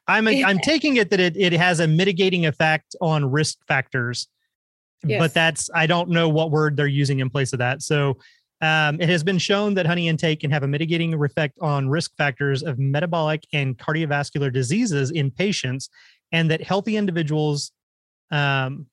I'm 0.06 0.26
a, 0.28 0.44
I'm 0.46 0.58
taking 0.58 0.96
it 0.96 1.10
that 1.10 1.20
it, 1.20 1.36
it 1.36 1.52
has 1.52 1.80
a 1.80 1.88
mitigating 1.88 2.46
effect 2.46 2.96
on 3.00 3.30
risk 3.30 3.58
factors, 3.66 4.28
yes. 5.04 5.20
but 5.20 5.34
that's 5.34 5.70
I 5.74 5.86
don't 5.86 6.10
know 6.10 6.28
what 6.28 6.50
word 6.50 6.76
they're 6.76 6.86
using 6.86 7.20
in 7.20 7.30
place 7.30 7.52
of 7.52 7.60
that. 7.60 7.82
So 7.82 8.18
um, 8.62 9.00
it 9.00 9.08
has 9.08 9.24
been 9.24 9.38
shown 9.38 9.74
that 9.74 9.86
honey 9.86 10.08
intake 10.08 10.40
can 10.40 10.50
have 10.52 10.62
a 10.62 10.68
mitigating 10.68 11.12
effect 11.12 11.58
on 11.60 11.88
risk 11.88 12.16
factors 12.16 12.62
of 12.62 12.78
metabolic 12.78 13.44
and 13.52 13.76
cardiovascular 13.76 14.52
diseases 14.52 15.10
in 15.10 15.30
patients, 15.32 15.90
and 16.30 16.50
that 16.50 16.62
healthy 16.62 16.96
individuals, 16.96 17.72
um, 18.30 18.86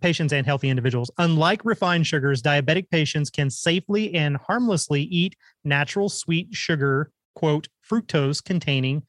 patients 0.00 0.32
and 0.32 0.46
healthy 0.46 0.68
individuals, 0.68 1.10
unlike 1.18 1.64
refined 1.64 2.06
sugars, 2.06 2.40
diabetic 2.40 2.88
patients 2.90 3.28
can 3.28 3.50
safely 3.50 4.14
and 4.14 4.36
harmlessly 4.36 5.02
eat 5.02 5.34
natural 5.64 6.08
sweet 6.08 6.46
sugar, 6.52 7.10
quote, 7.34 7.68
fructose 7.90 8.42
containing 8.42 9.02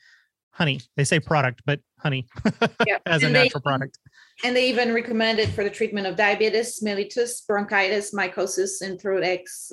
honey. 0.53 0.79
They 0.95 1.03
say 1.03 1.19
product, 1.19 1.61
but 1.65 1.79
honey 1.97 2.27
yeah. 2.87 2.99
as 3.05 3.23
and 3.23 3.35
a 3.35 3.43
natural 3.43 3.59
they, 3.59 3.69
product. 3.69 3.99
And 4.43 4.55
they 4.55 4.69
even 4.69 4.93
recommend 4.93 5.39
it 5.39 5.49
for 5.49 5.63
the 5.63 5.69
treatment 5.69 6.07
of 6.07 6.15
diabetes, 6.15 6.81
mellitus, 6.81 7.45
bronchitis, 7.45 8.13
mycosis, 8.13 8.81
and 8.81 8.99
throat 8.99 9.23
aches. 9.23 9.71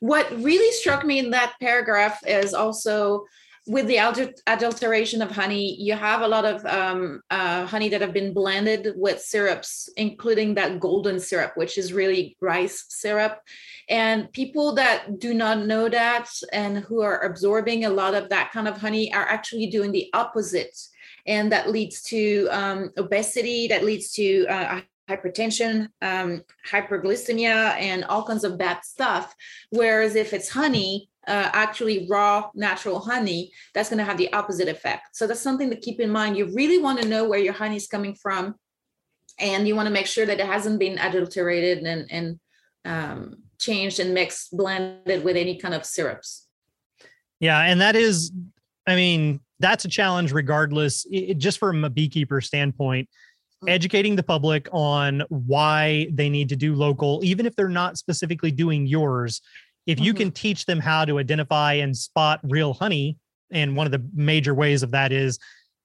What 0.00 0.30
really 0.40 0.72
struck 0.72 1.04
me 1.04 1.18
in 1.18 1.30
that 1.30 1.54
paragraph 1.60 2.20
is 2.26 2.54
also 2.54 3.26
with 3.66 3.86
the 3.86 3.98
adulteration 4.46 5.22
of 5.22 5.30
honey, 5.30 5.76
you 5.80 5.94
have 5.94 6.22
a 6.22 6.28
lot 6.28 6.44
of 6.44 6.64
um, 6.66 7.20
uh, 7.30 7.64
honey 7.64 7.88
that 7.90 8.00
have 8.00 8.12
been 8.12 8.34
blended 8.34 8.94
with 8.96 9.20
syrups, 9.20 9.88
including 9.96 10.54
that 10.54 10.80
golden 10.80 11.20
syrup, 11.20 11.52
which 11.56 11.78
is 11.78 11.92
really 11.92 12.36
rice 12.40 12.84
syrup. 12.88 13.40
And 13.88 14.32
people 14.32 14.74
that 14.74 15.20
do 15.20 15.32
not 15.32 15.64
know 15.64 15.88
that 15.88 16.28
and 16.52 16.78
who 16.78 17.02
are 17.02 17.20
absorbing 17.20 17.84
a 17.84 17.90
lot 17.90 18.14
of 18.14 18.30
that 18.30 18.50
kind 18.50 18.66
of 18.66 18.78
honey 18.78 19.14
are 19.14 19.26
actually 19.28 19.68
doing 19.68 19.92
the 19.92 20.10
opposite 20.12 20.76
and 21.26 21.52
that 21.52 21.70
leads 21.70 22.02
to 22.02 22.48
um, 22.50 22.90
obesity, 22.96 23.68
that 23.68 23.84
leads 23.84 24.10
to 24.12 24.44
uh, 24.46 24.80
hypertension, 25.08 25.88
um, 26.00 26.42
hyperglycemia, 26.68 27.76
and 27.78 28.04
all 28.04 28.24
kinds 28.24 28.44
of 28.44 28.58
bad 28.58 28.84
stuff. 28.84 29.34
Whereas 29.70 30.16
if 30.16 30.32
it's 30.32 30.48
honey, 30.48 31.08
uh, 31.26 31.50
actually 31.52 32.06
raw 32.08 32.50
natural 32.54 32.98
honey, 32.98 33.52
that's 33.74 33.88
going 33.88 33.98
to 33.98 34.04
have 34.04 34.18
the 34.18 34.32
opposite 34.32 34.68
effect. 34.68 35.14
So 35.16 35.26
that's 35.26 35.40
something 35.40 35.70
to 35.70 35.76
keep 35.76 36.00
in 36.00 36.10
mind. 36.10 36.36
You 36.36 36.52
really 36.54 36.78
want 36.78 37.00
to 37.00 37.08
know 37.08 37.28
where 37.28 37.38
your 37.38 37.52
honey 37.52 37.76
is 37.76 37.86
coming 37.86 38.14
from, 38.14 38.56
and 39.38 39.66
you 39.66 39.76
want 39.76 39.86
to 39.86 39.92
make 39.92 40.06
sure 40.06 40.26
that 40.26 40.40
it 40.40 40.46
hasn't 40.46 40.78
been 40.78 40.98
adulterated 40.98 41.78
and 41.78 42.10
and 42.10 42.40
um, 42.84 43.36
changed 43.60 44.00
and 44.00 44.12
mixed, 44.12 44.56
blended 44.56 45.24
with 45.24 45.36
any 45.36 45.58
kind 45.58 45.74
of 45.74 45.84
syrups. 45.84 46.48
Yeah, 47.38 47.60
and 47.60 47.80
that 47.80 47.96
is, 47.96 48.32
I 48.86 48.94
mean, 48.94 49.40
that's 49.62 49.84
a 49.84 49.88
challenge 49.88 50.32
regardless 50.32 51.06
it, 51.10 51.38
just 51.38 51.58
from 51.58 51.84
a 51.84 51.90
beekeeper 51.90 52.40
standpoint 52.40 53.08
mm. 53.64 53.70
educating 53.70 54.16
the 54.16 54.22
public 54.22 54.68
on 54.72 55.22
why 55.28 56.08
they 56.12 56.28
need 56.28 56.50
to 56.50 56.56
do 56.56 56.74
local 56.74 57.20
even 57.22 57.46
if 57.46 57.56
they're 57.56 57.68
not 57.68 57.96
specifically 57.96 58.50
doing 58.50 58.86
yours 58.86 59.40
if 59.86 60.00
you 60.00 60.12
mm-hmm. 60.12 60.18
can 60.18 60.30
teach 60.30 60.66
them 60.66 60.80
how 60.80 61.04
to 61.04 61.18
identify 61.18 61.74
and 61.74 61.96
spot 61.96 62.40
real 62.44 62.72
honey 62.72 63.16
and 63.50 63.76
one 63.76 63.86
of 63.86 63.92
the 63.92 64.04
major 64.14 64.54
ways 64.54 64.82
of 64.82 64.90
that 64.92 65.12
is 65.12 65.38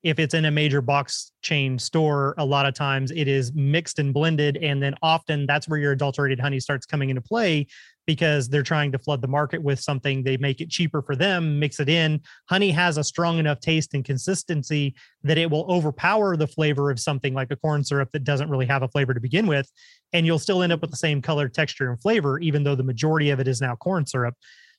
if 0.03 0.19
it's 0.19 0.33
in 0.33 0.45
a 0.45 0.51
major 0.51 0.81
box 0.81 1.31
chain 1.41 1.77
store 1.77 2.33
a 2.37 2.45
lot 2.45 2.65
of 2.65 2.73
times 2.73 3.11
it 3.11 3.27
is 3.27 3.53
mixed 3.53 3.99
and 3.99 4.13
blended 4.13 4.57
and 4.57 4.81
then 4.81 4.95
often 5.01 5.45
that's 5.45 5.67
where 5.67 5.79
your 5.79 5.91
adulterated 5.91 6.39
honey 6.39 6.59
starts 6.59 6.85
coming 6.85 7.09
into 7.09 7.21
play 7.21 7.65
because 8.07 8.49
they're 8.49 8.63
trying 8.63 8.91
to 8.93 8.97
flood 8.97 9.21
the 9.21 9.27
market 9.27 9.61
with 9.61 9.79
something. 9.79 10.23
They 10.23 10.37
make 10.37 10.61
it 10.61 10.69
cheaper 10.69 11.03
for 11.03 11.15
them, 11.15 11.59
mix 11.59 11.79
it 11.79 11.89
in. 11.89 12.21
Honey 12.49 12.71
has 12.71 12.97
a 12.97 13.03
strong 13.03 13.37
enough 13.37 13.59
taste 13.59 13.93
and 13.93 14.03
consistency 14.03 14.95
that 15.23 15.37
it 15.37 15.51
will 15.51 15.65
overpower 15.69 16.35
the 16.35 16.47
flavor 16.47 16.89
of 16.89 16.99
something 16.99 17.35
like 17.35 17.51
a 17.51 17.57
corn 17.57 17.83
syrup 17.83 18.09
that 18.13 18.23
doesn't 18.23 18.49
really 18.49 18.65
have 18.65 18.81
a 18.81 18.87
flavor 18.87 19.13
to 19.13 19.19
begin 19.19 19.45
with. 19.45 19.69
And 20.13 20.25
you'll 20.25 20.39
still 20.39 20.63
end 20.63 20.73
up 20.73 20.81
with 20.81 20.89
the 20.89 20.97
same 20.97 21.21
color, 21.21 21.49
texture, 21.49 21.91
and 21.91 22.01
flavor, 22.01 22.39
even 22.39 22.63
though 22.63 22.75
the 22.75 22.83
majority 22.83 23.29
of 23.29 23.39
it 23.39 23.47
is 23.47 23.61
now 23.61 23.75
corn 23.75 24.07
syrup. 24.07 24.33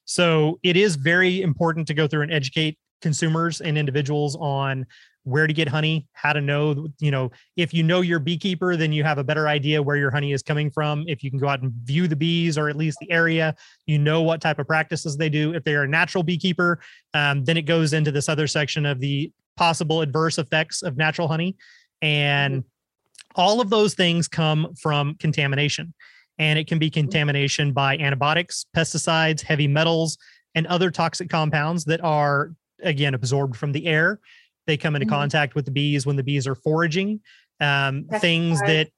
So 0.07 0.59
it 0.63 0.77
is 0.77 0.97
very 0.97 1.43
important 1.43 1.87
to 1.89 1.95
go 1.95 2.09
through 2.09 2.23
and 2.23 2.33
educate 2.33 2.79
consumers 3.03 3.61
and 3.61 3.77
individuals 3.77 4.37
on 4.41 4.87
where 5.29 5.47
to 5.47 5.53
get 5.53 5.69
honey, 5.69 6.07
how 6.13 6.33
to 6.33 6.41
know, 6.41 6.89
you 6.99 7.11
know, 7.11 7.31
if 7.57 7.75
you 7.75 7.83
know 7.83 8.01
your 8.01 8.19
beekeeper, 8.19 8.77
then 8.77 8.93
you 8.93 9.05
have 9.05 9.19
a 9.19 9.25
better 9.25 9.47
idea 9.47 9.83
where 9.83 9.97
your 9.97 10.11
honey 10.11 10.33
is 10.33 10.43
coming 10.43 10.71
from. 10.71 11.05
If 11.07 11.23
you 11.23 11.31
can 11.31 11.39
go 11.39 11.49
out 11.49 11.61
and 11.61 11.71
view 11.85 12.09
the 12.09 12.17
bees 12.17 12.57
or 12.57 12.71
at 12.71 12.77
least 12.77 12.99
the 13.01 13.11
area, 13.11 13.55
you 13.87 13.99
know 13.99 14.23
what 14.23 14.41
type 14.41 14.59
of 14.59 14.67
practices 14.67 15.17
they 15.17 15.29
do. 15.29 15.53
If 15.53 15.65
they 15.65 15.75
are 15.75 15.83
a 15.83 15.89
natural 15.89 16.25
beekeeper, 16.25 16.81
um, 17.13 17.45
then 17.45 17.59
it 17.59 17.63
goes 17.63 17.93
into 17.93 18.11
this 18.11 18.29
other 18.29 18.47
section 18.47 18.87
of 18.87 19.01
the 19.01 19.31
possible 19.57 20.01
adverse 20.01 20.39
effects 20.39 20.83
of 20.83 20.97
natural 20.97 21.29
honey. 21.29 21.57
And 22.01 22.63
mm-hmm. 22.63 23.41
all 23.41 23.61
of 23.61 23.69
those 23.69 23.95
things 23.95 24.29
come 24.29 24.75
from 24.81 25.15
contamination. 25.17 25.93
And 26.39 26.59
it 26.59 26.67
can 26.67 26.79
be 26.79 26.87
mm-hmm. 26.87 27.01
contamination 27.01 27.73
by 27.73 27.99
antibiotics, 27.99 28.65
pesticides, 28.75 29.43
heavy 29.43 29.69
metals, 29.69 30.17
and 30.55 30.67
other 30.69 30.91
toxic 30.91 31.29
compounds 31.29 31.85
that 31.85 32.03
are, 32.03 32.55
again, 32.83 33.13
absorbed 33.13 33.57
from 33.57 33.73
the 33.73 33.87
air 33.87 34.21
they 34.69 34.77
come 34.77 34.95
into 34.95 35.07
mm-hmm. 35.07 35.17
contact 35.17 35.57
with 35.57 35.65
the 35.65 35.73
bees 35.73 36.07
when 36.07 36.15
the 36.15 36.23
bees 36.23 36.47
are 36.47 36.55
foraging. 36.55 37.21
Um, 37.61 38.05
things 38.21 38.61
that 38.61 38.91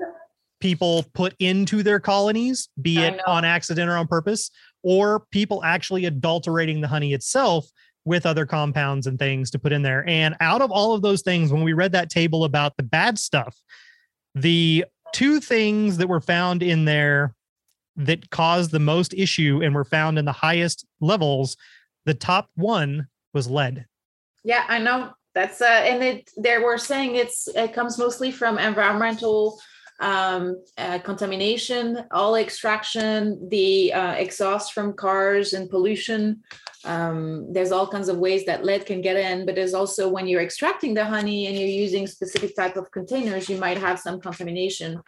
people 0.60 1.06
put 1.14 1.34
into 1.38 1.82
their 1.82 1.98
colonies, 1.98 2.68
be 2.82 2.98
it 2.98 3.26
on 3.26 3.46
accident 3.46 3.88
or 3.88 3.96
on 3.96 4.06
purpose, 4.06 4.50
or 4.82 5.24
people 5.30 5.64
actually 5.64 6.04
adulterating 6.04 6.82
the 6.82 6.88
honey 6.88 7.14
itself 7.14 7.66
with 8.04 8.26
other 8.26 8.44
compounds 8.44 9.06
and 9.06 9.18
things 9.18 9.50
to 9.50 9.58
put 9.58 9.72
in 9.72 9.82
there. 9.82 10.06
And 10.06 10.36
out 10.40 10.60
of 10.60 10.70
all 10.70 10.92
of 10.94 11.00
those 11.00 11.22
things, 11.22 11.52
when 11.52 11.64
we 11.64 11.72
read 11.72 11.92
that 11.92 12.10
table 12.10 12.44
about 12.44 12.76
the 12.76 12.82
bad 12.82 13.18
stuff, 13.18 13.56
the 14.34 14.84
two 15.12 15.40
things 15.40 15.96
that 15.96 16.08
were 16.08 16.20
found 16.20 16.62
in 16.62 16.84
there 16.84 17.34
that 17.96 18.30
caused 18.30 18.70
the 18.70 18.78
most 18.78 19.14
issue 19.14 19.60
and 19.62 19.74
were 19.74 19.84
found 19.84 20.18
in 20.18 20.24
the 20.24 20.32
highest 20.32 20.86
levels, 21.00 21.56
the 22.04 22.14
top 22.14 22.48
one 22.54 23.08
was 23.32 23.48
lead. 23.48 23.86
Yeah, 24.44 24.64
I 24.68 24.78
know. 24.78 25.12
That's 25.34 25.60
uh, 25.60 25.82
and 25.90 26.02
it 26.02 26.30
they 26.36 26.58
were 26.58 26.78
saying 26.78 27.16
it's 27.16 27.48
it 27.48 27.72
comes 27.72 27.98
mostly 27.98 28.30
from 28.30 28.58
environmental 28.58 29.60
um, 30.00 30.62
uh, 30.78 30.98
contamination, 31.00 32.04
all 32.10 32.34
extraction, 32.36 33.48
the 33.50 33.92
uh, 33.92 34.12
exhaust 34.12 34.72
from 34.72 34.94
cars 34.94 35.52
and 35.52 35.68
pollution. 35.68 36.42
Um, 36.84 37.52
there's 37.52 37.72
all 37.72 37.86
kinds 37.86 38.08
of 38.08 38.16
ways 38.16 38.46
that 38.46 38.64
lead 38.64 38.86
can 38.86 39.02
get 39.02 39.16
in, 39.16 39.44
but 39.44 39.54
there's 39.54 39.74
also 39.74 40.08
when 40.08 40.26
you're 40.26 40.40
extracting 40.40 40.94
the 40.94 41.04
honey 41.04 41.46
and 41.46 41.56
you're 41.56 41.68
using 41.68 42.06
specific 42.06 42.56
type 42.56 42.76
of 42.76 42.90
containers, 42.90 43.50
you 43.50 43.58
might 43.58 43.76
have 43.76 44.00
some 44.00 44.20
contamination. 44.20 45.02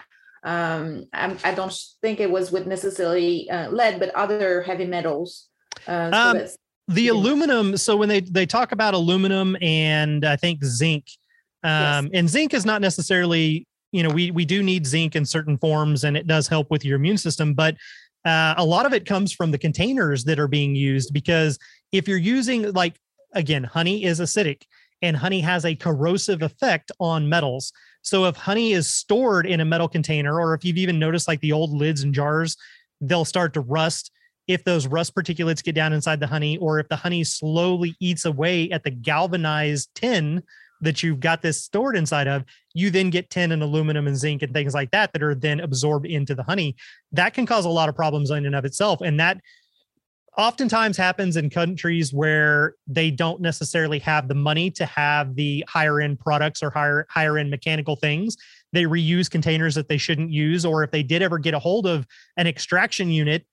Um, 0.44 1.06
I, 1.14 1.34
I 1.44 1.54
don't 1.54 1.74
think 2.02 2.20
it 2.20 2.30
was 2.30 2.52
with 2.52 2.66
necessarily 2.66 3.48
uh, 3.48 3.70
lead, 3.70 3.98
but 3.98 4.14
other 4.14 4.60
heavy 4.60 4.86
metals. 4.86 5.48
Uh, 5.86 6.10
so 6.10 6.40
Um, 6.40 6.46
the 6.88 7.02
Yeah. 7.02 7.12
aluminum 7.12 7.76
so 7.76 7.96
when 7.96 8.08
they 8.08 8.20
they 8.20 8.46
talk 8.46 8.72
about 8.72 8.94
aluminum 8.94 9.56
and 9.62 10.24
i 10.24 10.36
think 10.36 10.64
zinc 10.64 11.04
um 11.62 12.10
and 12.12 12.28
zinc 12.28 12.52
is 12.54 12.66
not 12.66 12.80
necessarily 12.80 13.66
you 13.92 14.02
know 14.02 14.08
we 14.10 14.30
we 14.32 14.44
do 14.44 14.62
need 14.62 14.86
zinc 14.86 15.14
in 15.14 15.24
certain 15.24 15.56
forms 15.58 16.04
and 16.04 16.16
it 16.16 16.26
does 16.26 16.48
help 16.48 16.70
with 16.70 16.84
your 16.84 16.96
immune 16.96 17.18
system 17.18 17.54
but 17.54 17.76
uh, 18.24 18.54
a 18.56 18.64
lot 18.64 18.86
of 18.86 18.92
it 18.92 19.04
comes 19.04 19.32
from 19.32 19.50
the 19.50 19.58
containers 19.58 20.22
that 20.22 20.38
are 20.38 20.46
being 20.46 20.76
used 20.76 21.12
because 21.12 21.58
if 21.90 22.06
you're 22.06 22.16
using 22.18 22.72
like 22.72 22.94
again 23.34 23.64
honey 23.64 24.04
is 24.04 24.20
acidic 24.20 24.62
and 25.02 25.16
honey 25.16 25.40
has 25.40 25.64
a 25.64 25.74
corrosive 25.74 26.42
effect 26.42 26.90
on 27.00 27.28
metals 27.28 27.72
so 28.02 28.24
if 28.24 28.36
honey 28.36 28.72
is 28.72 28.92
stored 28.92 29.46
in 29.46 29.60
a 29.60 29.64
metal 29.64 29.88
container 29.88 30.40
or 30.40 30.54
if 30.54 30.64
you've 30.64 30.76
even 30.78 30.98
noticed 30.98 31.28
like 31.28 31.40
the 31.40 31.52
old 31.52 31.70
lids 31.72 32.02
and 32.02 32.14
jars 32.14 32.56
they'll 33.00 33.24
start 33.24 33.52
to 33.54 33.60
rust 33.60 34.10
if 34.48 34.64
those 34.64 34.86
rust 34.86 35.14
particulates 35.14 35.62
get 35.62 35.74
down 35.74 35.92
inside 35.92 36.20
the 36.20 36.26
honey 36.26 36.56
or 36.58 36.78
if 36.78 36.88
the 36.88 36.96
honey 36.96 37.24
slowly 37.24 37.94
eats 38.00 38.24
away 38.24 38.70
at 38.70 38.84
the 38.84 38.90
galvanized 38.90 39.90
tin 39.94 40.42
that 40.80 41.02
you've 41.02 41.20
got 41.20 41.42
this 41.42 41.62
stored 41.62 41.96
inside 41.96 42.26
of 42.26 42.44
you 42.74 42.90
then 42.90 43.10
get 43.10 43.30
tin 43.30 43.52
and 43.52 43.62
aluminum 43.62 44.06
and 44.06 44.16
zinc 44.16 44.42
and 44.42 44.52
things 44.52 44.74
like 44.74 44.90
that 44.90 45.12
that 45.12 45.22
are 45.22 45.34
then 45.34 45.60
absorbed 45.60 46.06
into 46.06 46.34
the 46.34 46.42
honey. 46.42 46.74
That 47.12 47.34
can 47.34 47.46
cause 47.46 47.64
a 47.64 47.70
lot 47.70 47.88
of 47.88 47.94
problems 47.94 48.30
in 48.30 48.46
and 48.46 48.54
of 48.54 48.64
itself 48.64 49.00
and 49.00 49.18
that 49.20 49.40
oftentimes 50.36 50.96
happens 50.96 51.36
in 51.36 51.50
countries 51.50 52.12
where 52.12 52.74
they 52.86 53.10
don't 53.10 53.40
necessarily 53.40 53.98
have 53.98 54.28
the 54.28 54.34
money 54.34 54.70
to 54.70 54.86
have 54.86 55.34
the 55.34 55.64
higher 55.68 56.00
end 56.00 56.18
products 56.18 56.62
or 56.62 56.70
higher 56.70 57.06
higher 57.10 57.38
end 57.38 57.50
mechanical 57.50 57.96
things. 57.96 58.36
They 58.72 58.84
reuse 58.84 59.30
containers 59.30 59.74
that 59.74 59.88
they 59.88 59.98
shouldn't 59.98 60.30
use 60.30 60.64
or 60.64 60.82
if 60.82 60.90
they 60.90 61.02
did 61.02 61.20
ever 61.20 61.38
get 61.38 61.54
a 61.54 61.58
hold 61.58 61.86
of 61.86 62.06
an 62.38 62.46
extraction 62.46 63.10
unit 63.10 63.44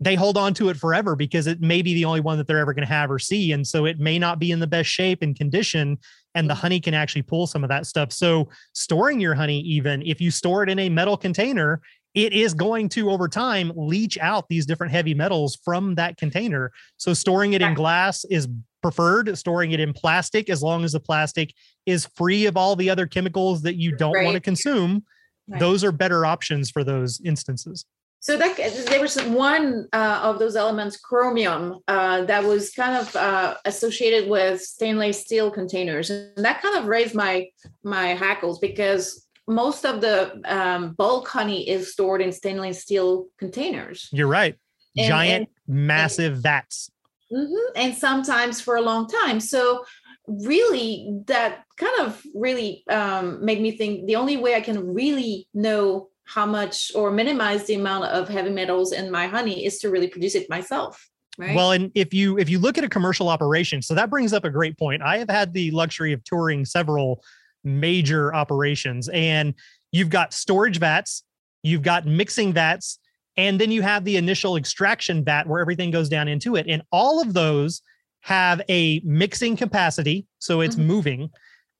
they 0.00 0.14
hold 0.14 0.36
on 0.36 0.52
to 0.54 0.68
it 0.68 0.76
forever 0.76 1.14
because 1.14 1.46
it 1.46 1.60
may 1.60 1.82
be 1.82 1.94
the 1.94 2.04
only 2.04 2.20
one 2.20 2.38
that 2.38 2.46
they're 2.46 2.58
ever 2.58 2.74
going 2.74 2.86
to 2.86 2.92
have 2.92 3.10
or 3.10 3.18
see. 3.18 3.52
And 3.52 3.66
so 3.66 3.84
it 3.84 4.00
may 4.00 4.18
not 4.18 4.38
be 4.38 4.50
in 4.50 4.58
the 4.58 4.66
best 4.66 4.90
shape 4.90 5.22
and 5.22 5.36
condition 5.36 5.98
and 6.34 6.48
the 6.48 6.54
mm. 6.54 6.58
honey 6.58 6.80
can 6.80 6.94
actually 6.94 7.22
pull 7.22 7.46
some 7.46 7.62
of 7.62 7.68
that 7.68 7.86
stuff. 7.86 8.12
So 8.12 8.48
storing 8.72 9.20
your 9.20 9.34
honey 9.34 9.60
even 9.60 10.02
if 10.02 10.20
you 10.20 10.30
store 10.30 10.62
it 10.62 10.68
in 10.68 10.78
a 10.78 10.88
metal 10.88 11.16
container 11.16 11.80
it 12.14 12.34
is 12.34 12.52
going 12.52 12.90
to 12.90 13.10
over 13.10 13.26
time 13.26 13.72
leach 13.74 14.18
out 14.18 14.46
these 14.48 14.66
different 14.66 14.92
heavy 14.92 15.14
metals 15.14 15.58
from 15.64 15.94
that 15.94 16.18
container. 16.18 16.70
So 16.98 17.14
storing 17.14 17.54
it 17.54 17.62
in 17.62 17.72
glass 17.72 18.26
is 18.26 18.48
preferred. 18.82 19.38
Storing 19.38 19.72
it 19.72 19.80
in 19.80 19.94
plastic 19.94 20.50
as 20.50 20.62
long 20.62 20.84
as 20.84 20.92
the 20.92 21.00
plastic 21.00 21.54
is 21.86 22.06
free 22.14 22.44
of 22.44 22.58
all 22.58 22.76
the 22.76 22.90
other 22.90 23.06
chemicals 23.06 23.62
that 23.62 23.76
you 23.76 23.96
don't 23.96 24.24
want 24.24 24.34
to 24.34 24.40
consume 24.40 25.04
Right. 25.48 25.58
those 25.58 25.82
are 25.82 25.90
better 25.90 26.24
options 26.24 26.70
for 26.70 26.84
those 26.84 27.20
instances 27.24 27.84
So 28.22 28.36
that 28.38 28.56
there 28.86 29.00
was 29.00 29.16
one 29.24 29.88
uh, 29.92 30.20
of 30.22 30.38
those 30.38 30.54
elements, 30.54 30.96
chromium, 30.96 31.80
uh, 31.88 32.22
that 32.26 32.44
was 32.44 32.70
kind 32.70 32.96
of 32.96 33.16
uh, 33.16 33.56
associated 33.64 34.30
with 34.30 34.60
stainless 34.62 35.20
steel 35.20 35.50
containers, 35.50 36.08
and 36.08 36.44
that 36.44 36.62
kind 36.62 36.78
of 36.78 36.86
raised 36.86 37.16
my 37.16 37.48
my 37.82 38.08
hackles 38.14 38.60
because 38.60 39.26
most 39.48 39.84
of 39.84 40.00
the 40.00 40.40
um, 40.44 40.92
bulk 40.92 41.26
honey 41.26 41.68
is 41.68 41.92
stored 41.92 42.22
in 42.22 42.30
stainless 42.30 42.80
steel 42.80 43.26
containers, 43.40 44.08
you're 44.12 44.28
right 44.28 44.54
And- 44.96 45.08
giant 45.08 45.48
massive 45.66 46.36
vats 46.38 46.90
Mhm. 47.32 47.64
and 47.74 47.92
sometimes 48.06 48.60
for 48.60 48.76
a 48.76 48.82
long 48.82 49.08
time. 49.08 49.40
So 49.40 49.84
really, 50.28 51.10
that 51.26 51.64
kind 51.76 51.96
of 52.06 52.22
really 52.36 52.84
um, 52.88 53.44
made 53.44 53.60
me 53.60 53.72
think 53.76 54.06
the 54.06 54.14
only 54.14 54.36
way 54.36 54.54
I 54.54 54.60
can 54.60 54.94
really 54.94 55.48
know 55.54 56.11
how 56.24 56.46
much 56.46 56.92
or 56.94 57.10
minimize 57.10 57.64
the 57.64 57.74
amount 57.74 58.04
of 58.04 58.28
heavy 58.28 58.50
metals 58.50 58.92
in 58.92 59.10
my 59.10 59.26
honey 59.26 59.64
is 59.64 59.78
to 59.78 59.90
really 59.90 60.08
produce 60.08 60.34
it 60.34 60.48
myself. 60.48 61.08
Right. 61.38 61.56
Well, 61.56 61.72
and 61.72 61.90
if 61.94 62.12
you 62.12 62.38
if 62.38 62.48
you 62.48 62.58
look 62.58 62.76
at 62.76 62.84
a 62.84 62.88
commercial 62.88 63.28
operation, 63.28 63.80
so 63.82 63.94
that 63.94 64.10
brings 64.10 64.32
up 64.32 64.44
a 64.44 64.50
great 64.50 64.78
point. 64.78 65.02
I 65.02 65.18
have 65.18 65.30
had 65.30 65.52
the 65.54 65.70
luxury 65.70 66.12
of 66.12 66.22
touring 66.24 66.64
several 66.64 67.22
major 67.64 68.34
operations, 68.34 69.08
and 69.08 69.54
you've 69.92 70.10
got 70.10 70.32
storage 70.34 70.78
vats, 70.78 71.24
you've 71.62 71.82
got 71.82 72.06
mixing 72.06 72.52
vats, 72.52 72.98
and 73.36 73.58
then 73.58 73.70
you 73.70 73.80
have 73.80 74.04
the 74.04 74.16
initial 74.16 74.56
extraction 74.56 75.24
vat 75.24 75.46
where 75.46 75.60
everything 75.60 75.90
goes 75.90 76.08
down 76.08 76.28
into 76.28 76.56
it. 76.56 76.66
And 76.68 76.82
all 76.92 77.20
of 77.22 77.32
those 77.32 77.80
have 78.20 78.60
a 78.68 79.00
mixing 79.04 79.56
capacity, 79.56 80.26
so 80.38 80.60
it's 80.60 80.76
Mhm. 80.76 80.84
moving, 80.84 81.30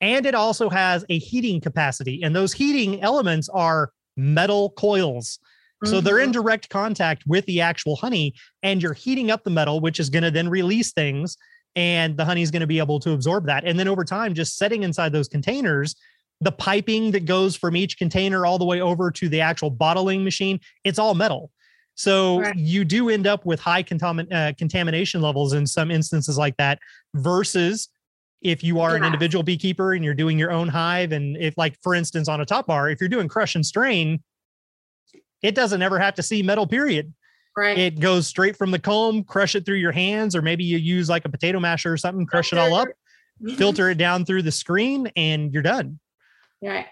and 0.01 0.24
it 0.24 0.34
also 0.34 0.70
has 0.70 1.05
a 1.11 1.18
heating 1.18 1.61
capacity. 1.61 2.22
And 2.22 2.34
those 2.34 2.55
heating 2.55 3.03
elements 3.03 3.49
are 3.51 3.90
metal 4.17 4.71
coils. 4.71 5.39
So 5.85 6.01
they're 6.01 6.21
in 6.21 6.31
Mhm. 6.31 6.35
direct 6.35 6.69
contact 6.69 7.25
with 7.27 7.45
the 7.47 7.61
actual 7.61 7.97
honey, 7.97 8.35
and 8.63 8.81
you're 8.81 8.93
heating 8.93 9.33
up 9.33 9.43
the 9.43 9.51
metal, 9.51 9.81
which 9.81 9.99
is 9.99 10.11
going 10.11 10.23
to 10.23 10.31
then 10.31 10.49
release 10.49 10.93
things, 10.93 11.37
and 11.75 12.17
the 12.17 12.25
honey 12.25 12.43
is 12.43 12.53
going 12.53 12.61
to 12.61 12.69
be 12.69 12.79
able 12.79 13.01
to 13.01 13.11
absorb 13.11 13.47
that. 13.47 13.65
And 13.67 13.79
then 13.79 13.89
over 13.89 14.05
time, 14.05 14.33
just 14.33 14.57
setting 14.59 14.85
inside 14.85 15.13
those 15.13 15.27
containers, 15.27 15.97
the 16.41 16.53
piping 16.53 17.11
that 17.13 17.25
goes 17.25 17.57
from 17.57 17.75
each 17.75 17.99
container 17.99 18.47
all 18.47 18.59
the 18.59 18.65
way 18.65 18.81
over 18.81 19.11
to 19.11 19.29
the 19.29 19.41
actual 19.41 19.71
bottling 19.71 20.23
machine, 20.23 20.61
it's 20.85 21.01
all 21.01 21.15
metal. 21.15 21.51
So 21.95 22.41
Right. 22.41 22.57
you 22.57 22.85
do 22.85 23.09
end 23.09 23.27
up 23.27 23.45
with 23.45 23.59
high 23.59 23.83
contamin- 23.83 24.33
uh, 24.33 24.53
contamination 24.57 25.21
levels 25.21 25.53
in 25.53 25.67
some 25.67 25.91
instances 25.91 26.39
like 26.39 26.57
that, 26.59 26.79
versus 27.15 27.89
if 28.43 28.62
you 28.64 28.80
are 28.80 28.97
an 28.97 29.05
individual 29.05 29.43
beekeeper 29.43 29.93
and 29.93 30.05
you're 30.05 30.14
doing 30.14 30.38
your 30.38 30.51
own 30.51 30.68
hive, 30.68 31.12
and 31.12 31.36
if, 31.36 31.57
like, 31.57 31.76
for 31.82 31.95
instance, 31.95 32.28
on 32.28 32.40
a 32.40 32.45
top 32.45 32.66
bar, 32.66 32.90
if 32.90 33.01
you're 33.01 33.09
doing 33.09 33.28
crush 33.28 33.55
and 33.55 33.64
strain, 33.64 34.22
it 35.43 35.55
doesn't 35.55 35.82
ever 35.82 35.99
have 35.99 36.14
to 36.14 36.22
see 36.22 36.43
metal 36.43 36.66
period 36.66 37.12
right. 37.57 37.78
it 37.78 38.01
goes 38.01 38.26
straight 38.26 38.57
from 38.57 38.70
the 38.70 38.78
comb 38.78 39.24
crush 39.24 39.55
it 39.55 39.66
through 39.66 39.76
your 39.76 39.93
hands 39.93 40.34
or 40.34 40.43
maybe 40.43 40.64
you 40.64 40.78
use 40.78 41.09
like 41.09 41.24
a 41.24 41.28
potato 41.28 41.59
masher 41.61 41.93
or 41.93 41.97
something 41.97 42.24
crush 42.26 42.53
it 42.53 42.59
all 42.59 42.74
up 42.74 42.88
filter 43.57 43.90
it 43.90 43.99
down 43.99 44.24
through 44.24 44.43
the 44.43 44.53
screen 44.53 45.11
and 45.16 45.53
you're 45.53 45.62
done 45.62 45.99
Right. 46.62 46.86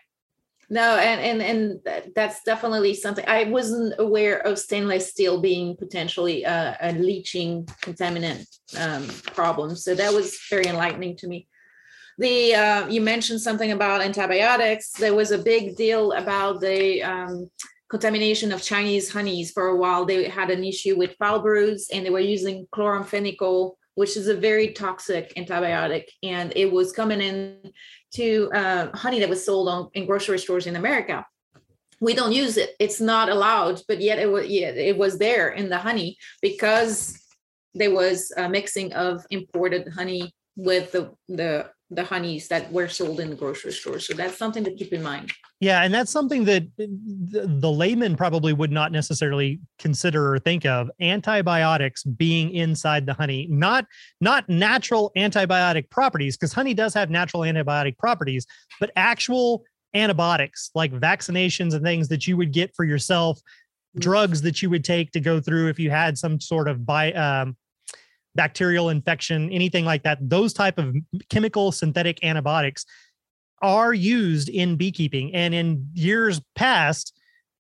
No, 0.72 0.96
and 0.96 1.20
and 1.20 1.42
and 1.42 2.12
that's 2.14 2.44
definitely 2.44 2.94
something 2.94 3.24
I 3.26 3.44
wasn't 3.44 3.94
aware 3.98 4.38
of 4.38 4.56
stainless 4.56 5.10
steel 5.10 5.40
being 5.40 5.76
potentially 5.76 6.44
a, 6.44 6.76
a 6.80 6.92
leaching 6.92 7.64
contaminant 7.82 8.46
um, 8.78 9.08
problem. 9.34 9.74
So 9.74 9.96
that 9.96 10.14
was 10.14 10.38
very 10.48 10.66
enlightening 10.66 11.16
to 11.18 11.26
me. 11.26 11.48
The 12.18 12.54
uh, 12.54 12.86
you 12.86 13.00
mentioned 13.00 13.40
something 13.40 13.72
about 13.72 14.00
antibiotics. 14.00 14.92
There 14.92 15.14
was 15.14 15.32
a 15.32 15.38
big 15.38 15.74
deal 15.74 16.12
about 16.12 16.60
the 16.60 17.02
um, 17.02 17.50
contamination 17.90 18.52
of 18.52 18.62
Chinese 18.62 19.10
honeys 19.12 19.50
for 19.50 19.68
a 19.68 19.76
while. 19.76 20.04
They 20.04 20.28
had 20.28 20.50
an 20.50 20.62
issue 20.62 20.96
with 20.96 21.16
foul 21.18 21.40
brood, 21.40 21.78
and 21.92 22.06
they 22.06 22.10
were 22.10 22.20
using 22.20 22.68
chloramphenicol, 22.72 23.72
which 23.96 24.16
is 24.16 24.28
a 24.28 24.36
very 24.36 24.68
toxic 24.68 25.34
antibiotic, 25.34 26.04
and 26.22 26.52
it 26.54 26.70
was 26.70 26.92
coming 26.92 27.20
in 27.20 27.72
to 28.12 28.50
uh, 28.52 28.96
honey 28.96 29.20
that 29.20 29.28
was 29.28 29.44
sold 29.44 29.68
on 29.68 29.90
in 29.94 30.06
grocery 30.06 30.38
stores 30.38 30.66
in 30.66 30.76
America. 30.76 31.24
We 32.00 32.14
don't 32.14 32.32
use 32.32 32.56
it; 32.56 32.74
it's 32.78 33.00
not 33.00 33.28
allowed, 33.28 33.82
but 33.86 34.00
yet 34.00 34.18
it 34.18 34.30
was 34.30 34.46
yeah, 34.48 34.70
it 34.70 34.96
was 34.96 35.18
there 35.18 35.50
in 35.50 35.68
the 35.68 35.78
honey 35.78 36.16
because 36.40 37.18
there 37.74 37.94
was 37.94 38.32
a 38.36 38.48
mixing 38.48 38.92
of 38.94 39.24
imported 39.30 39.88
honey 39.88 40.32
with 40.56 40.92
the 40.92 41.12
the 41.28 41.70
the 41.90 42.04
honeys 42.04 42.46
that 42.48 42.70
were 42.72 42.88
sold 42.88 43.18
in 43.20 43.30
the 43.30 43.36
grocery 43.36 43.72
store. 43.72 43.98
So 43.98 44.14
that's 44.14 44.36
something 44.38 44.62
to 44.64 44.72
keep 44.72 44.92
in 44.92 45.02
mind. 45.02 45.32
yeah 45.60 45.82
and 45.82 45.92
that's 45.92 46.10
something 46.10 46.44
that 46.44 46.62
uh, 46.62 46.86
the, 47.32 47.58
the 47.60 47.70
layman 47.70 48.16
probably 48.16 48.52
would 48.52 48.72
not 48.72 48.92
necessarily 48.92 49.60
consider 49.78 50.32
or 50.34 50.38
think 50.38 50.64
of 50.64 50.90
antibiotics 51.00 52.02
being 52.04 52.54
inside 52.54 53.04
the 53.06 53.12
honey 53.12 53.46
not 53.50 53.84
not 54.20 54.48
natural 54.48 55.10
antibiotic 55.16 55.90
properties 55.90 56.36
because 56.36 56.52
honey 56.52 56.74
does 56.74 56.94
have 56.94 57.10
natural 57.10 57.42
antibiotic 57.42 57.98
properties 57.98 58.46
but 58.80 58.90
actual 58.96 59.62
antibiotics 59.94 60.70
like 60.74 60.92
vaccinations 60.92 61.74
and 61.74 61.84
things 61.84 62.08
that 62.08 62.26
you 62.26 62.36
would 62.36 62.52
get 62.52 62.70
for 62.74 62.84
yourself 62.84 63.38
drugs 63.98 64.40
that 64.42 64.62
you 64.62 64.70
would 64.70 64.84
take 64.84 65.10
to 65.10 65.20
go 65.20 65.40
through 65.40 65.68
if 65.68 65.78
you 65.78 65.90
had 65.90 66.16
some 66.16 66.40
sort 66.40 66.68
of 66.68 66.86
bi- 66.86 67.12
um, 67.12 67.56
bacterial 68.34 68.90
infection 68.90 69.50
anything 69.50 69.84
like 69.84 70.02
that 70.02 70.18
those 70.20 70.52
type 70.52 70.78
of 70.78 70.94
chemical 71.28 71.72
synthetic 71.72 72.22
antibiotics 72.24 72.84
are 73.62 73.92
used 73.92 74.48
in 74.48 74.76
beekeeping 74.76 75.34
and 75.34 75.54
in 75.54 75.86
years 75.94 76.40
past 76.54 77.18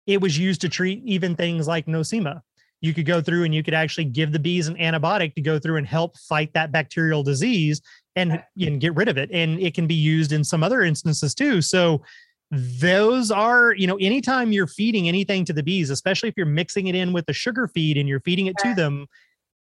it 0.08 0.22
was 0.22 0.38
used 0.38 0.62
to 0.62 0.70
treat 0.70 1.02
even 1.06 1.36
things 1.36 1.68
like 1.68 1.86
nosema 1.86 2.42
you 2.82 2.94
could 2.94 3.06
go 3.06 3.22
through 3.22 3.44
and 3.44 3.54
you 3.54 3.64
could 3.64 3.74
actually 3.74 4.06
give 4.06 4.32
the 4.32 4.40
bees 4.40 4.68
an 4.68 4.76
antibiotic 4.76 5.34
to 5.36 5.42
go 5.42 5.60
through 5.60 5.78
and 5.78 5.88
help 5.88 6.18
fight 6.18 6.54
that 6.54 6.72
bacterial 6.72 7.24
disease 7.24 7.82
and, 8.16 8.42
and 8.62 8.80
get 8.80 8.96
rid 8.96 9.08
of 9.08 9.18
it. 9.18 9.30
And 9.34 9.60
it 9.60 9.74
can 9.74 9.88
be 9.88 9.96
used 9.96 10.32
in 10.32 10.44
some 10.44 10.64
other 10.64 10.84
instances 10.84 11.34
too. 11.34 11.62
So 11.62 12.04
those 12.52 13.32
are, 13.32 13.74
you 13.74 13.88
know, 13.88 13.98
anytime 13.98 14.52
you're 14.52 14.68
feeding 14.68 15.08
anything 15.08 15.46
to 15.46 15.54
the 15.54 15.64
bees, 15.64 15.90
especially 15.90 16.30
if 16.30 16.36
you're 16.38 16.46
mixing 16.46 16.88
it 16.88 16.96
in 16.96 17.12
with 17.12 17.26
the 17.26 17.34
sugar 17.34 17.68
feed 17.68 17.98
and 17.98 18.08
you're 18.08 18.22
feeding 18.22 18.46
it 18.46 18.58
to 18.60 18.76
them, 18.76 19.08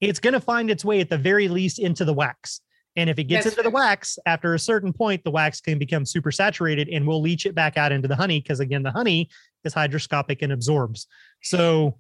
it's 0.00 0.20
going 0.20 0.34
to 0.34 0.40
find 0.40 0.70
its 0.70 0.84
way 0.84 1.00
at 1.00 1.10
the 1.10 1.18
very 1.18 1.48
least 1.48 1.78
into 1.78 2.04
the 2.04 2.14
wax. 2.14 2.60
And 2.96 3.08
if 3.08 3.18
it 3.18 3.24
gets 3.24 3.44
That's 3.44 3.56
into 3.56 3.68
the 3.68 3.74
wax, 3.74 4.18
after 4.26 4.54
a 4.54 4.58
certain 4.58 4.92
point, 4.92 5.22
the 5.22 5.30
wax 5.30 5.60
can 5.60 5.78
become 5.78 6.04
super 6.04 6.32
saturated 6.32 6.88
and 6.88 7.06
we'll 7.06 7.20
leach 7.20 7.46
it 7.46 7.54
back 7.54 7.76
out 7.76 7.92
into 7.92 8.08
the 8.08 8.16
honey 8.16 8.40
because, 8.40 8.60
again, 8.60 8.82
the 8.82 8.90
honey 8.90 9.30
is 9.64 9.74
hygroscopic 9.74 10.38
and 10.42 10.52
absorbs. 10.52 11.06
So, 11.42 11.98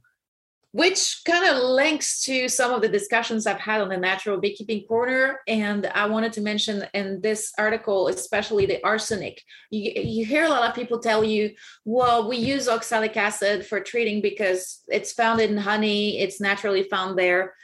which 0.72 1.22
kind 1.26 1.48
of 1.48 1.62
links 1.62 2.22
to 2.22 2.48
some 2.48 2.72
of 2.72 2.80
the 2.80 2.88
discussions 2.88 3.46
I've 3.46 3.58
had 3.58 3.80
on 3.80 3.88
the 3.88 3.96
natural 3.96 4.38
beekeeping 4.38 4.84
corner. 4.86 5.40
And 5.48 5.86
I 5.86 6.06
wanted 6.06 6.32
to 6.34 6.40
mention 6.40 6.84
in 6.94 7.20
this 7.20 7.52
article, 7.58 8.06
especially 8.06 8.66
the 8.66 8.84
arsenic. 8.84 9.42
You, 9.70 9.92
you 9.96 10.24
hear 10.24 10.44
a 10.44 10.48
lot 10.48 10.68
of 10.68 10.76
people 10.76 11.00
tell 11.00 11.24
you, 11.24 11.52
well, 11.84 12.28
we 12.28 12.36
use 12.36 12.68
oxalic 12.68 13.16
acid 13.16 13.66
for 13.66 13.80
treating 13.80 14.22
because 14.22 14.80
it's 14.86 15.12
found 15.12 15.40
in 15.40 15.56
honey, 15.56 16.20
it's 16.20 16.40
naturally 16.40 16.84
found 16.84 17.18
there 17.18 17.54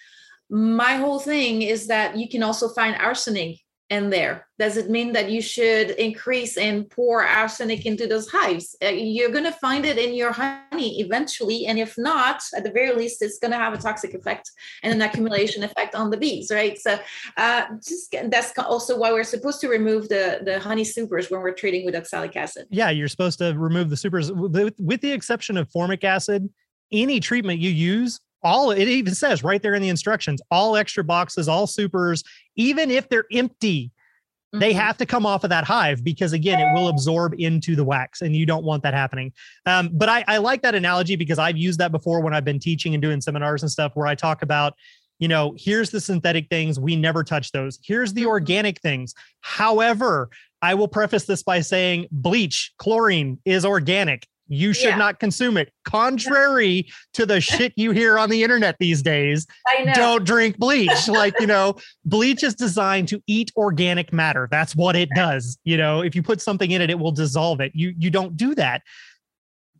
my 0.50 0.94
whole 0.94 1.18
thing 1.18 1.62
is 1.62 1.88
that 1.88 2.16
you 2.16 2.28
can 2.28 2.42
also 2.42 2.68
find 2.68 2.96
arsenic 2.96 3.58
in 3.88 4.10
there. 4.10 4.46
Does 4.58 4.76
it 4.76 4.90
mean 4.90 5.12
that 5.12 5.30
you 5.30 5.40
should 5.40 5.90
increase 5.90 6.56
and 6.56 6.90
pour 6.90 7.22
arsenic 7.24 7.86
into 7.86 8.06
those 8.06 8.28
hives? 8.28 8.74
Uh, 8.82 8.88
you're 8.88 9.30
going 9.30 9.44
to 9.44 9.52
find 9.52 9.86
it 9.86 9.96
in 9.96 10.12
your 10.12 10.32
honey 10.32 11.00
eventually. 11.00 11.66
And 11.66 11.78
if 11.78 11.96
not, 11.96 12.42
at 12.56 12.64
the 12.64 12.72
very 12.72 12.94
least, 12.94 13.22
it's 13.22 13.38
going 13.38 13.52
to 13.52 13.58
have 13.58 13.74
a 13.74 13.78
toxic 13.78 14.14
effect 14.14 14.50
and 14.82 14.92
an 14.92 15.08
accumulation 15.08 15.62
effect 15.62 15.94
on 15.94 16.10
the 16.10 16.16
bees, 16.16 16.50
right? 16.50 16.76
So 16.78 16.98
uh, 17.36 17.66
just 17.76 18.14
that's 18.24 18.52
also 18.58 18.98
why 18.98 19.12
we're 19.12 19.24
supposed 19.24 19.60
to 19.60 19.68
remove 19.68 20.08
the, 20.08 20.40
the 20.44 20.58
honey 20.58 20.84
supers 20.84 21.30
when 21.30 21.40
we're 21.40 21.54
treating 21.54 21.84
with 21.84 21.94
oxalic 21.94 22.34
acid. 22.34 22.66
Yeah, 22.70 22.90
you're 22.90 23.08
supposed 23.08 23.38
to 23.38 23.54
remove 23.56 23.90
the 23.90 23.96
supers 23.96 24.32
with, 24.32 24.74
with 24.80 25.00
the 25.00 25.12
exception 25.12 25.56
of 25.56 25.70
formic 25.70 26.02
acid. 26.02 26.48
Any 26.90 27.20
treatment 27.20 27.60
you 27.60 27.70
use 27.70 28.20
all 28.42 28.70
it 28.70 28.88
even 28.88 29.14
says 29.14 29.42
right 29.42 29.62
there 29.62 29.74
in 29.74 29.82
the 29.82 29.88
instructions 29.88 30.40
all 30.50 30.76
extra 30.76 31.02
boxes 31.02 31.48
all 31.48 31.66
supers 31.66 32.22
even 32.56 32.90
if 32.90 33.08
they're 33.08 33.26
empty 33.32 33.86
mm-hmm. 33.86 34.60
they 34.60 34.72
have 34.72 34.96
to 34.96 35.06
come 35.06 35.26
off 35.26 35.44
of 35.44 35.50
that 35.50 35.64
hive 35.64 36.04
because 36.04 36.32
again 36.32 36.60
it 36.60 36.72
will 36.74 36.88
absorb 36.88 37.34
into 37.38 37.74
the 37.74 37.84
wax 37.84 38.22
and 38.22 38.36
you 38.36 38.46
don't 38.46 38.64
want 38.64 38.82
that 38.82 38.94
happening 38.94 39.32
um, 39.66 39.90
but 39.92 40.08
I, 40.08 40.24
I 40.28 40.38
like 40.38 40.62
that 40.62 40.74
analogy 40.74 41.16
because 41.16 41.38
i've 41.38 41.56
used 41.56 41.78
that 41.78 41.92
before 41.92 42.20
when 42.20 42.34
i've 42.34 42.44
been 42.44 42.60
teaching 42.60 42.94
and 42.94 43.02
doing 43.02 43.20
seminars 43.20 43.62
and 43.62 43.70
stuff 43.70 43.92
where 43.94 44.06
i 44.06 44.14
talk 44.14 44.42
about 44.42 44.74
you 45.18 45.28
know 45.28 45.54
here's 45.58 45.90
the 45.90 46.00
synthetic 46.00 46.48
things 46.48 46.78
we 46.78 46.96
never 46.96 47.24
touch 47.24 47.52
those 47.52 47.78
here's 47.82 48.12
the 48.12 48.22
mm-hmm. 48.22 48.30
organic 48.30 48.80
things 48.80 49.14
however 49.40 50.28
i 50.62 50.74
will 50.74 50.88
preface 50.88 51.24
this 51.24 51.42
by 51.42 51.60
saying 51.60 52.06
bleach 52.10 52.72
chlorine 52.78 53.38
is 53.44 53.64
organic 53.64 54.26
you 54.48 54.72
should 54.72 54.90
yeah. 54.90 54.96
not 54.96 55.18
consume 55.18 55.56
it. 55.56 55.72
Contrary 55.84 56.88
to 57.14 57.26
the 57.26 57.40
shit 57.40 57.72
you 57.76 57.90
hear 57.90 58.18
on 58.18 58.30
the 58.30 58.42
internet 58.42 58.76
these 58.78 59.02
days, 59.02 59.46
don't 59.94 60.24
drink 60.24 60.58
bleach. 60.58 61.08
like, 61.08 61.34
you 61.40 61.46
know, 61.46 61.76
bleach 62.04 62.42
is 62.42 62.54
designed 62.54 63.08
to 63.08 63.22
eat 63.26 63.50
organic 63.56 64.12
matter. 64.12 64.48
That's 64.50 64.74
what 64.76 64.96
it 64.96 65.08
does. 65.14 65.58
You 65.64 65.76
know, 65.76 66.02
if 66.02 66.14
you 66.14 66.22
put 66.22 66.40
something 66.40 66.70
in 66.70 66.80
it, 66.80 66.90
it 66.90 66.98
will 66.98 67.12
dissolve 67.12 67.60
it. 67.60 67.72
You 67.74 67.94
you 67.98 68.10
don't 68.10 68.36
do 68.36 68.54
that. 68.54 68.82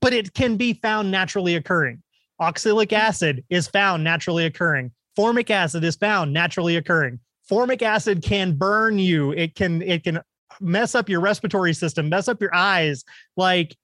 But 0.00 0.12
it 0.12 0.34
can 0.34 0.56
be 0.56 0.74
found 0.74 1.10
naturally 1.10 1.56
occurring. 1.56 2.02
Oxalic 2.38 2.90
mm. 2.90 2.98
acid 2.98 3.44
is 3.48 3.66
found 3.66 4.04
naturally 4.04 4.44
occurring. 4.44 4.92
Formic 5.16 5.50
acid 5.50 5.82
is 5.84 5.96
found 5.96 6.32
naturally 6.32 6.76
occurring. 6.76 7.20
Formic 7.48 7.80
acid 7.80 8.22
can 8.22 8.52
burn 8.56 8.98
you. 8.98 9.32
It 9.32 9.54
can 9.54 9.80
it 9.82 10.04
can 10.04 10.20
mess 10.60 10.94
up 10.94 11.08
your 11.08 11.20
respiratory 11.20 11.72
system, 11.72 12.08
mess 12.08 12.28
up 12.28 12.40
your 12.40 12.54
eyes. 12.54 13.04
Like 13.36 13.76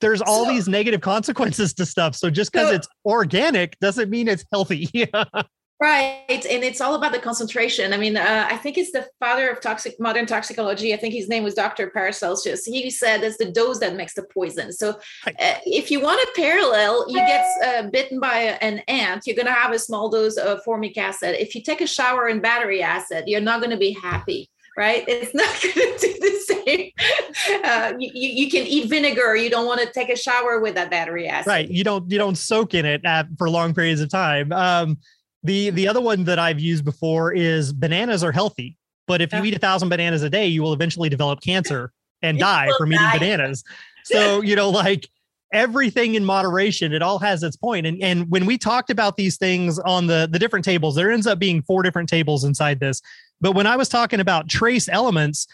there's 0.00 0.20
all 0.20 0.44
so, 0.44 0.50
these 0.50 0.68
negative 0.68 1.00
consequences 1.00 1.72
to 1.74 1.86
stuff. 1.86 2.14
So 2.14 2.30
just 2.30 2.52
because 2.52 2.68
so, 2.68 2.74
it's 2.74 2.88
organic 3.04 3.78
doesn't 3.80 4.10
mean 4.10 4.28
it's 4.28 4.44
healthy. 4.52 4.88
right. 5.80 6.24
And 6.28 6.64
it's 6.64 6.80
all 6.80 6.94
about 6.94 7.12
the 7.12 7.18
concentration. 7.18 7.92
I 7.92 7.96
mean, 7.96 8.16
uh, 8.16 8.48
I 8.50 8.56
think 8.56 8.78
it's 8.78 8.92
the 8.92 9.06
father 9.20 9.48
of 9.48 9.60
toxic 9.60 9.98
modern 9.98 10.26
toxicology. 10.26 10.94
I 10.94 10.96
think 10.96 11.14
his 11.14 11.28
name 11.28 11.44
was 11.44 11.54
Dr. 11.54 11.90
Paracelsus. 11.90 12.64
He 12.64 12.90
said 12.90 13.22
it's 13.22 13.38
the 13.38 13.50
dose 13.50 13.78
that 13.80 13.96
makes 13.96 14.14
the 14.14 14.24
poison. 14.24 14.72
So 14.72 14.98
right. 15.26 15.36
uh, 15.38 15.54
if 15.64 15.90
you 15.90 16.00
want 16.00 16.20
a 16.20 16.32
parallel, 16.36 17.06
you 17.08 17.18
get 17.18 17.46
uh, 17.64 17.88
bitten 17.90 18.20
by 18.20 18.58
an 18.60 18.80
ant, 18.88 19.26
you're 19.26 19.36
going 19.36 19.46
to 19.46 19.52
have 19.52 19.72
a 19.72 19.78
small 19.78 20.08
dose 20.10 20.36
of 20.36 20.62
formic 20.64 20.96
acid. 20.96 21.36
If 21.40 21.54
you 21.54 21.62
take 21.62 21.80
a 21.80 21.86
shower 21.86 22.28
in 22.28 22.40
battery 22.40 22.82
acid, 22.82 23.24
you're 23.26 23.40
not 23.40 23.60
going 23.60 23.70
to 23.70 23.76
be 23.76 23.96
happy 24.02 24.50
right? 24.76 25.04
It's 25.06 25.34
not 25.34 25.46
going 25.62 25.98
to 25.98 26.06
do 26.06 26.18
the 26.20 26.54
same. 26.64 27.64
Uh, 27.64 27.92
you, 27.98 28.10
you 28.12 28.50
can 28.50 28.66
eat 28.66 28.88
vinegar. 28.88 29.36
You 29.36 29.50
don't 29.50 29.66
want 29.66 29.80
to 29.80 29.92
take 29.92 30.08
a 30.10 30.16
shower 30.16 30.60
with 30.60 30.74
that 30.74 30.90
battery 30.90 31.28
acid. 31.28 31.48
Right. 31.48 31.68
You 31.68 31.84
don't 31.84 32.10
you 32.10 32.18
don't 32.18 32.36
soak 32.36 32.74
in 32.74 32.84
it 32.84 33.04
at, 33.04 33.26
for 33.38 33.48
long 33.50 33.74
periods 33.74 34.00
of 34.00 34.10
time. 34.10 34.52
Um, 34.52 34.98
the 35.42 35.70
the 35.70 35.88
other 35.88 36.00
one 36.00 36.24
that 36.24 36.38
I've 36.38 36.60
used 36.60 36.84
before 36.84 37.32
is 37.32 37.72
bananas 37.72 38.24
are 38.24 38.32
healthy, 38.32 38.76
but 39.06 39.20
if 39.20 39.32
you 39.32 39.44
eat 39.44 39.54
a 39.54 39.58
thousand 39.58 39.90
bananas 39.90 40.22
a 40.22 40.30
day, 40.30 40.46
you 40.46 40.62
will 40.62 40.72
eventually 40.72 41.08
develop 41.08 41.40
cancer 41.42 41.92
and 42.22 42.38
die 42.40 42.70
from 42.78 42.90
die. 42.90 43.08
eating 43.08 43.20
bananas. 43.20 43.64
So 44.04 44.40
you 44.40 44.56
know, 44.56 44.70
like 44.70 45.08
everything 45.52 46.16
in 46.16 46.24
moderation 46.24 46.92
it 46.92 47.00
all 47.00 47.18
has 47.20 47.44
its 47.44 47.56
point 47.56 47.86
and 47.86 48.02
and 48.02 48.28
when 48.28 48.44
we 48.44 48.58
talked 48.58 48.90
about 48.90 49.16
these 49.16 49.36
things 49.36 49.78
on 49.80 50.08
the 50.08 50.28
the 50.32 50.38
different 50.38 50.64
tables 50.64 50.96
there 50.96 51.12
ends 51.12 51.28
up 51.28 51.38
being 51.38 51.62
four 51.62 51.80
different 51.82 52.08
tables 52.08 52.42
inside 52.42 52.80
this 52.80 53.00
but 53.44 53.52
when 53.52 53.66
I 53.66 53.76
was 53.76 53.90
talking 53.90 54.20
about 54.20 54.48
trace 54.48 54.88
elements, 54.88 55.46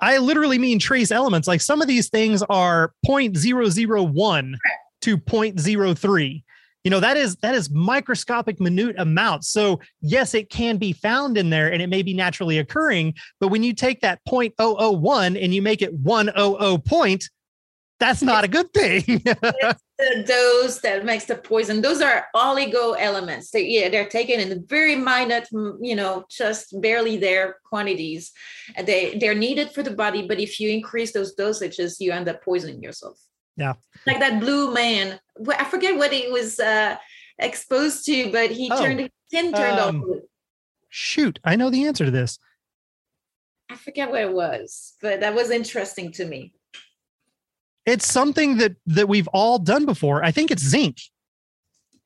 I 0.00 0.18
literally 0.18 0.58
mean 0.58 0.80
trace 0.80 1.12
elements. 1.12 1.46
Like 1.46 1.60
some 1.60 1.80
of 1.80 1.86
these 1.86 2.08
things 2.08 2.42
are 2.42 2.92
0.001 3.06 4.54
to 5.02 5.18
0.03. 5.18 6.42
You 6.82 6.90
know, 6.90 6.98
that 6.98 7.16
is 7.16 7.36
that 7.36 7.54
is 7.54 7.70
microscopic 7.70 8.58
minute 8.58 8.96
amounts. 8.98 9.50
So 9.50 9.78
yes, 10.00 10.34
it 10.34 10.50
can 10.50 10.78
be 10.78 10.92
found 10.92 11.38
in 11.38 11.48
there 11.48 11.72
and 11.72 11.80
it 11.80 11.86
may 11.86 12.02
be 12.02 12.12
naturally 12.12 12.58
occurring, 12.58 13.14
but 13.38 13.48
when 13.48 13.62
you 13.62 13.72
take 13.72 14.00
that 14.00 14.18
0.001 14.28 15.40
and 15.40 15.54
you 15.54 15.62
make 15.62 15.80
it 15.80 15.94
100 15.94 16.84
point, 16.86 17.22
that's 18.00 18.20
not 18.20 18.42
a 18.42 18.48
good 18.48 18.74
thing. 18.74 19.22
the 19.98 20.22
dose 20.24 20.78
that 20.80 21.04
makes 21.04 21.24
the 21.24 21.34
poison. 21.34 21.82
Those 21.82 22.00
are 22.00 22.26
oligo 22.34 22.94
elements. 22.98 23.50
They, 23.50 23.66
yeah, 23.66 23.88
they're 23.88 24.08
taken 24.08 24.38
in 24.38 24.64
very 24.66 24.94
minute, 24.94 25.48
you 25.52 25.96
know, 25.96 26.24
just 26.30 26.80
barely 26.80 27.16
there 27.16 27.56
quantities. 27.64 28.32
They 28.84 29.18
they're 29.18 29.34
needed 29.34 29.72
for 29.72 29.82
the 29.82 29.94
body, 29.94 30.26
but 30.26 30.38
if 30.38 30.60
you 30.60 30.70
increase 30.70 31.12
those 31.12 31.34
dosages, 31.34 31.96
you 31.98 32.12
end 32.12 32.28
up 32.28 32.42
poisoning 32.44 32.82
yourself. 32.82 33.18
Yeah, 33.56 33.74
like 34.06 34.20
that 34.20 34.40
blue 34.40 34.72
man. 34.72 35.18
I 35.48 35.64
forget 35.64 35.96
what 35.98 36.12
he 36.12 36.30
was 36.30 36.60
uh, 36.60 36.96
exposed 37.38 38.06
to, 38.06 38.30
but 38.30 38.52
he 38.52 38.70
oh, 38.70 38.80
turned 38.80 39.00
his 39.00 39.10
skin 39.26 39.52
turned 39.52 39.80
um, 39.80 40.00
blue. 40.00 40.22
Shoot, 40.90 41.40
I 41.44 41.56
know 41.56 41.70
the 41.70 41.86
answer 41.86 42.04
to 42.04 42.10
this. 42.10 42.38
I 43.68 43.74
forget 43.74 44.10
what 44.10 44.22
it 44.22 44.32
was, 44.32 44.94
but 45.02 45.20
that 45.20 45.34
was 45.34 45.50
interesting 45.50 46.12
to 46.12 46.24
me. 46.24 46.54
It's 47.88 48.06
something 48.06 48.58
that 48.58 48.76
that 48.86 49.08
we've 49.08 49.28
all 49.28 49.58
done 49.58 49.86
before. 49.86 50.22
I 50.22 50.30
think 50.30 50.50
it's 50.50 50.62
zinc. 50.62 50.98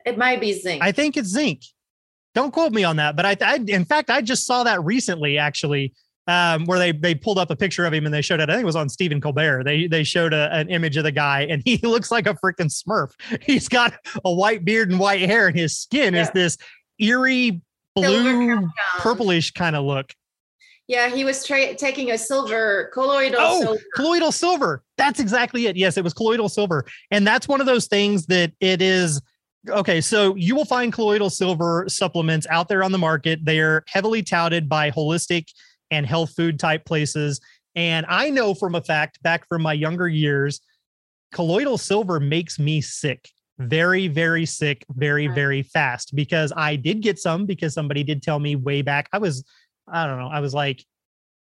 It 0.06 0.16
might 0.16 0.40
be 0.40 0.52
zinc. 0.52 0.82
I 0.82 0.92
think 0.92 1.16
it's 1.16 1.28
zinc. 1.28 1.62
Don't 2.34 2.52
quote 2.52 2.72
me 2.72 2.84
on 2.84 2.96
that, 2.96 3.16
but 3.16 3.26
I, 3.26 3.36
I 3.40 3.56
in 3.66 3.84
fact 3.84 4.08
I 4.08 4.22
just 4.22 4.46
saw 4.46 4.62
that 4.64 4.82
recently 4.84 5.38
actually 5.38 5.92
um, 6.28 6.66
where 6.66 6.78
they 6.78 6.92
they 6.92 7.16
pulled 7.16 7.38
up 7.38 7.50
a 7.50 7.56
picture 7.56 7.84
of 7.84 7.92
him 7.92 8.04
and 8.06 8.14
they 8.14 8.22
showed 8.22 8.40
it. 8.40 8.48
I 8.48 8.52
think 8.52 8.62
it 8.62 8.66
was 8.66 8.76
on 8.76 8.88
Stephen 8.88 9.20
Colbert. 9.20 9.64
They 9.64 9.88
they 9.88 10.04
showed 10.04 10.32
a, 10.32 10.54
an 10.54 10.68
image 10.68 10.96
of 10.96 11.02
the 11.02 11.12
guy 11.12 11.46
and 11.50 11.62
he 11.64 11.76
looks 11.82 12.12
like 12.12 12.28
a 12.28 12.34
freaking 12.34 12.70
Smurf. 12.70 13.10
He's 13.42 13.68
got 13.68 13.94
a 14.24 14.32
white 14.32 14.64
beard 14.64 14.90
and 14.90 15.00
white 15.00 15.22
hair, 15.22 15.48
and 15.48 15.58
his 15.58 15.76
skin 15.76 16.14
yeah. 16.14 16.22
is 16.22 16.30
this 16.30 16.58
eerie 17.00 17.60
blue 17.96 18.68
purplish 18.98 19.50
kind 19.50 19.74
of 19.74 19.84
look. 19.84 20.14
Yeah, 20.88 21.08
he 21.08 21.24
was 21.24 21.44
tra- 21.44 21.74
taking 21.74 22.10
a 22.10 22.18
silver 22.18 22.90
colloidal 22.92 23.38
oh, 23.40 23.60
silver. 23.60 23.80
colloidal 23.94 24.32
silver. 24.32 24.82
That's 24.98 25.20
exactly 25.20 25.66
it. 25.66 25.76
Yes, 25.76 25.96
it 25.96 26.04
was 26.04 26.12
colloidal 26.12 26.48
silver. 26.48 26.84
And 27.10 27.26
that's 27.26 27.48
one 27.48 27.60
of 27.60 27.66
those 27.66 27.86
things 27.86 28.26
that 28.26 28.52
it 28.60 28.82
is 28.82 29.20
okay. 29.68 30.00
So 30.00 30.34
you 30.34 30.56
will 30.56 30.64
find 30.64 30.92
colloidal 30.92 31.30
silver 31.30 31.84
supplements 31.88 32.46
out 32.50 32.68
there 32.68 32.82
on 32.82 32.92
the 32.92 32.98
market. 32.98 33.44
They 33.44 33.60
are 33.60 33.84
heavily 33.86 34.22
touted 34.22 34.68
by 34.68 34.90
holistic 34.90 35.46
and 35.90 36.04
health 36.04 36.34
food 36.36 36.58
type 36.58 36.84
places. 36.84 37.40
And 37.74 38.04
I 38.08 38.30
know 38.30 38.54
from 38.54 38.74
a 38.74 38.82
fact 38.82 39.22
back 39.22 39.46
from 39.48 39.62
my 39.62 39.72
younger 39.72 40.08
years, 40.08 40.60
colloidal 41.32 41.78
silver 41.78 42.18
makes 42.20 42.58
me 42.58 42.80
sick 42.80 43.28
very 43.58 44.08
very 44.08 44.46
sick 44.46 44.84
very 44.90 45.26
uh-huh. 45.26 45.34
very 45.34 45.62
fast 45.62 46.16
because 46.16 46.52
i 46.56 46.74
did 46.74 47.00
get 47.00 47.18
some 47.18 47.46
because 47.46 47.74
somebody 47.74 48.02
did 48.02 48.22
tell 48.22 48.38
me 48.38 48.56
way 48.56 48.82
back 48.82 49.08
i 49.12 49.18
was 49.18 49.44
I 49.88 50.06
don't 50.06 50.18
know, 50.18 50.28
I 50.28 50.40
was 50.40 50.54
like 50.54 50.84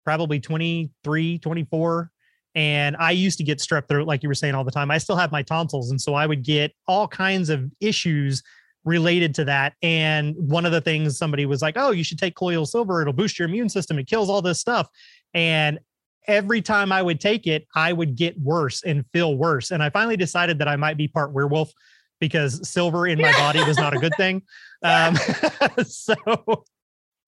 probably 0.05 0.41
23, 0.41 1.39
24. 1.39 2.11
And 2.55 2.97
I 2.97 3.11
used 3.11 3.39
to 3.39 3.45
get 3.45 3.59
strep 3.59 3.89
throat, 3.89 4.07
like 4.07 4.23
you 4.23 4.29
were 4.29 4.35
saying 4.35 4.55
all 4.55 4.65
the 4.65 4.71
time. 4.71 4.91
I 4.91 4.99
still 4.99 5.17
have 5.17 5.31
my 5.31 5.43
tonsils. 5.43 5.91
And 5.91 6.01
so 6.01 6.15
I 6.15 6.27
would 6.27 6.43
get 6.43 6.73
all 6.87 7.07
kinds 7.07 7.51
of 7.51 7.71
issues 7.81 8.43
related 8.85 9.35
to 9.37 9.45
that. 9.45 9.75
And 9.83 10.35
one 10.37 10.65
of 10.65 10.73
the 10.73 10.81
things 10.81 11.19
somebody 11.19 11.47
was 11.47 11.63
like, 11.63 11.77
oh, 11.77 11.91
you 11.91 12.03
should 12.03 12.19
take 12.19 12.35
colloidal 12.35 12.67
silver. 12.67 13.01
It'll 13.01 13.13
boost 13.13 13.39
your 13.39 13.49
immune 13.49 13.69
system. 13.69 13.99
It 13.99 14.07
kills 14.07 14.31
all 14.31 14.43
this 14.43 14.59
stuff. 14.59 14.89
And 15.35 15.79
every 16.27 16.63
time 16.63 16.91
I 16.91 17.03
would 17.03 17.21
take 17.21 17.47
it, 17.47 17.67
I 17.75 17.93
would 17.93 18.17
get 18.17 18.39
worse 18.41 18.83
and 18.83 19.05
feel 19.13 19.37
worse. 19.37 19.71
And 19.71 19.83
I 19.83 19.91
finally 19.91 20.17
decided 20.17 20.59
that 20.59 20.69
I 20.69 20.77
might 20.77 20.97
be 20.97 21.07
part 21.07 21.33
werewolf 21.33 21.71
because 22.19 22.67
silver 22.69 23.07
in 23.07 23.21
my 23.21 23.33
body 23.33 23.63
was 23.65 23.77
not 23.77 23.95
a 23.95 23.99
good 23.99 24.15
thing. 24.17 24.43
Um, 24.81 25.17
so 25.85 26.15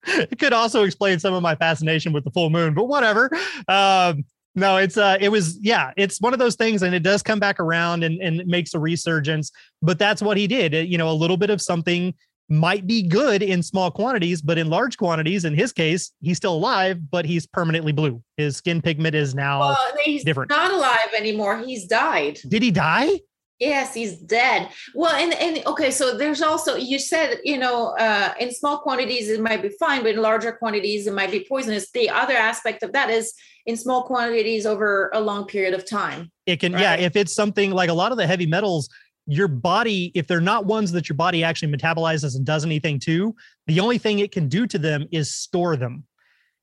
it 0.07 0.39
could 0.39 0.53
also 0.53 0.83
explain 0.83 1.19
some 1.19 1.33
of 1.33 1.41
my 1.41 1.55
fascination 1.55 2.13
with 2.13 2.23
the 2.23 2.31
full 2.31 2.49
moon, 2.49 2.73
but 2.73 2.85
whatever. 2.85 3.29
Um, 3.67 4.25
no, 4.53 4.77
it's 4.77 4.97
uh 4.97 5.17
it 5.21 5.29
was 5.29 5.57
yeah, 5.61 5.91
it's 5.95 6.19
one 6.19 6.33
of 6.33 6.39
those 6.39 6.55
things 6.55 6.81
and 6.83 6.93
it 6.93 7.03
does 7.03 7.23
come 7.23 7.39
back 7.39 7.59
around 7.59 8.03
and, 8.03 8.21
and 8.21 8.45
makes 8.47 8.73
a 8.73 8.79
resurgence, 8.79 9.51
but 9.81 9.97
that's 9.97 10.21
what 10.21 10.37
he 10.37 10.45
did. 10.47 10.73
You 10.89 10.97
know, 10.97 11.09
a 11.09 11.13
little 11.13 11.37
bit 11.37 11.49
of 11.49 11.61
something 11.61 12.13
might 12.49 12.85
be 12.85 13.01
good 13.01 13.41
in 13.41 13.63
small 13.63 13.89
quantities, 13.89 14.41
but 14.41 14.57
in 14.57 14.69
large 14.69 14.97
quantities, 14.97 15.45
in 15.45 15.55
his 15.55 15.71
case, 15.71 16.11
he's 16.19 16.35
still 16.35 16.53
alive, 16.53 16.99
but 17.09 17.23
he's 17.23 17.47
permanently 17.47 17.93
blue. 17.93 18.21
His 18.35 18.57
skin 18.57 18.81
pigment 18.81 19.15
is 19.15 19.33
now 19.33 19.59
well, 19.59 19.77
he's 20.03 20.25
different. 20.25 20.49
Not 20.49 20.71
alive 20.71 21.13
anymore. 21.17 21.59
He's 21.59 21.85
died. 21.85 22.39
Did 22.45 22.61
he 22.61 22.71
die? 22.71 23.21
Yes, 23.61 23.93
he's 23.93 24.17
dead. 24.17 24.69
Well, 24.95 25.13
and 25.13 25.35
and 25.35 25.63
okay, 25.67 25.91
so 25.91 26.17
there's 26.17 26.41
also 26.41 26.75
you 26.75 26.97
said 26.97 27.37
you 27.43 27.59
know 27.59 27.95
uh, 27.99 28.33
in 28.39 28.51
small 28.51 28.79
quantities 28.79 29.29
it 29.29 29.39
might 29.39 29.61
be 29.61 29.69
fine, 29.79 30.01
but 30.01 30.15
in 30.15 30.21
larger 30.21 30.51
quantities 30.51 31.05
it 31.05 31.13
might 31.13 31.29
be 31.29 31.45
poisonous. 31.47 31.91
The 31.91 32.09
other 32.09 32.33
aspect 32.33 32.81
of 32.81 32.91
that 32.93 33.11
is 33.11 33.31
in 33.67 33.77
small 33.77 34.01
quantities 34.01 34.65
over 34.65 35.11
a 35.13 35.21
long 35.21 35.45
period 35.45 35.75
of 35.75 35.87
time. 35.87 36.31
It 36.47 36.59
can, 36.59 36.73
right? 36.73 36.81
yeah. 36.81 36.95
If 36.95 37.15
it's 37.15 37.35
something 37.35 37.69
like 37.69 37.91
a 37.91 37.93
lot 37.93 38.11
of 38.11 38.17
the 38.17 38.25
heavy 38.25 38.47
metals, 38.47 38.89
your 39.27 39.47
body, 39.47 40.11
if 40.15 40.25
they're 40.25 40.41
not 40.41 40.65
ones 40.65 40.91
that 40.93 41.07
your 41.07 41.15
body 41.15 41.43
actually 41.43 41.71
metabolizes 41.71 42.35
and 42.35 42.43
does 42.43 42.65
anything 42.65 42.99
to, 43.01 43.35
the 43.67 43.79
only 43.79 43.99
thing 43.99 44.17
it 44.17 44.31
can 44.31 44.47
do 44.47 44.65
to 44.65 44.79
them 44.79 45.05
is 45.11 45.35
store 45.35 45.75
them. 45.75 46.03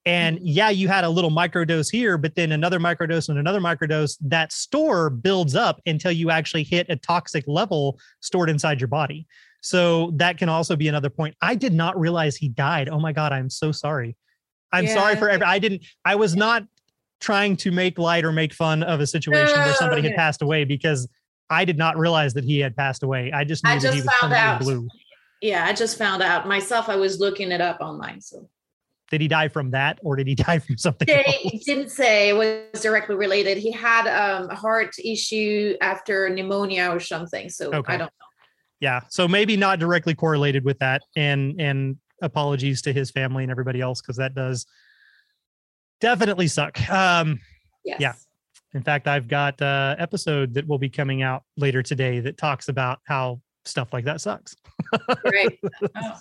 And 0.06 0.38
mm-hmm. 0.38 0.46
yeah, 0.46 0.70
you 0.70 0.88
had 0.88 1.04
a 1.04 1.08
little 1.08 1.30
microdose 1.30 1.90
here, 1.90 2.16
but 2.16 2.34
then 2.34 2.52
another 2.52 2.78
microdose 2.78 3.28
and 3.28 3.38
another 3.38 3.60
microdose, 3.60 4.16
that 4.22 4.52
store 4.52 5.10
builds 5.10 5.54
up 5.54 5.80
until 5.86 6.12
you 6.12 6.30
actually 6.30 6.64
hit 6.64 6.86
a 6.88 6.96
toxic 6.96 7.44
level 7.46 7.98
stored 8.20 8.50
inside 8.50 8.80
your 8.80 8.88
body. 8.88 9.26
So 9.60 10.12
that 10.16 10.38
can 10.38 10.48
also 10.48 10.76
be 10.76 10.88
another 10.88 11.10
point. 11.10 11.34
I 11.42 11.54
did 11.54 11.72
not 11.72 11.98
realize 11.98 12.36
he 12.36 12.48
died. 12.48 12.88
Oh 12.88 13.00
my 13.00 13.12
God, 13.12 13.32
I'm 13.32 13.50
so 13.50 13.72
sorry. 13.72 14.16
I'm 14.72 14.84
yeah. 14.84 14.94
sorry 14.94 15.16
for 15.16 15.28
every, 15.28 15.46
I 15.46 15.58
didn't, 15.58 15.84
I 16.04 16.14
was 16.14 16.36
not 16.36 16.64
trying 17.20 17.56
to 17.56 17.72
make 17.72 17.98
light 17.98 18.24
or 18.24 18.32
make 18.32 18.52
fun 18.52 18.82
of 18.82 19.00
a 19.00 19.06
situation 19.06 19.58
where 19.58 19.74
somebody 19.74 20.02
had 20.02 20.14
passed 20.14 20.42
away 20.42 20.64
because 20.64 21.08
I 21.50 21.64
did 21.64 21.78
not 21.78 21.96
realize 21.98 22.34
that 22.34 22.44
he 22.44 22.60
had 22.60 22.76
passed 22.76 23.02
away. 23.02 23.32
I 23.32 23.44
just 23.44 23.64
knew 23.64 23.70
I 23.70 23.74
just 23.74 23.84
that 23.84 23.94
he 23.94 24.02
was 24.02 24.14
found 24.20 24.32
out. 24.32 24.60
blue. 24.60 24.86
Yeah, 25.40 25.64
I 25.64 25.72
just 25.72 25.98
found 25.98 26.22
out 26.22 26.46
myself. 26.46 26.88
I 26.88 26.96
was 26.96 27.18
looking 27.18 27.50
it 27.50 27.60
up 27.60 27.80
online. 27.80 28.20
So 28.20 28.48
did 29.10 29.20
he 29.20 29.28
die 29.28 29.48
from 29.48 29.70
that 29.70 29.98
or 30.02 30.16
did 30.16 30.26
he 30.26 30.34
die 30.46 30.58
from 30.58 30.76
something 30.76 31.06
they 31.06 31.60
didn't 31.64 31.90
say 31.90 32.30
it 32.30 32.36
was 32.36 32.82
directly 32.82 33.14
related. 33.14 33.58
He 33.58 33.72
had 33.72 34.06
um, 34.06 34.50
a 34.50 34.54
heart 34.54 34.94
issue 35.02 35.76
after 35.80 36.28
pneumonia 36.28 36.90
or 36.90 37.00
something 37.00 37.48
so 37.48 37.72
okay. 37.72 37.94
i 37.94 37.96
don't 37.96 38.06
know. 38.06 38.26
Yeah 38.80 39.00
so 39.08 39.26
maybe 39.26 39.56
not 39.56 39.78
directly 39.78 40.14
correlated 40.14 40.64
with 40.64 40.78
that 40.78 41.02
and 41.16 41.60
and 41.60 41.96
apologies 42.22 42.82
to 42.82 42.92
his 42.92 43.10
family 43.10 43.44
and 43.44 43.50
everybody 43.50 43.80
else 43.80 44.00
because 44.00 44.16
that 44.16 44.34
does 44.34 44.66
definitely 46.00 46.48
suck. 46.48 46.78
Um 46.90 47.40
yes. 47.84 48.00
yeah. 48.00 48.14
In 48.74 48.82
fact 48.82 49.08
i've 49.08 49.28
got 49.28 49.60
a 49.60 49.96
episode 49.98 50.54
that 50.54 50.66
will 50.66 50.78
be 50.78 50.90
coming 50.90 51.22
out 51.22 51.42
later 51.56 51.82
today 51.82 52.20
that 52.20 52.36
talks 52.36 52.68
about 52.68 53.00
how 53.04 53.40
stuff 53.64 53.92
like 53.92 54.04
that 54.04 54.20
sucks. 54.20 54.56
Right. 55.24 55.58
Oh. 55.96 56.20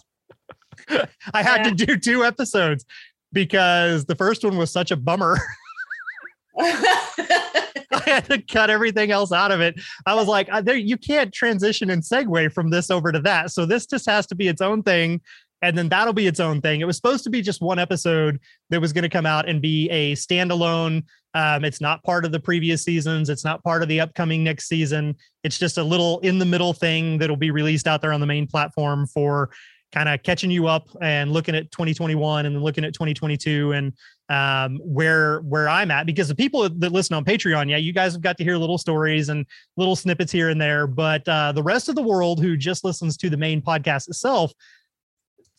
I 1.33 1.43
had 1.43 1.65
yeah. 1.65 1.71
to 1.71 1.85
do 1.85 1.97
two 1.97 2.23
episodes 2.23 2.85
because 3.33 4.05
the 4.05 4.15
first 4.15 4.43
one 4.43 4.57
was 4.57 4.71
such 4.71 4.91
a 4.91 4.95
bummer. 4.95 5.37
I 6.59 8.01
had 8.05 8.25
to 8.25 8.41
cut 8.41 8.69
everything 8.69 9.11
else 9.11 9.31
out 9.31 9.51
of 9.51 9.61
it. 9.61 9.79
I 10.05 10.15
was 10.15 10.27
like, 10.27 10.49
there, 10.63 10.75
you 10.75 10.97
can't 10.97 11.33
transition 11.33 11.89
and 11.89 12.01
segue 12.01 12.51
from 12.53 12.69
this 12.69 12.89
over 12.89 13.11
to 13.11 13.19
that. 13.21 13.51
So 13.51 13.65
this 13.65 13.85
just 13.85 14.05
has 14.07 14.25
to 14.27 14.35
be 14.35 14.47
its 14.47 14.61
own 14.61 14.83
thing. 14.83 15.21
And 15.61 15.77
then 15.77 15.89
that'll 15.89 16.13
be 16.13 16.27
its 16.27 16.39
own 16.39 16.61
thing. 16.61 16.81
It 16.81 16.85
was 16.85 16.95
supposed 16.95 17.23
to 17.23 17.29
be 17.29 17.41
just 17.41 17.61
one 17.61 17.79
episode 17.79 18.39
that 18.69 18.79
was 18.79 18.93
going 18.93 19.03
to 19.03 19.09
come 19.09 19.25
out 19.25 19.49
and 19.49 19.61
be 19.61 19.89
a 19.89 20.13
standalone. 20.13 21.03
Um, 21.33 21.65
it's 21.65 21.81
not 21.81 22.03
part 22.03 22.25
of 22.25 22.31
the 22.31 22.39
previous 22.39 22.83
seasons. 22.83 23.29
It's 23.29 23.43
not 23.43 23.63
part 23.63 23.81
of 23.81 23.89
the 23.89 23.99
upcoming 23.99 24.43
next 24.43 24.67
season. 24.67 25.15
It's 25.43 25.57
just 25.57 25.77
a 25.77 25.83
little 25.83 26.19
in 26.19 26.37
the 26.37 26.45
middle 26.45 26.73
thing 26.73 27.17
that'll 27.17 27.35
be 27.35 27.51
released 27.51 27.87
out 27.87 28.01
there 28.01 28.13
on 28.13 28.19
the 28.19 28.27
main 28.27 28.47
platform 28.47 29.07
for 29.07 29.49
kind 29.91 30.09
of 30.09 30.21
catching 30.23 30.51
you 30.51 30.67
up 30.67 30.87
and 31.01 31.31
looking 31.31 31.55
at 31.55 31.71
2021 31.71 32.45
and 32.45 32.55
then 32.55 32.63
looking 32.63 32.83
at 32.83 32.93
2022 32.93 33.71
and 33.71 33.93
um, 34.29 34.79
where 34.83 35.39
where 35.41 35.69
I'm 35.69 35.89
at 35.91 36.05
because 36.05 36.27
the 36.27 36.35
people 36.35 36.67
that 36.67 36.91
listen 36.91 37.15
on 37.15 37.23
Patreon, 37.23 37.69
yeah, 37.69 37.77
you 37.77 37.93
guys 37.93 38.11
have 38.13 38.21
got 38.21 38.37
to 38.37 38.43
hear 38.43 38.57
little 38.57 38.77
stories 38.77 39.29
and 39.29 39.45
little 39.77 39.95
snippets 39.95 40.31
here 40.31 40.49
and 40.49 40.59
there, 40.59 40.87
but 40.87 41.27
uh, 41.27 41.51
the 41.53 41.63
rest 41.63 41.87
of 41.87 41.95
the 41.95 42.01
world 42.01 42.41
who 42.41 42.57
just 42.57 42.83
listens 42.83 43.15
to 43.17 43.29
the 43.29 43.37
main 43.37 43.61
podcast 43.61 44.07
itself, 44.09 44.51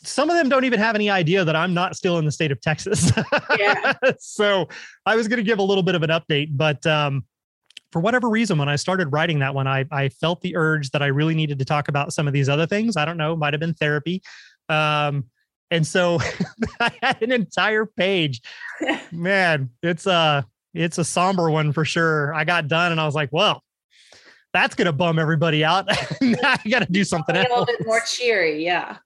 some 0.02 0.28
of 0.28 0.36
them 0.36 0.48
don't 0.48 0.64
even 0.64 0.78
have 0.78 0.94
any 0.94 1.08
idea 1.08 1.44
that 1.44 1.56
I'm 1.56 1.72
not 1.72 1.96
still 1.96 2.18
in 2.18 2.24
the 2.24 2.32
state 2.32 2.52
of 2.52 2.60
Texas. 2.60 3.12
Yeah. 3.58 3.94
so 4.20 4.68
I 5.04 5.16
was 5.16 5.26
going 5.26 5.38
to 5.38 5.42
give 5.42 5.58
a 5.58 5.62
little 5.62 5.82
bit 5.82 5.96
of 5.96 6.02
an 6.04 6.10
update, 6.10 6.50
but 6.52 6.86
um, 6.86 7.24
for 7.92 8.00
whatever 8.00 8.28
reason, 8.28 8.58
when 8.58 8.68
I 8.68 8.76
started 8.76 9.12
writing 9.12 9.38
that 9.38 9.54
one, 9.54 9.66
I, 9.66 9.86
I 9.90 10.08
felt 10.10 10.40
the 10.42 10.56
urge 10.56 10.90
that 10.90 11.02
I 11.02 11.06
really 11.06 11.34
needed 11.34 11.58
to 11.58 11.64
talk 11.64 11.88
about 11.88 12.12
some 12.12 12.26
of 12.26 12.32
these 12.32 12.48
other 12.48 12.66
things. 12.66 12.96
I 12.96 13.04
don't 13.04 13.16
know, 13.16 13.34
might 13.34 13.54
have 13.54 13.60
been 13.60 13.74
therapy. 13.74 14.22
Um, 14.68 15.24
and 15.70 15.86
so 15.86 16.18
I 16.80 16.92
had 17.02 17.22
an 17.22 17.32
entire 17.32 17.86
page. 17.86 18.42
Man, 19.12 19.70
it's 19.82 20.06
a 20.06 20.46
it's 20.74 20.98
a 20.98 21.04
somber 21.04 21.50
one 21.50 21.72
for 21.72 21.84
sure. 21.84 22.34
I 22.34 22.44
got 22.44 22.68
done 22.68 22.92
and 22.92 23.00
I 23.00 23.06
was 23.06 23.14
like, 23.14 23.30
well, 23.32 23.62
that's 24.52 24.74
gonna 24.74 24.92
bum 24.92 25.18
everybody 25.18 25.64
out. 25.64 25.86
I 26.22 26.58
gotta 26.68 26.86
do 26.90 27.04
something 27.04 27.36
a 27.36 27.40
little 27.40 27.64
bit 27.64 27.86
more 27.86 28.00
cheery, 28.00 28.64
yeah. 28.64 28.98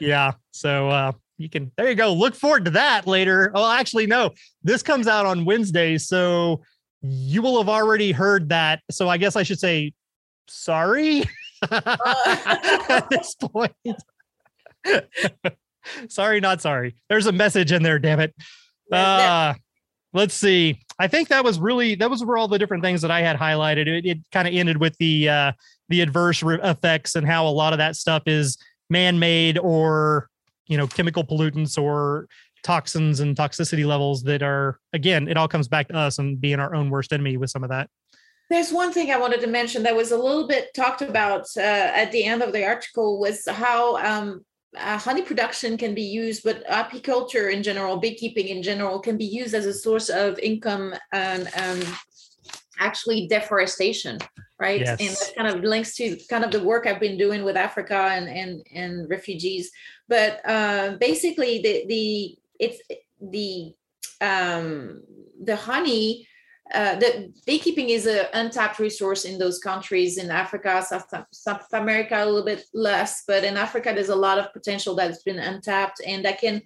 yeah. 0.00 0.32
So 0.50 0.88
uh 0.88 1.12
you 1.38 1.48
can 1.48 1.70
there 1.76 1.88
you 1.88 1.94
go. 1.94 2.12
Look 2.12 2.34
forward 2.34 2.64
to 2.66 2.70
that 2.72 3.06
later. 3.06 3.52
Oh, 3.54 3.70
actually, 3.70 4.06
no, 4.06 4.30
this 4.62 4.82
comes 4.82 5.06
out 5.06 5.24
on 5.24 5.44
Wednesday. 5.44 5.96
So 5.98 6.62
you 7.02 7.42
will 7.42 7.58
have 7.58 7.68
already 7.68 8.12
heard 8.12 8.48
that. 8.50 8.80
So 8.90 9.08
I 9.08 9.16
guess 9.16 9.36
I 9.36 9.42
should 9.42 9.58
say 9.58 9.92
sorry 10.48 11.24
at 11.70 13.06
this 13.10 13.34
point. 13.34 13.72
sorry, 16.08 16.40
not 16.40 16.60
sorry. 16.60 16.96
There's 17.08 17.26
a 17.26 17.32
message 17.32 17.72
in 17.72 17.82
there, 17.82 17.98
damn 17.98 18.20
it. 18.20 18.34
Uh, 18.90 19.54
let's 20.12 20.34
see. 20.34 20.80
I 20.98 21.06
think 21.06 21.28
that 21.28 21.44
was 21.44 21.58
really 21.58 21.94
that 21.96 22.10
was 22.10 22.24
where 22.24 22.36
all 22.36 22.48
the 22.48 22.58
different 22.58 22.82
things 22.82 23.02
that 23.02 23.10
I 23.10 23.20
had 23.20 23.36
highlighted. 23.36 23.86
It, 23.86 24.06
it 24.06 24.18
kind 24.32 24.48
of 24.48 24.54
ended 24.54 24.78
with 24.78 24.96
the 24.98 25.28
uh, 25.28 25.52
the 25.88 26.00
adverse 26.00 26.42
effects 26.42 27.14
and 27.14 27.26
how 27.26 27.46
a 27.46 27.50
lot 27.50 27.72
of 27.72 27.78
that 27.78 27.96
stuff 27.96 28.22
is 28.26 28.56
man-made 28.90 29.58
or 29.58 30.28
you 30.66 30.76
know 30.76 30.86
chemical 30.86 31.24
pollutants 31.24 31.80
or 31.80 32.26
toxins 32.62 33.20
and 33.20 33.36
toxicity 33.36 33.86
levels 33.86 34.22
that 34.22 34.42
are 34.42 34.78
again 34.92 35.28
it 35.28 35.36
all 35.36 35.48
comes 35.48 35.68
back 35.68 35.88
to 35.88 35.96
us 35.96 36.18
and 36.18 36.40
being 36.40 36.60
our 36.60 36.74
own 36.74 36.90
worst 36.90 37.12
enemy 37.12 37.36
with 37.36 37.50
some 37.50 37.64
of 37.64 37.70
that. 37.70 37.88
There's 38.50 38.72
one 38.72 38.92
thing 38.92 39.10
i 39.10 39.18
wanted 39.18 39.40
to 39.40 39.46
mention 39.46 39.82
that 39.82 39.96
was 39.96 40.10
a 40.10 40.16
little 40.16 40.46
bit 40.46 40.72
talked 40.74 41.02
about 41.02 41.46
uh, 41.56 41.60
at 41.60 42.12
the 42.12 42.24
end 42.24 42.42
of 42.42 42.52
the 42.52 42.64
article 42.64 43.20
was 43.20 43.46
how 43.46 43.96
um, 43.98 44.44
uh, 44.76 44.98
honey 44.98 45.22
production 45.22 45.76
can 45.76 45.94
be 45.94 46.02
used 46.02 46.42
but 46.44 46.66
apiculture 46.66 47.52
in 47.52 47.62
general 47.62 47.98
beekeeping 47.98 48.48
in 48.48 48.62
general 48.62 49.00
can 49.00 49.16
be 49.16 49.24
used 49.24 49.54
as 49.54 49.66
a 49.66 49.72
source 49.72 50.08
of 50.08 50.38
income 50.38 50.94
and 51.12 51.48
um, 51.56 51.80
actually 52.80 53.26
deforestation 53.28 54.18
right? 54.58 54.80
Yes. 54.80 55.00
and 55.00 55.10
that 55.10 55.32
kind 55.36 55.56
of 55.56 55.64
links 55.64 55.94
to 55.96 56.16
kind 56.28 56.44
of 56.44 56.50
the 56.50 56.62
work 56.62 56.86
i've 56.86 57.00
been 57.00 57.16
doing 57.16 57.44
with 57.44 57.56
africa 57.56 57.96
and 58.12 58.28
and, 58.28 58.66
and 58.74 59.10
refugees. 59.10 59.70
But 60.08 60.40
uh, 60.44 60.96
basically 60.98 61.60
the 61.62 61.84
the 61.86 62.38
it's 62.58 62.80
the 63.20 63.74
um, 64.20 65.02
the 65.42 65.56
honey 65.56 66.26
uh, 66.74 66.96
the 66.96 67.32
beekeeping 67.46 67.88
is 67.88 68.06
an 68.06 68.26
untapped 68.34 68.78
resource 68.78 69.24
in 69.24 69.38
those 69.38 69.58
countries 69.58 70.18
in 70.18 70.30
Africa, 70.30 70.84
South, 70.86 71.06
South 71.32 71.66
America, 71.72 72.22
a 72.22 72.26
little 72.26 72.44
bit 72.44 72.64
less, 72.74 73.24
but 73.26 73.42
in 73.42 73.56
Africa, 73.56 73.92
there's 73.94 74.10
a 74.10 74.16
lot 74.16 74.38
of 74.38 74.52
potential 74.52 74.94
that's 74.94 75.22
been 75.22 75.38
untapped 75.38 76.00
and 76.06 76.24
that 76.24 76.40
can 76.40 76.60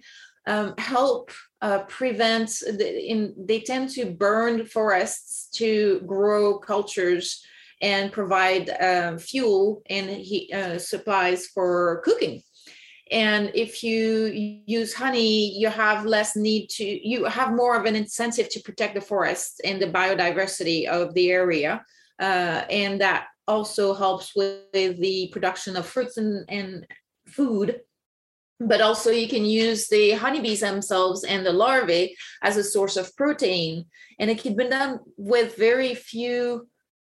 um, 0.45 0.73
help 0.77 1.31
uh, 1.61 1.79
prevent, 1.83 2.49
the, 2.49 3.11
in, 3.11 3.33
they 3.37 3.61
tend 3.61 3.89
to 3.91 4.11
burn 4.11 4.65
forests 4.65 5.47
to 5.53 6.01
grow 6.05 6.57
cultures 6.59 7.41
and 7.81 8.11
provide 8.11 8.69
um, 8.81 9.17
fuel 9.17 9.81
and 9.89 10.25
uh, 10.53 10.77
supplies 10.77 11.47
for 11.47 12.01
cooking 12.03 12.41
and 13.13 13.51
if 13.53 13.83
you 13.83 14.63
use 14.65 14.93
honey 14.93 15.55
you 15.57 15.69
have 15.69 16.05
less 16.05 16.35
need 16.35 16.67
to 16.67 16.83
you 16.83 17.25
have 17.25 17.53
more 17.53 17.77
of 17.77 17.85
an 17.85 17.95
incentive 17.95 18.49
to 18.49 18.59
protect 18.61 18.95
the 18.95 19.01
forest 19.01 19.61
and 19.63 19.79
the 19.79 19.87
biodiversity 19.87 20.87
of 20.87 21.13
the 21.13 21.29
area. 21.31 21.85
Uh, 22.19 22.63
and 22.69 22.99
that 23.01 23.27
also 23.47 23.93
helps 23.93 24.35
with 24.35 24.99
the 24.99 25.29
production 25.31 25.75
of 25.75 25.85
fruits 25.85 26.17
and, 26.17 26.45
and 26.49 26.87
food. 27.27 27.81
But 28.59 28.81
also 28.81 29.11
you 29.11 29.27
can 29.27 29.45
use 29.45 29.87
the 29.87 30.11
honeybees 30.11 30.61
themselves 30.61 31.23
and 31.23 31.45
the 31.45 31.51
larvae 31.51 32.15
as 32.41 32.55
a 32.55 32.63
source 32.63 32.95
of 32.97 33.15
protein. 33.15 33.85
And 34.19 34.29
it 34.29 34.41
can 34.41 34.55
be 34.55 34.69
done 34.69 34.99
with 35.17 35.57
very 35.57 35.95
few 35.95 36.67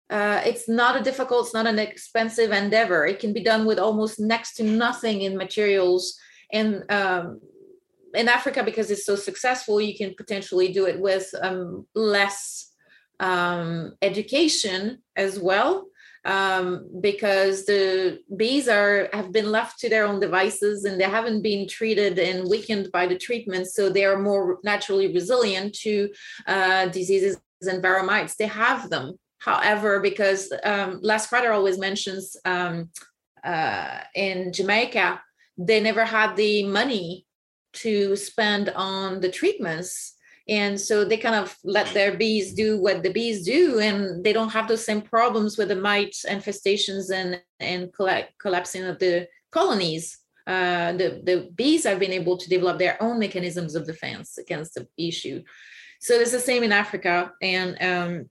uh, 0.10 0.41
it's 0.45 0.70
not 0.70 0.99
a 0.99 1.03
difficult 1.03 1.45
it's 1.45 1.53
not 1.53 1.68
an 1.68 1.80
expensive 1.80 2.51
endeavor. 2.51 3.06
It 3.06 3.20
can 3.20 3.34
be 3.34 3.43
done 3.43 3.66
with 3.66 3.80
almost 3.80 4.20
next 4.20 4.56
to 4.56 4.64
nothing 4.64 5.22
in 5.22 5.38
materials 5.38 6.18
and 6.53 6.84
um, 6.91 7.41
in 8.14 8.30
africa 8.30 8.64
because 8.64 8.91
it's 8.91 9.06
so 9.06 9.16
successful. 9.16 9.82
You 9.82 9.95
can 9.97 10.14
potentially 10.16 10.72
do 10.72 10.86
it 10.86 10.99
with 10.99 11.34
um, 11.41 11.88
less 11.95 12.72
um, 13.20 13.93
education 14.01 15.01
as 15.16 15.39
well 15.39 15.88
um, 16.26 16.89
because 17.01 17.66
the 17.66 18.20
bees 18.36 18.68
are 18.68 19.10
have 19.14 19.32
been 19.32 19.51
left 19.51 19.80
to 19.80 19.89
their 19.89 20.06
own 20.06 20.20
devices 20.20 20.84
and 20.84 20.99
they 20.99 21.06
haven't 21.06 21.43
been 21.43 21.68
treated 21.68 22.18
and 22.18 22.49
weakened 22.49 22.91
by 22.91 23.06
the 23.08 23.18
treatment, 23.18 23.68
so 23.68 23.89
they 23.89 24.06
are 24.06 24.18
more 24.18 24.60
naturally 24.64 25.14
resilient 25.14 25.76
to 25.76 26.10
uh, 26.47 26.88
diseases 26.88 27.38
and 27.62 27.84
varroa 27.84 28.06
mites. 28.06 28.36
They 28.36 28.47
have 28.47 28.89
them, 28.89 29.18
however, 29.45 29.99
because 29.99 30.51
um, 30.63 30.99
Les 31.03 31.27
Crowder 31.27 31.53
always 31.53 31.77
mentions 31.77 32.35
um, 32.45 32.89
uh, 33.43 33.99
in 34.15 34.51
Jamaica, 34.51 35.21
they 35.57 35.79
never 35.79 36.03
had 36.03 36.35
the 36.35 36.63
money 36.63 37.27
to 37.73 38.15
spend 38.15 38.69
on 38.69 39.21
the 39.21 39.29
treatments. 39.29 40.15
And 40.47 40.79
so 40.79 41.05
they 41.05 41.17
kind 41.17 41.35
of 41.35 41.55
let 41.63 41.93
their 41.93 42.17
bees 42.17 42.53
do 42.53 42.79
what 42.79 43.03
the 43.03 43.11
bees 43.11 43.43
do 43.45 43.79
and 43.79 44.23
they 44.23 44.33
don't 44.33 44.51
have 44.51 44.67
those 44.67 44.85
same 44.85 45.01
problems 45.01 45.57
with 45.57 45.69
the 45.69 45.75
mite 45.75 46.15
infestations 46.27 47.11
and 47.11 47.41
and 47.59 47.91
collapsing 48.39 48.83
of 48.83 48.99
the 48.99 49.27
colonies. 49.51 50.19
Uh, 50.45 50.91
the, 50.93 51.21
the 51.23 51.49
bees 51.55 51.83
have 51.85 51.97
been 51.97 52.11
able 52.11 52.37
to 52.37 52.47
develop 52.47 52.77
their 52.77 53.01
own 53.01 53.17
mechanisms 53.17 53.73
of 53.73 53.87
defense 53.87 54.37
against 54.37 54.75
the 54.75 54.87
issue. 54.97 55.41
So 55.99 56.13
it's 56.13 56.31
the 56.31 56.39
same 56.39 56.61
in 56.61 56.71
africa 56.71 57.31
and 57.41 57.69
um, 57.81 58.29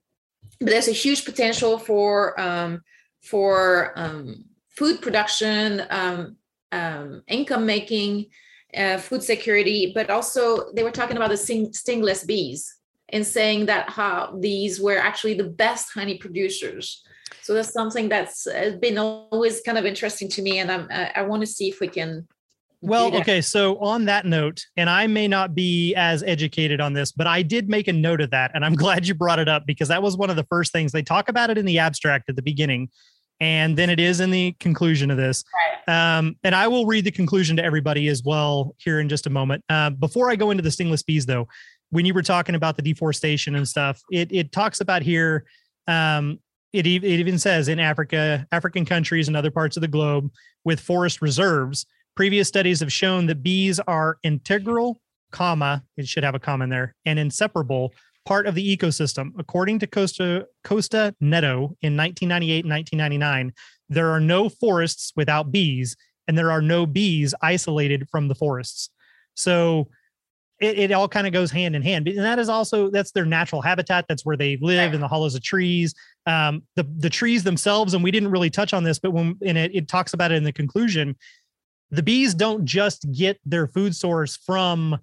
but 0.59 0.69
there's 0.69 0.87
a 0.87 0.91
huge 0.91 1.25
potential 1.25 1.77
for 1.77 2.39
um, 2.39 2.81
for 3.21 3.91
um, 3.95 4.45
food 4.69 5.01
production 5.01 5.83
um, 5.89 6.37
um, 6.71 7.23
income 7.27 7.65
making 7.65 8.27
uh, 8.75 8.97
food 8.97 9.23
security, 9.23 9.91
but 9.95 10.09
also 10.09 10.71
they 10.73 10.83
were 10.83 10.91
talking 10.91 11.17
about 11.17 11.29
the 11.29 11.37
sting, 11.37 11.71
stingless 11.71 12.25
bees 12.25 12.75
and 13.09 13.25
saying 13.25 13.67
that 13.67 13.89
how 13.89 14.37
these 14.39 14.81
were 14.81 14.97
actually 14.97 15.33
the 15.33 15.43
best 15.43 15.89
honey 15.93 16.17
producers. 16.17 17.03
So 17.41 17.53
that's 17.53 17.73
something 17.73 18.09
that's 18.09 18.47
been 18.79 18.97
always 18.97 19.61
kind 19.61 19.77
of 19.77 19.85
interesting 19.85 20.29
to 20.29 20.41
me, 20.41 20.59
and 20.59 20.71
I'm, 20.71 20.87
I, 20.91 21.11
I 21.15 21.21
want 21.23 21.41
to 21.41 21.47
see 21.47 21.69
if 21.69 21.79
we 21.79 21.87
can. 21.87 22.27
Well, 22.85 23.15
okay. 23.17 23.41
So 23.41 23.77
on 23.79 24.05
that 24.05 24.25
note, 24.25 24.65
and 24.77 24.89
I 24.89 25.07
may 25.07 25.27
not 25.27 25.55
be 25.55 25.93
as 25.95 26.23
educated 26.23 26.79
on 26.79 26.93
this, 26.93 27.11
but 27.11 27.27
I 27.27 27.41
did 27.41 27.69
make 27.69 27.87
a 27.87 27.93
note 27.93 28.21
of 28.21 28.31
that, 28.31 28.51
and 28.53 28.63
I'm 28.63 28.75
glad 28.75 29.07
you 29.07 29.13
brought 29.13 29.39
it 29.39 29.47
up 29.47 29.65
because 29.65 29.87
that 29.87 30.03
was 30.03 30.17
one 30.17 30.29
of 30.29 30.35
the 30.35 30.45
first 30.45 30.71
things 30.71 30.91
they 30.91 31.03
talk 31.03 31.29
about 31.29 31.49
it 31.49 31.57
in 31.57 31.65
the 31.65 31.79
abstract 31.79 32.29
at 32.29 32.35
the 32.35 32.41
beginning 32.41 32.89
and 33.39 33.77
then 33.77 33.89
it 33.89 33.99
is 33.99 34.19
in 34.19 34.31
the 34.31 34.53
conclusion 34.59 35.11
of 35.11 35.17
this. 35.17 35.43
Right. 35.87 36.17
Um, 36.17 36.37
and 36.43 36.55
I 36.55 36.67
will 36.67 36.85
read 36.85 37.05
the 37.05 37.11
conclusion 37.11 37.57
to 37.57 37.63
everybody 37.63 38.07
as 38.07 38.23
well 38.23 38.75
here 38.77 38.99
in 38.99 39.09
just 39.09 39.27
a 39.27 39.29
moment. 39.29 39.63
Uh, 39.69 39.89
before 39.89 40.29
I 40.29 40.35
go 40.35 40.51
into 40.51 40.63
the 40.63 40.71
stingless 40.71 41.03
bees, 41.03 41.25
though, 41.25 41.47
when 41.89 42.05
you 42.05 42.13
were 42.13 42.23
talking 42.23 42.55
about 42.55 42.75
the 42.75 42.81
deforestation 42.81 43.55
and 43.55 43.67
stuff, 43.67 44.01
it 44.11 44.31
it 44.31 44.51
talks 44.51 44.81
about 44.81 45.01
here. 45.01 45.45
Um, 45.87 46.39
it, 46.73 46.85
it 46.85 47.03
even 47.05 47.39
says 47.39 47.69
in 47.69 47.79
Africa, 47.79 48.45
African 48.51 48.83
countries 48.85 49.27
and 49.29 49.37
other 49.37 49.51
parts 49.51 49.77
of 49.77 49.81
the 49.81 49.87
globe 49.87 50.29
with 50.65 50.79
forest 50.79 51.21
reserves, 51.21 51.85
previous 52.15 52.47
studies 52.47 52.79
have 52.79 52.91
shown 52.91 53.25
that 53.27 53.43
bees 53.43 53.79
are 53.81 54.17
integral, 54.23 55.01
comma, 55.31 55.83
it 55.97 56.07
should 56.07 56.23
have 56.23 56.35
a 56.35 56.39
comma 56.39 56.63
in 56.63 56.69
there, 56.69 56.95
and 57.05 57.19
inseparable 57.19 57.93
part 58.25 58.47
of 58.47 58.55
the 58.55 58.77
ecosystem. 58.77 59.31
According 59.37 59.79
to 59.79 59.87
Costa 59.87 60.47
Costa 60.63 61.15
Neto 61.19 61.75
in 61.81 61.95
1998 61.95 62.65
and 62.65 62.71
1999, 62.71 63.53
there 63.89 64.09
are 64.09 64.19
no 64.19 64.49
forests 64.49 65.13
without 65.15 65.51
bees, 65.51 65.95
and 66.27 66.37
there 66.37 66.51
are 66.51 66.61
no 66.61 66.85
bees 66.85 67.33
isolated 67.41 68.07
from 68.09 68.27
the 68.27 68.35
forests. 68.35 68.89
So 69.35 69.89
it, 70.59 70.79
it 70.79 70.91
all 70.91 71.07
kind 71.07 71.27
of 71.27 71.33
goes 71.33 71.51
hand 71.51 71.75
in 71.75 71.81
hand. 71.81 72.07
And 72.07 72.19
that 72.19 72.39
is 72.39 72.49
also 72.49 72.89
that's 72.89 73.11
their 73.11 73.25
natural 73.25 73.61
habitat. 73.61 74.05
That's 74.07 74.25
where 74.25 74.37
they 74.37 74.57
live 74.61 74.93
in 74.93 75.01
the 75.01 75.07
hollows 75.07 75.35
of 75.35 75.43
trees. 75.43 75.93
Um, 76.25 76.63
the 76.75 76.87
the 76.97 77.09
trees 77.09 77.43
themselves, 77.43 77.93
and 77.93 78.03
we 78.03 78.11
didn't 78.11 78.31
really 78.31 78.49
touch 78.49 78.73
on 78.73 78.83
this, 78.83 78.99
but 78.99 79.11
when 79.11 79.37
in 79.41 79.57
it, 79.57 79.75
it 79.75 79.87
talks 79.87 80.13
about 80.13 80.31
it 80.31 80.35
in 80.35 80.43
the 80.43 80.53
conclusion. 80.53 81.15
The 81.95 82.03
bees 82.03 82.33
don't 82.33 82.65
just 82.65 83.11
get 83.11 83.39
their 83.45 83.67
food 83.67 83.95
source 83.95 84.35
from 84.35 84.99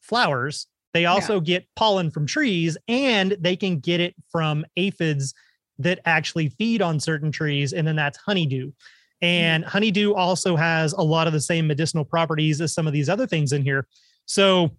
flowers 0.00 0.66
they 0.94 1.06
also 1.06 1.34
yeah. 1.34 1.40
get 1.40 1.68
pollen 1.76 2.10
from 2.10 2.26
trees 2.26 2.76
and 2.88 3.36
they 3.40 3.56
can 3.56 3.78
get 3.78 4.00
it 4.00 4.14
from 4.30 4.64
aphids 4.76 5.34
that 5.78 6.00
actually 6.04 6.48
feed 6.48 6.82
on 6.82 6.98
certain 6.98 7.30
trees. 7.30 7.72
And 7.72 7.86
then 7.86 7.96
that's 7.96 8.18
honeydew. 8.18 8.72
And 9.20 9.62
mm-hmm. 9.62 9.70
honeydew 9.70 10.14
also 10.14 10.56
has 10.56 10.92
a 10.92 11.02
lot 11.02 11.26
of 11.26 11.32
the 11.32 11.40
same 11.40 11.66
medicinal 11.66 12.04
properties 12.04 12.60
as 12.60 12.72
some 12.72 12.86
of 12.86 12.92
these 12.92 13.08
other 13.08 13.26
things 13.26 13.52
in 13.52 13.62
here. 13.62 13.86
So, 14.26 14.70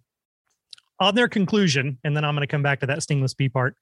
on 0.98 1.14
their 1.14 1.28
conclusion, 1.28 1.96
and 2.04 2.14
then 2.14 2.26
I'm 2.26 2.34
going 2.34 2.46
to 2.46 2.50
come 2.50 2.62
back 2.62 2.80
to 2.80 2.86
that 2.86 3.02
stingless 3.02 3.32
bee 3.32 3.48
part. 3.48 3.74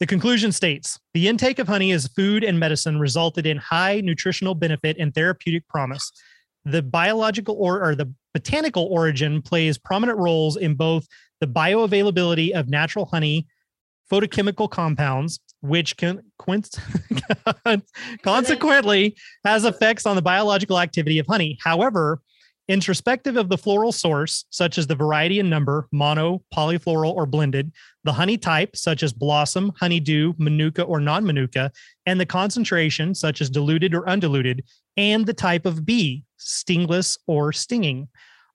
The 0.00 0.06
conclusion 0.06 0.50
states 0.50 0.98
the 1.14 1.28
intake 1.28 1.60
of 1.60 1.68
honey 1.68 1.92
as 1.92 2.08
food 2.08 2.42
and 2.42 2.58
medicine 2.58 2.98
resulted 2.98 3.46
in 3.46 3.58
high 3.58 4.00
nutritional 4.00 4.56
benefit 4.56 4.96
and 4.98 5.14
therapeutic 5.14 5.68
promise. 5.68 6.10
The 6.70 6.82
biological 6.82 7.56
or, 7.58 7.82
or 7.82 7.94
the 7.94 8.12
botanical 8.34 8.84
origin 8.84 9.42
plays 9.42 9.78
prominent 9.78 10.18
roles 10.18 10.56
in 10.56 10.74
both 10.74 11.06
the 11.40 11.46
bioavailability 11.46 12.52
of 12.52 12.68
natural 12.68 13.06
honey, 13.06 13.46
phytochemical 14.10 14.70
compounds, 14.70 15.40
which 15.60 15.96
can 15.96 16.22
consequently 18.22 19.16
has 19.44 19.64
effects 19.64 20.06
on 20.06 20.16
the 20.16 20.22
biological 20.22 20.78
activity 20.78 21.18
of 21.18 21.26
honey. 21.26 21.58
However, 21.62 22.20
introspective 22.68 23.36
of 23.36 23.48
the 23.48 23.58
floral 23.58 23.92
source, 23.92 24.44
such 24.50 24.78
as 24.78 24.86
the 24.86 24.94
variety 24.94 25.40
and 25.40 25.48
number, 25.48 25.88
mono, 25.90 26.42
polyfloral, 26.54 27.14
or 27.14 27.26
blended, 27.26 27.72
the 28.04 28.12
honey 28.12 28.36
type, 28.36 28.76
such 28.76 29.02
as 29.02 29.12
blossom, 29.12 29.72
honeydew, 29.80 30.34
manuka, 30.38 30.82
or 30.82 31.00
non 31.00 31.24
manuka, 31.24 31.72
and 32.06 32.20
the 32.20 32.26
concentration, 32.26 33.14
such 33.14 33.40
as 33.40 33.50
diluted 33.50 33.94
or 33.94 34.08
undiluted, 34.08 34.64
and 34.96 35.26
the 35.26 35.34
type 35.34 35.66
of 35.66 35.84
bee, 35.86 36.24
stingless 36.38 37.18
or 37.26 37.52
stinging 37.52 38.08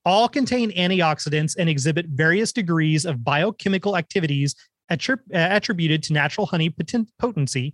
all 0.06 0.28
contain 0.28 0.72
antioxidants 0.72 1.56
and 1.58 1.70
exhibit 1.70 2.08
various 2.08 2.52
degrees 2.52 3.06
of 3.06 3.24
biochemical 3.24 3.96
activities 3.96 4.56
attrib- 4.92 5.20
attributed 5.34 6.04
to 6.04 6.14
natural 6.14 6.46
honey 6.46 6.74
potency 7.20 7.74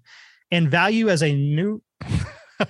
and 0.51 0.69
value 0.69 1.09
as 1.09 1.23
a 1.23 1.33
new 1.33 1.81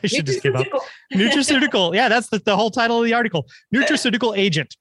I 0.04 0.06
should 0.06 0.28
just 0.28 0.44
give 0.44 0.56
up. 0.56 0.68
Nutraceutical. 1.14 1.96
Yeah, 1.96 2.10
that's 2.10 2.30
the, 2.30 2.38
the 2.38 2.56
whole 2.56 2.70
title 2.70 3.00
of 3.00 3.06
the 3.06 3.14
article. 3.16 3.48
Nutraceutical 3.74 4.38
agent. 4.38 4.76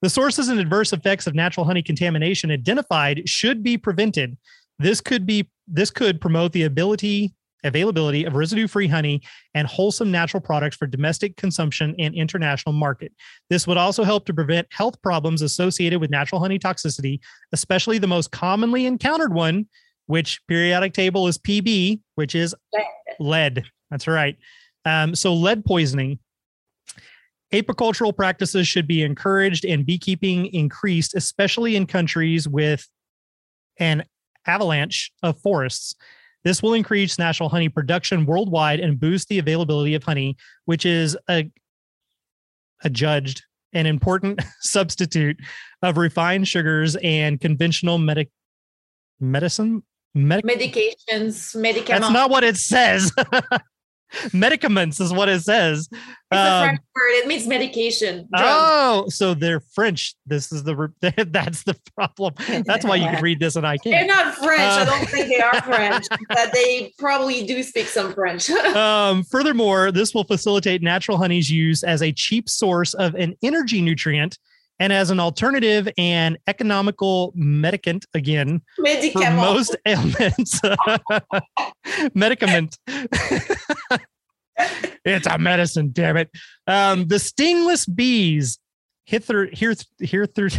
The 0.00 0.08
sources 0.08 0.48
and 0.48 0.58
adverse 0.58 0.94
effects 0.94 1.26
of 1.26 1.34
natural 1.34 1.66
honey 1.66 1.82
contamination 1.82 2.50
identified 2.50 3.28
should 3.28 3.62
be 3.62 3.76
prevented. 3.76 4.38
This 4.78 5.00
could 5.02 5.26
be 5.26 5.50
this 5.68 5.90
could 5.90 6.20
promote 6.20 6.52
the 6.52 6.62
ability 6.62 7.34
availability 7.64 8.24
of 8.24 8.34
residue 8.34 8.68
free 8.68 8.86
honey 8.86 9.22
and 9.54 9.66
wholesome 9.66 10.10
natural 10.10 10.40
products 10.40 10.76
for 10.76 10.86
domestic 10.86 11.36
consumption 11.36 11.94
and 11.98 12.14
international 12.14 12.72
market. 12.72 13.12
This 13.50 13.66
would 13.66 13.76
also 13.76 14.04
help 14.04 14.26
to 14.26 14.34
prevent 14.34 14.68
health 14.70 15.00
problems 15.02 15.42
associated 15.42 16.00
with 16.00 16.10
natural 16.10 16.40
honey 16.40 16.58
toxicity, 16.58 17.20
especially 17.52 17.98
the 17.98 18.06
most 18.06 18.30
commonly 18.30 18.86
encountered 18.86 19.34
one, 19.34 19.66
which 20.06 20.40
periodic 20.46 20.92
table 20.92 21.26
is 21.26 21.38
PB, 21.38 22.00
which 22.14 22.34
is 22.34 22.54
lead. 23.18 23.64
That's 23.90 24.06
right. 24.06 24.36
Um, 24.84 25.14
so, 25.14 25.34
lead 25.34 25.64
poisoning. 25.64 26.18
Apicultural 27.52 28.14
practices 28.14 28.66
should 28.66 28.86
be 28.86 29.02
encouraged 29.02 29.64
and 29.64 29.86
beekeeping 29.86 30.46
increased, 30.46 31.14
especially 31.14 31.76
in 31.76 31.86
countries 31.86 32.48
with 32.48 32.88
an 33.78 34.04
avalanche 34.46 35.12
of 35.22 35.40
forests. 35.40 35.94
This 36.44 36.62
will 36.62 36.74
increase 36.74 37.18
national 37.18 37.48
honey 37.48 37.68
production 37.68 38.26
worldwide 38.26 38.80
and 38.80 39.00
boost 39.00 39.28
the 39.28 39.38
availability 39.38 39.94
of 39.94 40.04
honey, 40.04 40.36
which 40.66 40.84
is 40.84 41.16
a, 41.28 41.50
adjudged 42.82 43.42
an 43.72 43.86
important 43.86 44.40
substitute 44.60 45.38
of 45.82 45.96
refined 45.96 46.46
sugars 46.46 46.96
and 47.02 47.40
conventional 47.40 47.98
medic 47.98 48.30
medicine? 49.20 49.82
Medications 50.16 51.56
medicaments 51.56 51.88
that's 51.88 52.12
not 52.12 52.30
what 52.30 52.44
it 52.44 52.56
says 52.56 53.10
medicaments 54.32 55.00
is 55.00 55.12
what 55.12 55.28
it 55.28 55.40
says. 55.42 55.88
It's 55.92 56.00
a 56.32 56.36
Um, 56.36 56.64
French 56.64 56.80
word. 56.94 57.10
It 57.22 57.26
means 57.26 57.46
medication. 57.46 58.28
Drug. 58.34 58.44
oh, 58.44 59.04
so 59.08 59.34
they're 59.34 59.60
French. 59.74 60.14
This 60.26 60.52
is 60.52 60.62
the 60.64 60.92
that's 61.30 61.62
the 61.64 61.76
problem. 61.96 62.34
That's 62.66 62.84
why 62.84 62.96
you 62.96 63.06
can 63.06 63.22
read 63.22 63.40
this 63.40 63.56
and 63.56 63.66
I 63.66 63.76
can't. 63.78 64.06
They're 64.06 64.06
not 64.16 64.34
French. 64.34 64.60
I 64.60 64.82
Uh, 64.82 64.84
don't 64.84 65.08
think 65.08 65.28
they 65.28 65.40
are 65.40 65.62
French, 65.62 66.06
but 66.28 66.52
they 66.52 66.92
probably 66.98 67.46
do 67.46 67.62
speak 67.62 67.86
some 67.86 68.12
French. 68.14 68.50
Um, 68.50 69.22
furthermore, 69.24 69.90
this 69.92 70.14
will 70.14 70.24
facilitate 70.24 70.82
natural 70.82 71.16
honey's 71.16 71.50
use 71.50 71.82
as 71.82 72.02
a 72.02 72.12
cheap 72.12 72.48
source 72.48 72.94
of 72.94 73.14
an 73.14 73.34
energy 73.42 73.80
nutrient 73.80 74.38
and 74.80 74.92
as 74.92 75.10
an 75.10 75.20
alternative 75.20 75.88
and 75.96 76.38
economical 76.46 77.32
medicant 77.36 78.04
again 78.14 78.60
for 78.76 79.30
most 79.32 79.76
ailments. 79.86 80.60
Medicament. 82.14 82.76
it's 85.04 85.26
a 85.26 85.38
medicine, 85.38 85.90
damn 85.92 86.16
it. 86.16 86.30
Um, 86.66 87.06
the 87.08 87.18
stingless 87.18 87.86
bees 87.86 88.58
hither 89.06 89.46
here 89.52 89.74
here 90.00 90.26
through 90.26 90.50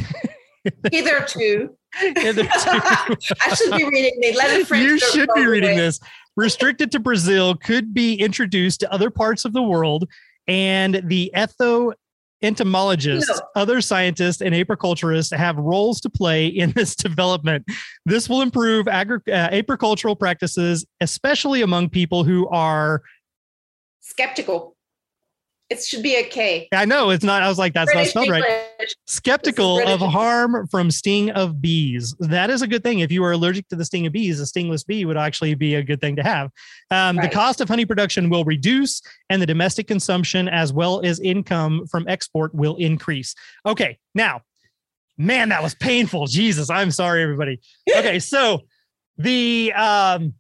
Hitherto, 0.91 1.75
hitherto. 1.93 2.49
I 2.65 3.53
should 3.55 3.77
be 3.77 3.83
reading 3.83 4.19
the 4.19 4.33
Let 4.35 4.65
French. 4.67 4.83
you 4.83 4.97
should 4.99 5.29
be 5.35 5.45
reading 5.45 5.71
away. 5.73 5.81
this. 5.81 5.99
Restricted 6.35 6.91
to 6.91 6.99
Brazil, 6.99 7.55
could 7.55 7.93
be 7.93 8.15
introduced 8.15 8.79
to 8.81 8.91
other 8.91 9.09
parts 9.09 9.45
of 9.45 9.53
the 9.53 9.61
world, 9.61 10.09
and 10.47 11.01
the 11.05 11.31
etho 11.33 11.93
entomologists, 12.41 13.29
No. 13.29 13.61
other 13.61 13.81
scientists, 13.81 14.41
and 14.41 14.53
apiculturists 14.53 15.35
have 15.35 15.57
roles 15.57 15.99
to 16.01 16.09
play 16.09 16.47
in 16.47 16.71
this 16.71 16.95
development. 17.07 17.65
This 18.05 18.29
will 18.29 18.41
improve 18.41 18.87
agri- 18.87 19.19
uh, 19.31 19.49
apicultural 19.49 20.17
practices, 20.17 20.85
especially 21.01 21.61
among 21.61 21.89
people 21.89 22.23
who 22.23 22.47
are. 22.49 23.01
Skeptical. 24.01 24.74
It 25.69 25.83
should 25.83 26.03
be 26.03 26.15
a 26.15 26.23
K. 26.23 26.67
I 26.71 26.85
know 26.85 27.09
it's 27.09 27.23
not. 27.23 27.41
I 27.41 27.49
was 27.49 27.57
like, 27.57 27.73
that's 27.73 27.87
not 27.87 27.95
British 27.95 28.11
spelled 28.11 28.29
right. 28.29 28.93
Skeptical 29.07 29.79
of 29.87 29.99
harm 29.99 30.67
from 30.67 30.91
sting 30.91 31.31
of 31.31 31.59
bees. 31.59 32.13
That 32.19 32.51
is 32.51 32.61
a 32.61 32.67
good 32.67 32.83
thing. 32.83 32.99
If 32.99 33.11
you 33.11 33.23
are 33.23 33.31
allergic 33.31 33.67
to 33.69 33.75
the 33.75 33.83
sting 33.83 34.05
of 34.05 34.13
bees, 34.13 34.39
a 34.39 34.45
stingless 34.45 34.83
bee 34.83 35.05
would 35.05 35.17
actually 35.17 35.55
be 35.55 35.73
a 35.73 35.81
good 35.81 35.99
thing 36.01 36.15
to 36.17 36.23
have. 36.23 36.51
Um, 36.91 37.15
The 37.15 37.29
cost 37.29 37.61
of 37.61 37.67
honey 37.67 37.85
production 37.85 38.29
will 38.29 38.43
reduce, 38.45 39.01
and 39.31 39.41
the 39.41 39.47
domestic 39.47 39.87
consumption 39.87 40.47
as 40.47 40.71
well 40.71 41.01
as 41.03 41.19
income 41.19 41.87
from 41.87 42.07
export 42.07 42.53
will 42.53 42.75
increase. 42.75 43.33
Okay, 43.65 43.97
now, 44.13 44.41
man, 45.17 45.49
that 45.49 45.63
was 45.63 45.73
painful. 45.73 46.27
Jesus, 46.27 46.69
I'm 46.69 46.91
sorry, 46.91 47.23
everybody. 47.23 47.59
Okay, 47.97 48.19
so 48.19 48.61
the 49.17 49.73
um, 49.73 50.35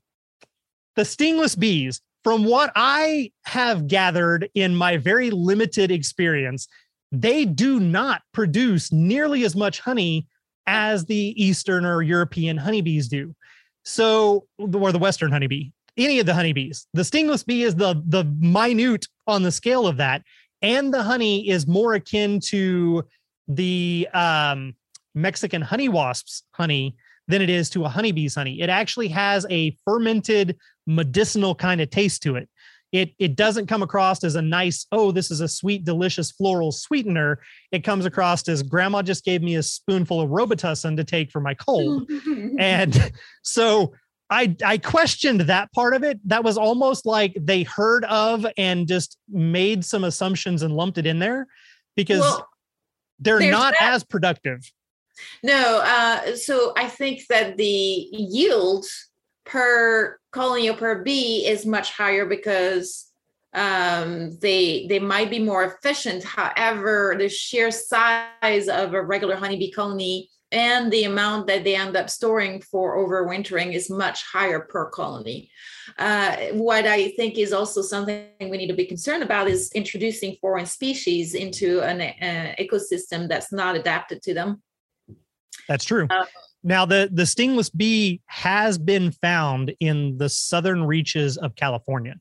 the 0.95 1.03
stingless 1.03 1.55
bees. 1.55 2.01
From 2.25 2.43
what 2.43 2.71
I 2.75 3.31
have 3.43 3.87
gathered 3.87 4.49
in 4.55 4.75
my 4.75 4.97
very 4.97 5.29
limited 5.29 5.91
experience, 5.91 6.67
they 7.11 7.45
do 7.45 7.79
not 7.79 8.23
produce 8.33 8.91
nearly 8.91 9.43
as 9.43 9.55
much 9.55 9.79
honey 9.79 10.25
as 10.65 11.05
the 11.05 11.35
Eastern 11.37 11.85
or 11.85 12.01
European 12.01 12.57
honeybees 12.57 13.09
do. 13.09 13.35
So, 13.83 14.47
or 14.57 14.91
the 14.91 14.97
Western 14.97 15.31
honeybee, 15.31 15.69
any 15.97 16.19
of 16.19 16.25
the 16.25 16.33
honeybees. 16.33 16.87
The 16.95 17.03
stingless 17.03 17.43
bee 17.43 17.61
is 17.61 17.75
the 17.75 18.01
the 18.07 18.23
minute 18.39 19.05
on 19.27 19.43
the 19.43 19.51
scale 19.51 19.85
of 19.85 19.97
that, 19.97 20.23
and 20.63 20.91
the 20.91 21.03
honey 21.03 21.47
is 21.47 21.67
more 21.67 21.93
akin 21.93 22.39
to 22.45 23.05
the 23.47 24.07
um, 24.15 24.73
Mexican 25.13 25.61
honey 25.61 25.89
wasps 25.89 26.41
honey 26.53 26.95
than 27.27 27.43
it 27.43 27.51
is 27.51 27.69
to 27.69 27.85
a 27.85 27.89
honeybee's 27.89 28.33
honey. 28.33 28.61
It 28.61 28.69
actually 28.71 29.09
has 29.09 29.45
a 29.51 29.77
fermented 29.85 30.57
medicinal 30.87 31.55
kind 31.55 31.81
of 31.81 31.89
taste 31.89 32.23
to 32.23 32.35
it. 32.35 32.49
It 32.91 33.11
it 33.19 33.35
doesn't 33.35 33.67
come 33.67 33.83
across 33.83 34.23
as 34.23 34.35
a 34.35 34.41
nice, 34.41 34.85
oh, 34.91 35.11
this 35.11 35.29
is 35.31 35.41
a 35.41 35.47
sweet, 35.47 35.83
delicious 35.83 36.31
floral 36.31 36.71
sweetener. 36.71 37.39
It 37.71 37.83
comes 37.83 38.05
across 38.05 38.47
as 38.47 38.63
grandma 38.63 39.01
just 39.01 39.25
gave 39.25 39.41
me 39.41 39.55
a 39.55 39.63
spoonful 39.63 40.21
of 40.21 40.29
Robitussin 40.29 40.95
to 40.97 41.03
take 41.03 41.31
for 41.31 41.41
my 41.41 41.55
cold. 41.55 42.09
and 42.59 43.11
so 43.43 43.93
I 44.29 44.55
I 44.63 44.77
questioned 44.77 45.41
that 45.41 45.71
part 45.73 45.93
of 45.93 46.03
it. 46.03 46.19
That 46.25 46.43
was 46.43 46.57
almost 46.57 47.05
like 47.05 47.35
they 47.39 47.63
heard 47.63 48.05
of 48.05 48.45
and 48.57 48.87
just 48.87 49.17
made 49.29 49.83
some 49.83 50.03
assumptions 50.03 50.61
and 50.61 50.73
lumped 50.75 50.97
it 50.97 51.05
in 51.05 51.19
there 51.19 51.47
because 51.95 52.21
Well, 52.21 52.47
they're 53.19 53.51
not 53.51 53.73
that. 53.79 53.93
as 53.93 54.03
productive. 54.03 54.59
No, 55.43 55.81
uh, 55.83 56.35
so 56.35 56.73
I 56.77 56.87
think 56.87 57.21
that 57.29 57.57
the 57.57 57.65
yield 57.65 58.85
per 59.45 60.17
colony 60.35 60.69
or 60.69 60.75
per 60.75 61.01
bee 61.01 61.47
is 61.47 61.65
much 61.65 61.91
higher 61.91 62.25
because 62.25 63.09
um, 63.53 64.37
they 64.41 64.85
they 64.89 64.99
might 64.99 65.29
be 65.29 65.39
more 65.39 65.63
efficient. 65.63 66.23
However, 66.23 67.15
the 67.17 67.29
sheer 67.29 67.71
size 67.71 68.67
of 68.67 68.93
a 68.93 69.01
regular 69.01 69.37
honeybee 69.37 69.71
colony 69.71 70.29
and 70.51 70.91
the 70.91 71.05
amount 71.05 71.47
that 71.47 71.63
they 71.63 71.75
end 71.75 71.95
up 71.97 72.09
storing 72.09 72.61
for 72.61 72.97
overwintering 72.97 73.73
is 73.73 73.89
much 73.89 74.23
higher 74.23 74.59
per 74.59 74.89
colony. 74.89 75.49
Uh, 75.97 76.35
what 76.51 76.85
I 76.85 77.09
think 77.17 77.37
is 77.37 77.51
also 77.51 77.81
something 77.81 78.27
we 78.39 78.57
need 78.57 78.67
to 78.67 78.81
be 78.83 78.85
concerned 78.85 79.23
about 79.23 79.47
is 79.47 79.71
introducing 79.73 80.37
foreign 80.41 80.65
species 80.65 81.33
into 81.33 81.81
an 81.81 82.01
uh, 82.01 82.55
ecosystem 82.59 83.27
that's 83.27 83.51
not 83.51 83.75
adapted 83.75 84.21
to 84.23 84.33
them. 84.33 84.61
That's 85.67 85.85
true. 85.85 86.07
Uh, 86.09 86.25
now 86.65 86.85
the 86.85 87.09
the 87.13 87.25
stingless 87.25 87.69
bee 87.69 88.21
has 88.25 88.77
been 88.77 89.11
found 89.11 89.73
in 89.79 90.17
the 90.17 90.27
southern 90.27 90.83
reaches 90.83 91.37
of 91.37 91.55
California. 91.55 92.15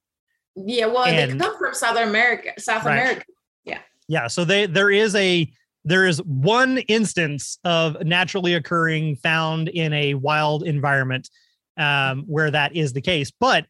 Yeah, 0.55 0.87
well, 0.87 1.05
And- 1.07 1.33
they 1.41 1.45
come 1.45 1.59
from 1.59 1.75
South 1.75 1.97
America. 1.97 2.53
South 2.59 2.85
Right. 2.85 2.99
America. 3.01 3.25
Yeah, 3.65 3.79
Yeah. 4.07 4.27
so 4.29 4.45
they 4.45 4.67
there 4.67 4.91
is 4.91 5.15
a 5.17 5.51
there 5.87 6.07
is 6.07 6.23
one 6.23 6.79
instance 6.79 7.59
of 7.65 8.03
naturally 8.05 8.55
occurring 8.55 9.17
found 9.17 9.69
in 9.69 9.93
a 9.93 10.15
wild 10.15 10.63
environment 10.63 11.29
um, 11.77 12.23
where 12.27 12.51
that 12.51 12.75
is 12.77 12.93
the 12.93 13.01
case, 13.03 13.31
but 13.31 13.67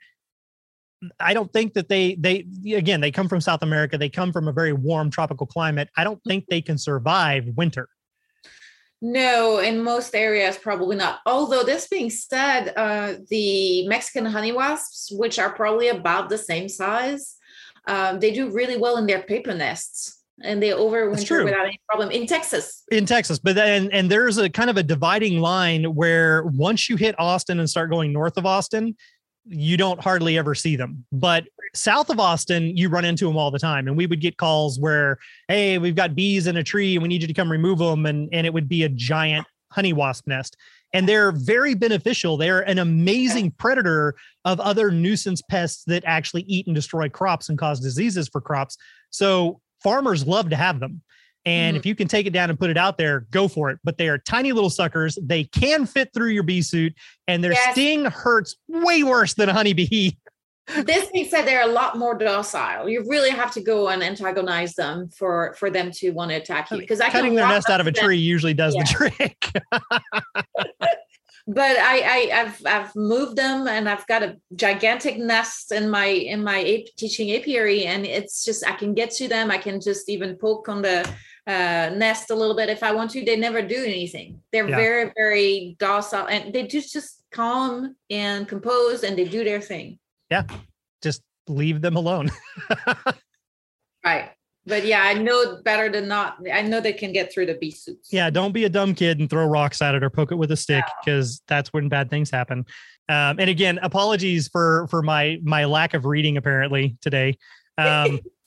I 1.21 1.35
don't 1.35 1.53
think 1.53 1.75
that 1.75 1.89
they 1.89 2.15
they 2.17 2.47
again 2.75 3.01
they 3.01 3.11
come 3.11 3.29
from 3.29 3.41
South 3.41 3.63
America. 3.63 3.97
They 3.99 4.09
come 4.09 4.33
from 4.33 4.49
a 4.49 4.53
very 4.53 4.73
warm 4.73 5.11
tropical 5.11 5.47
climate. 5.47 5.89
I 5.97 6.05
don't 6.05 6.21
think 6.27 6.47
they 6.49 6.61
can 6.63 6.79
survive 6.79 7.45
winter. 7.57 7.89
No, 9.07 9.59
in 9.59 9.83
most 9.83 10.15
areas, 10.15 10.57
probably 10.57 10.97
not. 10.97 11.19
Although 11.27 11.63
this 11.63 11.87
being 11.89 12.09
said, 12.09 12.73
uh, 12.75 13.17
the 13.29 13.87
Mexican 13.87 14.25
honey 14.25 14.51
wasps, 14.51 15.13
which 15.13 15.39
are 15.39 15.53
probably 15.53 15.89
about 15.89 16.31
the 16.31 16.39
same 16.39 16.71
size, 16.71 17.37
um, 17.87 18.19
they 18.19 18.31
do 18.31 18.51
really 18.51 18.79
well 18.79 18.97
in 18.97 19.07
their 19.07 19.21
paper 19.21 19.53
nests, 19.53 20.23
and 20.43 20.63
they 20.63 20.71
overwinter 20.71 21.45
without 21.45 21.67
any 21.67 21.79
problem. 21.87 22.11
In 22.13 22.27
Texas, 22.27 22.83
in 22.91 23.05
Texas, 23.05 23.39
but 23.39 23.57
then 23.57 23.91
and 23.93 24.11
there's 24.11 24.39
a 24.39 24.49
kind 24.49 24.71
of 24.71 24.79
a 24.79 24.83
dividing 24.83 25.39
line 25.39 25.95
where 25.95 26.45
once 26.45 26.89
you 26.89 26.97
hit 26.97 27.15
Austin 27.19 27.61
and 27.61 27.69
start 27.69 27.91
going 27.91 28.11
north 28.11 28.39
of 28.39 28.47
Austin, 28.47 28.97
you 29.47 29.77
don't 29.77 30.01
hardly 30.01 30.39
ever 30.39 30.55
see 30.55 30.77
them. 30.77 31.05
But 31.13 31.45
south 31.75 32.11
of 32.11 32.19
Austin, 32.19 32.77
you 32.77 32.89
run 32.89 33.05
into 33.05 33.27
them 33.27 33.37
all 33.37 33.51
the 33.51 33.59
time. 33.59 33.89
And 33.89 33.97
we 33.97 34.07
would 34.07 34.21
get 34.21 34.37
calls 34.37 34.79
where, 34.79 35.19
hey, 35.49 35.79
we've 35.79 35.97
got 35.97 36.15
bees 36.15 36.47
in 36.47 36.57
a 36.57 36.63
tree 36.63 36.95
and 36.95 37.03
we 37.03 37.09
need 37.09 37.23
you 37.23 37.29
to 37.29 37.35
come 37.35 37.51
remove 37.51 37.79
them. 37.79 38.07
And, 38.07 38.29
and 38.33 38.47
it 38.47 38.53
would 38.53 38.69
be 38.69 38.85
a 38.85 38.89
giant 38.89 39.47
honey 39.71 39.93
wasp 39.93 40.27
nest. 40.27 40.57
And 40.93 41.09
they're 41.09 41.33
very 41.33 41.75
beneficial. 41.75 42.37
They're 42.37 42.61
an 42.61 42.79
amazing 42.79 43.51
predator 43.53 44.15
of 44.45 44.61
other 44.61 44.93
nuisance 44.93 45.43
pests 45.43 45.83
that 45.87 46.05
actually 46.07 46.43
eat 46.43 46.67
and 46.67 46.75
destroy 46.75 47.09
crops 47.09 47.49
and 47.49 47.59
cause 47.59 47.81
diseases 47.81 48.29
for 48.29 48.41
crops. 48.41 48.77
So 49.11 49.61
farmers 49.83 50.27
love 50.27 50.51
to 50.51 50.57
have 50.57 50.79
them. 50.79 51.03
And 51.47 51.75
Mhm. 51.77 51.81
if 51.81 51.87
you 51.87 51.95
can 51.95 52.09
take 52.09 52.27
it 52.27 52.33
down 52.33 52.49
and 52.51 52.59
put 52.59 52.71
it 52.71 52.77
out 52.79 52.97
there, 52.99 53.27
go 53.31 53.49
for 53.49 53.71
it. 53.71 53.79
But 53.85 53.99
they 53.99 54.09
are 54.09 54.19
tiny 54.19 54.53
little 54.53 54.71
suckers. 54.71 55.19
They 55.23 55.45
can 55.45 55.85
fit 55.87 56.11
through 56.15 56.29
your 56.31 56.43
bee 56.43 56.63
suit, 56.63 56.95
and 57.29 57.45
their 57.45 57.53
Yes. 57.53 57.73
sting 57.73 58.05
hurts 58.07 58.57
way 58.69 59.03
worse 59.03 59.35
than 59.35 59.49
a 59.49 59.53
honeybee. 59.53 60.13
this 60.85 61.11
being 61.13 61.29
said, 61.29 61.43
they're 61.47 61.61
a 61.63 61.67
lot 61.67 61.99
more 61.99 62.17
docile. 62.17 62.89
You 62.89 63.05
really 63.07 63.29
have 63.29 63.53
to 63.53 63.61
go 63.61 63.89
and 63.89 64.03
antagonize 64.03 64.73
them 64.75 65.11
for 65.11 65.55
for 65.59 65.69
them 65.69 65.91
to 65.97 66.11
want 66.13 66.31
to 66.31 66.37
attack 66.37 66.71
you. 66.71 66.79
Because 66.79 67.01
Cutting 67.01 67.35
their 67.35 67.47
nest 67.47 67.69
out 67.69 67.83
of 67.83 67.87
a 67.87 67.93
to 67.93 68.01
them 68.01 68.07
tree 68.07 68.17
usually 68.17 68.55
does 68.55 68.75
Yeah. 68.75 68.83
the 68.85 68.89
trick. 68.89 69.47
but 71.47 71.77
I, 71.79 72.01
I 72.01 72.41
I've 72.41 72.67
I've 72.67 72.97
moved 72.97 73.37
them 73.37 73.69
and 73.69 73.89
I've 73.89 74.07
got 74.07 74.23
a 74.23 74.37
gigantic 74.55 75.19
nest 75.19 75.73
in 75.73 75.91
my 75.91 76.07
in 76.07 76.43
my 76.43 76.59
ape, 76.59 76.89
teaching 76.97 77.33
apiary 77.33 77.85
and 77.85 78.07
it's 78.07 78.45
just 78.45 78.67
I 78.67 78.73
can 78.73 78.95
get 78.95 79.11
to 79.13 79.29
them. 79.29 79.51
I 79.51 79.59
can 79.59 79.81
just 79.81 80.09
even 80.09 80.37
poke 80.37 80.69
on 80.69 80.83
the 80.83 81.01
uh, 81.47 81.91
nest 81.95 82.31
a 82.31 82.35
little 82.35 82.57
bit 82.57 82.71
if 82.71 82.83
I 82.83 82.93
want 82.93 83.11
to. 83.13 83.25
They 83.25 83.37
never 83.37 83.61
do 83.61 83.83
anything. 83.85 84.41
They're 84.53 84.69
Yeah. 84.69 84.77
very 84.77 85.13
very 85.17 85.77
docile 85.79 86.27
and 86.27 86.53
they 86.55 86.67
just 86.67 86.93
just 86.93 87.23
calm 87.31 87.95
and 88.09 88.49
composed 88.49 89.05
and 89.05 89.19
they 89.19 89.25
do 89.25 89.45
their 89.45 89.61
thing. 89.61 89.99
Yeah. 90.31 90.45
Just 91.03 91.23
leave 91.49 91.83
them 91.83 91.97
alone. 91.97 92.31
but 94.67 94.87
yeah, 94.87 95.03
I 95.03 95.15
know 95.15 95.61
better 95.63 95.91
than 95.91 96.09
not. 96.09 96.39
I 96.53 96.63
know 96.63 96.81
they 96.81 96.93
can 96.93 97.13
get 97.13 97.33
through 97.33 97.47
the 97.47 97.55
bee 97.55 97.71
suits. 97.71 98.13
Yeah, 98.13 98.31
don't 98.31 98.53
be 98.53 98.65
a 98.65 98.69
dumb 98.69 98.95
kid 98.95 99.21
and 99.21 99.29
throw 99.29 99.45
rocks 99.47 99.83
at 99.83 99.95
it 99.95 100.03
or 100.03 100.11
poke 100.11 100.33
it 100.33 100.37
with 100.37 100.51
a 100.53 100.57
stick 100.57 100.85
because 101.05 101.43
that's 101.47 101.73
when 101.73 101.89
bad 101.89 102.11
things 102.11 102.31
happen. 102.31 102.65
Um, 103.09 103.39
and 103.39 103.51
again, 103.51 103.79
apologies 103.83 104.49
for 104.49 104.87
for 104.89 105.03
my 105.03 105.39
my 105.43 105.67
lack 105.67 105.93
of 105.95 106.07
reading 106.07 106.37
apparently 106.37 106.97
today. 107.03 107.37
Um, 107.77 108.21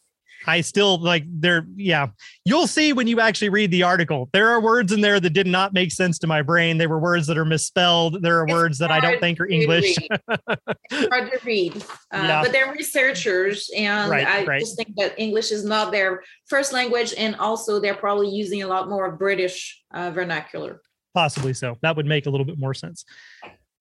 I 0.47 0.61
still 0.61 0.97
like 0.99 1.25
there. 1.27 1.67
Yeah, 1.75 2.07
you'll 2.45 2.67
see 2.67 2.93
when 2.93 3.05
you 3.07 3.19
actually 3.19 3.49
read 3.49 3.69
the 3.69 3.83
article. 3.83 4.29
There 4.31 4.47
are 4.49 4.61
words 4.61 4.91
in 4.93 5.01
there 5.01 5.19
that 5.19 5.31
did 5.31 5.45
not 5.47 5.73
make 5.73 5.91
sense 5.91 6.17
to 6.19 6.27
my 6.27 6.41
brain. 6.41 6.77
There 6.77 6.87
were 6.89 6.99
words 6.99 7.27
that 7.27 7.37
are 7.37 7.45
misspelled. 7.45 8.21
There 8.21 8.39
are 8.39 8.45
It's 8.45 8.53
words 8.53 8.77
that 8.79 8.89
I 8.91 8.99
don't 8.99 9.19
think 9.19 9.39
are 9.39 9.47
English. 9.47 9.97
It's 9.97 11.07
hard 11.09 11.31
to 11.31 11.39
read, 11.45 11.75
uh, 12.13 12.23
Yeah. 12.27 12.41
but 12.41 12.51
they're 12.53 12.71
researchers, 12.71 13.69
and 13.75 14.09
Right, 14.09 14.25
I 14.25 14.45
right. 14.45 14.59
just 14.59 14.77
think 14.77 14.95
that 14.95 15.19
English 15.19 15.51
is 15.51 15.65
not 15.65 15.91
their 15.91 16.23
first 16.47 16.71
language, 16.71 17.13
and 17.17 17.35
also 17.35 17.79
they're 17.79 17.95
probably 17.95 18.29
using 18.29 18.63
a 18.63 18.67
lot 18.67 18.87
more 18.89 19.05
of 19.05 19.19
British 19.19 19.83
uh, 19.93 20.11
vernacular. 20.11 20.81
Possibly 21.13 21.53
so. 21.53 21.77
That 21.81 21.95
would 21.97 22.05
make 22.05 22.25
a 22.25 22.29
little 22.29 22.45
bit 22.45 22.57
more 22.57 22.73
sense. 22.73 23.03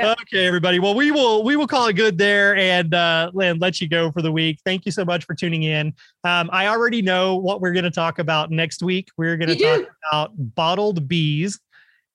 Yeah. 0.03 0.15
Okay, 0.21 0.47
everybody. 0.47 0.79
Well, 0.79 0.95
we 0.95 1.11
will 1.11 1.43
we 1.43 1.55
will 1.55 1.67
call 1.67 1.87
it 1.87 1.93
good 1.93 2.17
there 2.17 2.55
and 2.55 2.93
uh 2.93 3.31
and 3.41 3.59
let 3.59 3.81
you 3.81 3.89
go 3.89 4.11
for 4.11 4.21
the 4.21 4.31
week. 4.31 4.59
Thank 4.63 4.85
you 4.85 4.91
so 4.91 5.03
much 5.03 5.25
for 5.25 5.35
tuning 5.35 5.63
in. 5.63 5.87
Um, 6.23 6.49
I 6.53 6.67
already 6.67 7.01
know 7.01 7.35
what 7.35 7.59
we're 7.59 7.73
going 7.73 7.83
to 7.83 7.91
talk 7.91 8.19
about 8.19 8.49
next 8.49 8.81
week. 8.81 9.09
We're 9.17 9.35
going 9.35 9.49
to 9.49 9.55
talk 9.55 9.79
do? 9.79 9.87
about 10.09 10.55
bottled 10.55 11.07
bees 11.07 11.59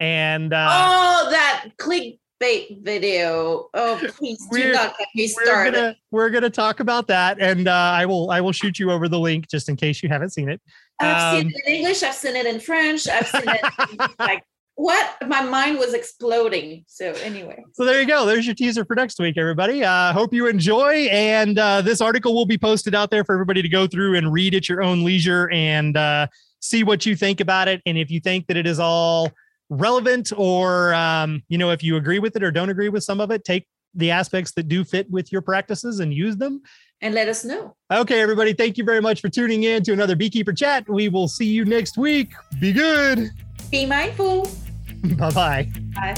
and 0.00 0.52
uh 0.52 0.68
oh, 0.70 1.30
that 1.30 1.70
clickbait 1.78 2.82
video! 2.82 3.68
Oh, 3.74 4.00
please 4.16 4.44
do 4.50 4.72
not 4.72 4.96
get 4.98 5.08
me 5.14 5.32
we're 5.36 5.70
gonna 5.70 5.96
we're 6.10 6.30
gonna 6.30 6.50
talk 6.50 6.80
about 6.80 7.06
that 7.08 7.38
and 7.40 7.68
uh 7.68 7.72
I 7.72 8.06
will 8.06 8.30
I 8.30 8.40
will 8.40 8.52
shoot 8.52 8.78
you 8.78 8.90
over 8.90 9.08
the 9.08 9.20
link 9.20 9.48
just 9.48 9.68
in 9.68 9.76
case 9.76 10.02
you 10.02 10.08
haven't 10.08 10.30
seen 10.30 10.48
it. 10.48 10.60
I've 11.00 11.36
seen 11.36 11.46
um, 11.46 11.52
it 11.54 11.62
in 11.66 11.74
English. 11.74 12.02
I've 12.02 12.14
seen 12.14 12.36
it 12.36 12.46
in 12.46 12.60
French. 12.60 13.08
I've 13.08 13.28
seen 13.28 13.42
it 13.46 13.60
in, 13.90 14.08
like 14.18 14.42
what? 14.76 15.16
My 15.26 15.42
mind 15.42 15.78
was 15.78 15.94
exploding. 15.94 16.84
So 16.88 17.12
anyway, 17.22 17.62
So 17.74 17.84
there 17.84 18.00
you 18.00 18.06
go. 18.08 18.26
There's 18.26 18.44
your 18.46 18.54
teaser 18.54 18.84
for 18.84 18.96
next 18.96 19.18
week, 19.20 19.36
everybody. 19.38 19.84
Uh, 19.84 20.12
hope 20.12 20.34
you 20.34 20.46
enjoy. 20.48 21.06
And 21.10 21.58
uh, 21.58 21.80
this 21.82 22.00
article 22.00 22.34
will 22.34 22.46
be 22.46 22.58
posted 22.58 22.94
out 22.94 23.10
there 23.10 23.24
for 23.24 23.34
everybody 23.34 23.62
to 23.62 23.68
go 23.68 23.86
through 23.86 24.16
and 24.16 24.32
read 24.32 24.54
at 24.54 24.68
your 24.68 24.82
own 24.82 25.04
leisure 25.04 25.48
and 25.52 25.96
uh, 25.96 26.26
see 26.60 26.82
what 26.82 27.06
you 27.06 27.14
think 27.14 27.40
about 27.40 27.68
it. 27.68 27.82
And 27.86 27.96
if 27.96 28.10
you 28.10 28.20
think 28.20 28.48
that 28.48 28.56
it 28.56 28.66
is 28.66 28.80
all 28.80 29.30
relevant 29.70 30.32
or, 30.36 30.92
um, 30.94 31.42
you 31.48 31.56
know, 31.58 31.70
if 31.70 31.82
you 31.82 31.96
agree 31.96 32.18
with 32.18 32.34
it 32.36 32.42
or 32.42 32.50
don't 32.50 32.68
agree 32.70 32.88
with 32.88 33.04
some 33.04 33.20
of 33.20 33.30
it, 33.30 33.44
take 33.44 33.68
the 33.94 34.10
aspects 34.10 34.52
that 34.52 34.66
do 34.66 34.82
fit 34.84 35.08
with 35.08 35.30
your 35.30 35.40
practices 35.40 36.00
and 36.00 36.12
use 36.12 36.36
them. 36.36 36.60
and 37.00 37.14
let 37.14 37.28
us 37.28 37.44
know. 37.44 37.76
Okay, 37.92 38.20
everybody. 38.20 38.52
Thank 38.54 38.76
you 38.76 38.84
very 38.84 39.00
much 39.00 39.20
for 39.20 39.28
tuning 39.28 39.62
in 39.64 39.84
to 39.84 39.92
another 39.92 40.16
Beekeeper 40.16 40.52
Chat. 40.52 40.88
We 40.88 41.08
will 41.08 41.28
see 41.28 41.46
you 41.46 41.64
next 41.64 41.96
week. 41.96 42.32
Be 42.60 42.72
good. 42.72 43.30
Be 43.70 43.86
mindful. 43.86 44.48
Bye 45.16 45.30
bye. 45.30 45.68
Bye. 45.94 46.14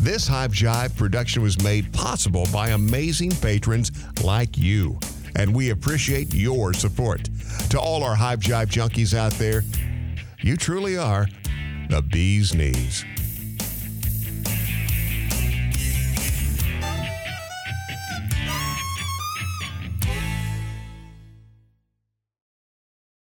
This 0.00 0.26
Hive 0.26 0.52
Jive 0.52 0.96
production 0.96 1.42
was 1.42 1.62
made 1.62 1.92
possible 1.92 2.46
by 2.52 2.70
amazing 2.70 3.32
patrons 3.32 3.92
like 4.24 4.56
you, 4.56 4.98
and 5.36 5.54
we 5.54 5.70
appreciate 5.70 6.32
your 6.32 6.72
support. 6.72 7.28
To 7.70 7.78
all 7.78 8.02
our 8.02 8.14
Hive 8.14 8.40
Jive 8.40 8.68
junkies 8.68 9.14
out 9.14 9.32
there, 9.32 9.62
you 10.40 10.56
truly 10.56 10.96
are 10.96 11.28
the 11.90 12.00
bee's 12.00 12.54
knees. 12.54 13.04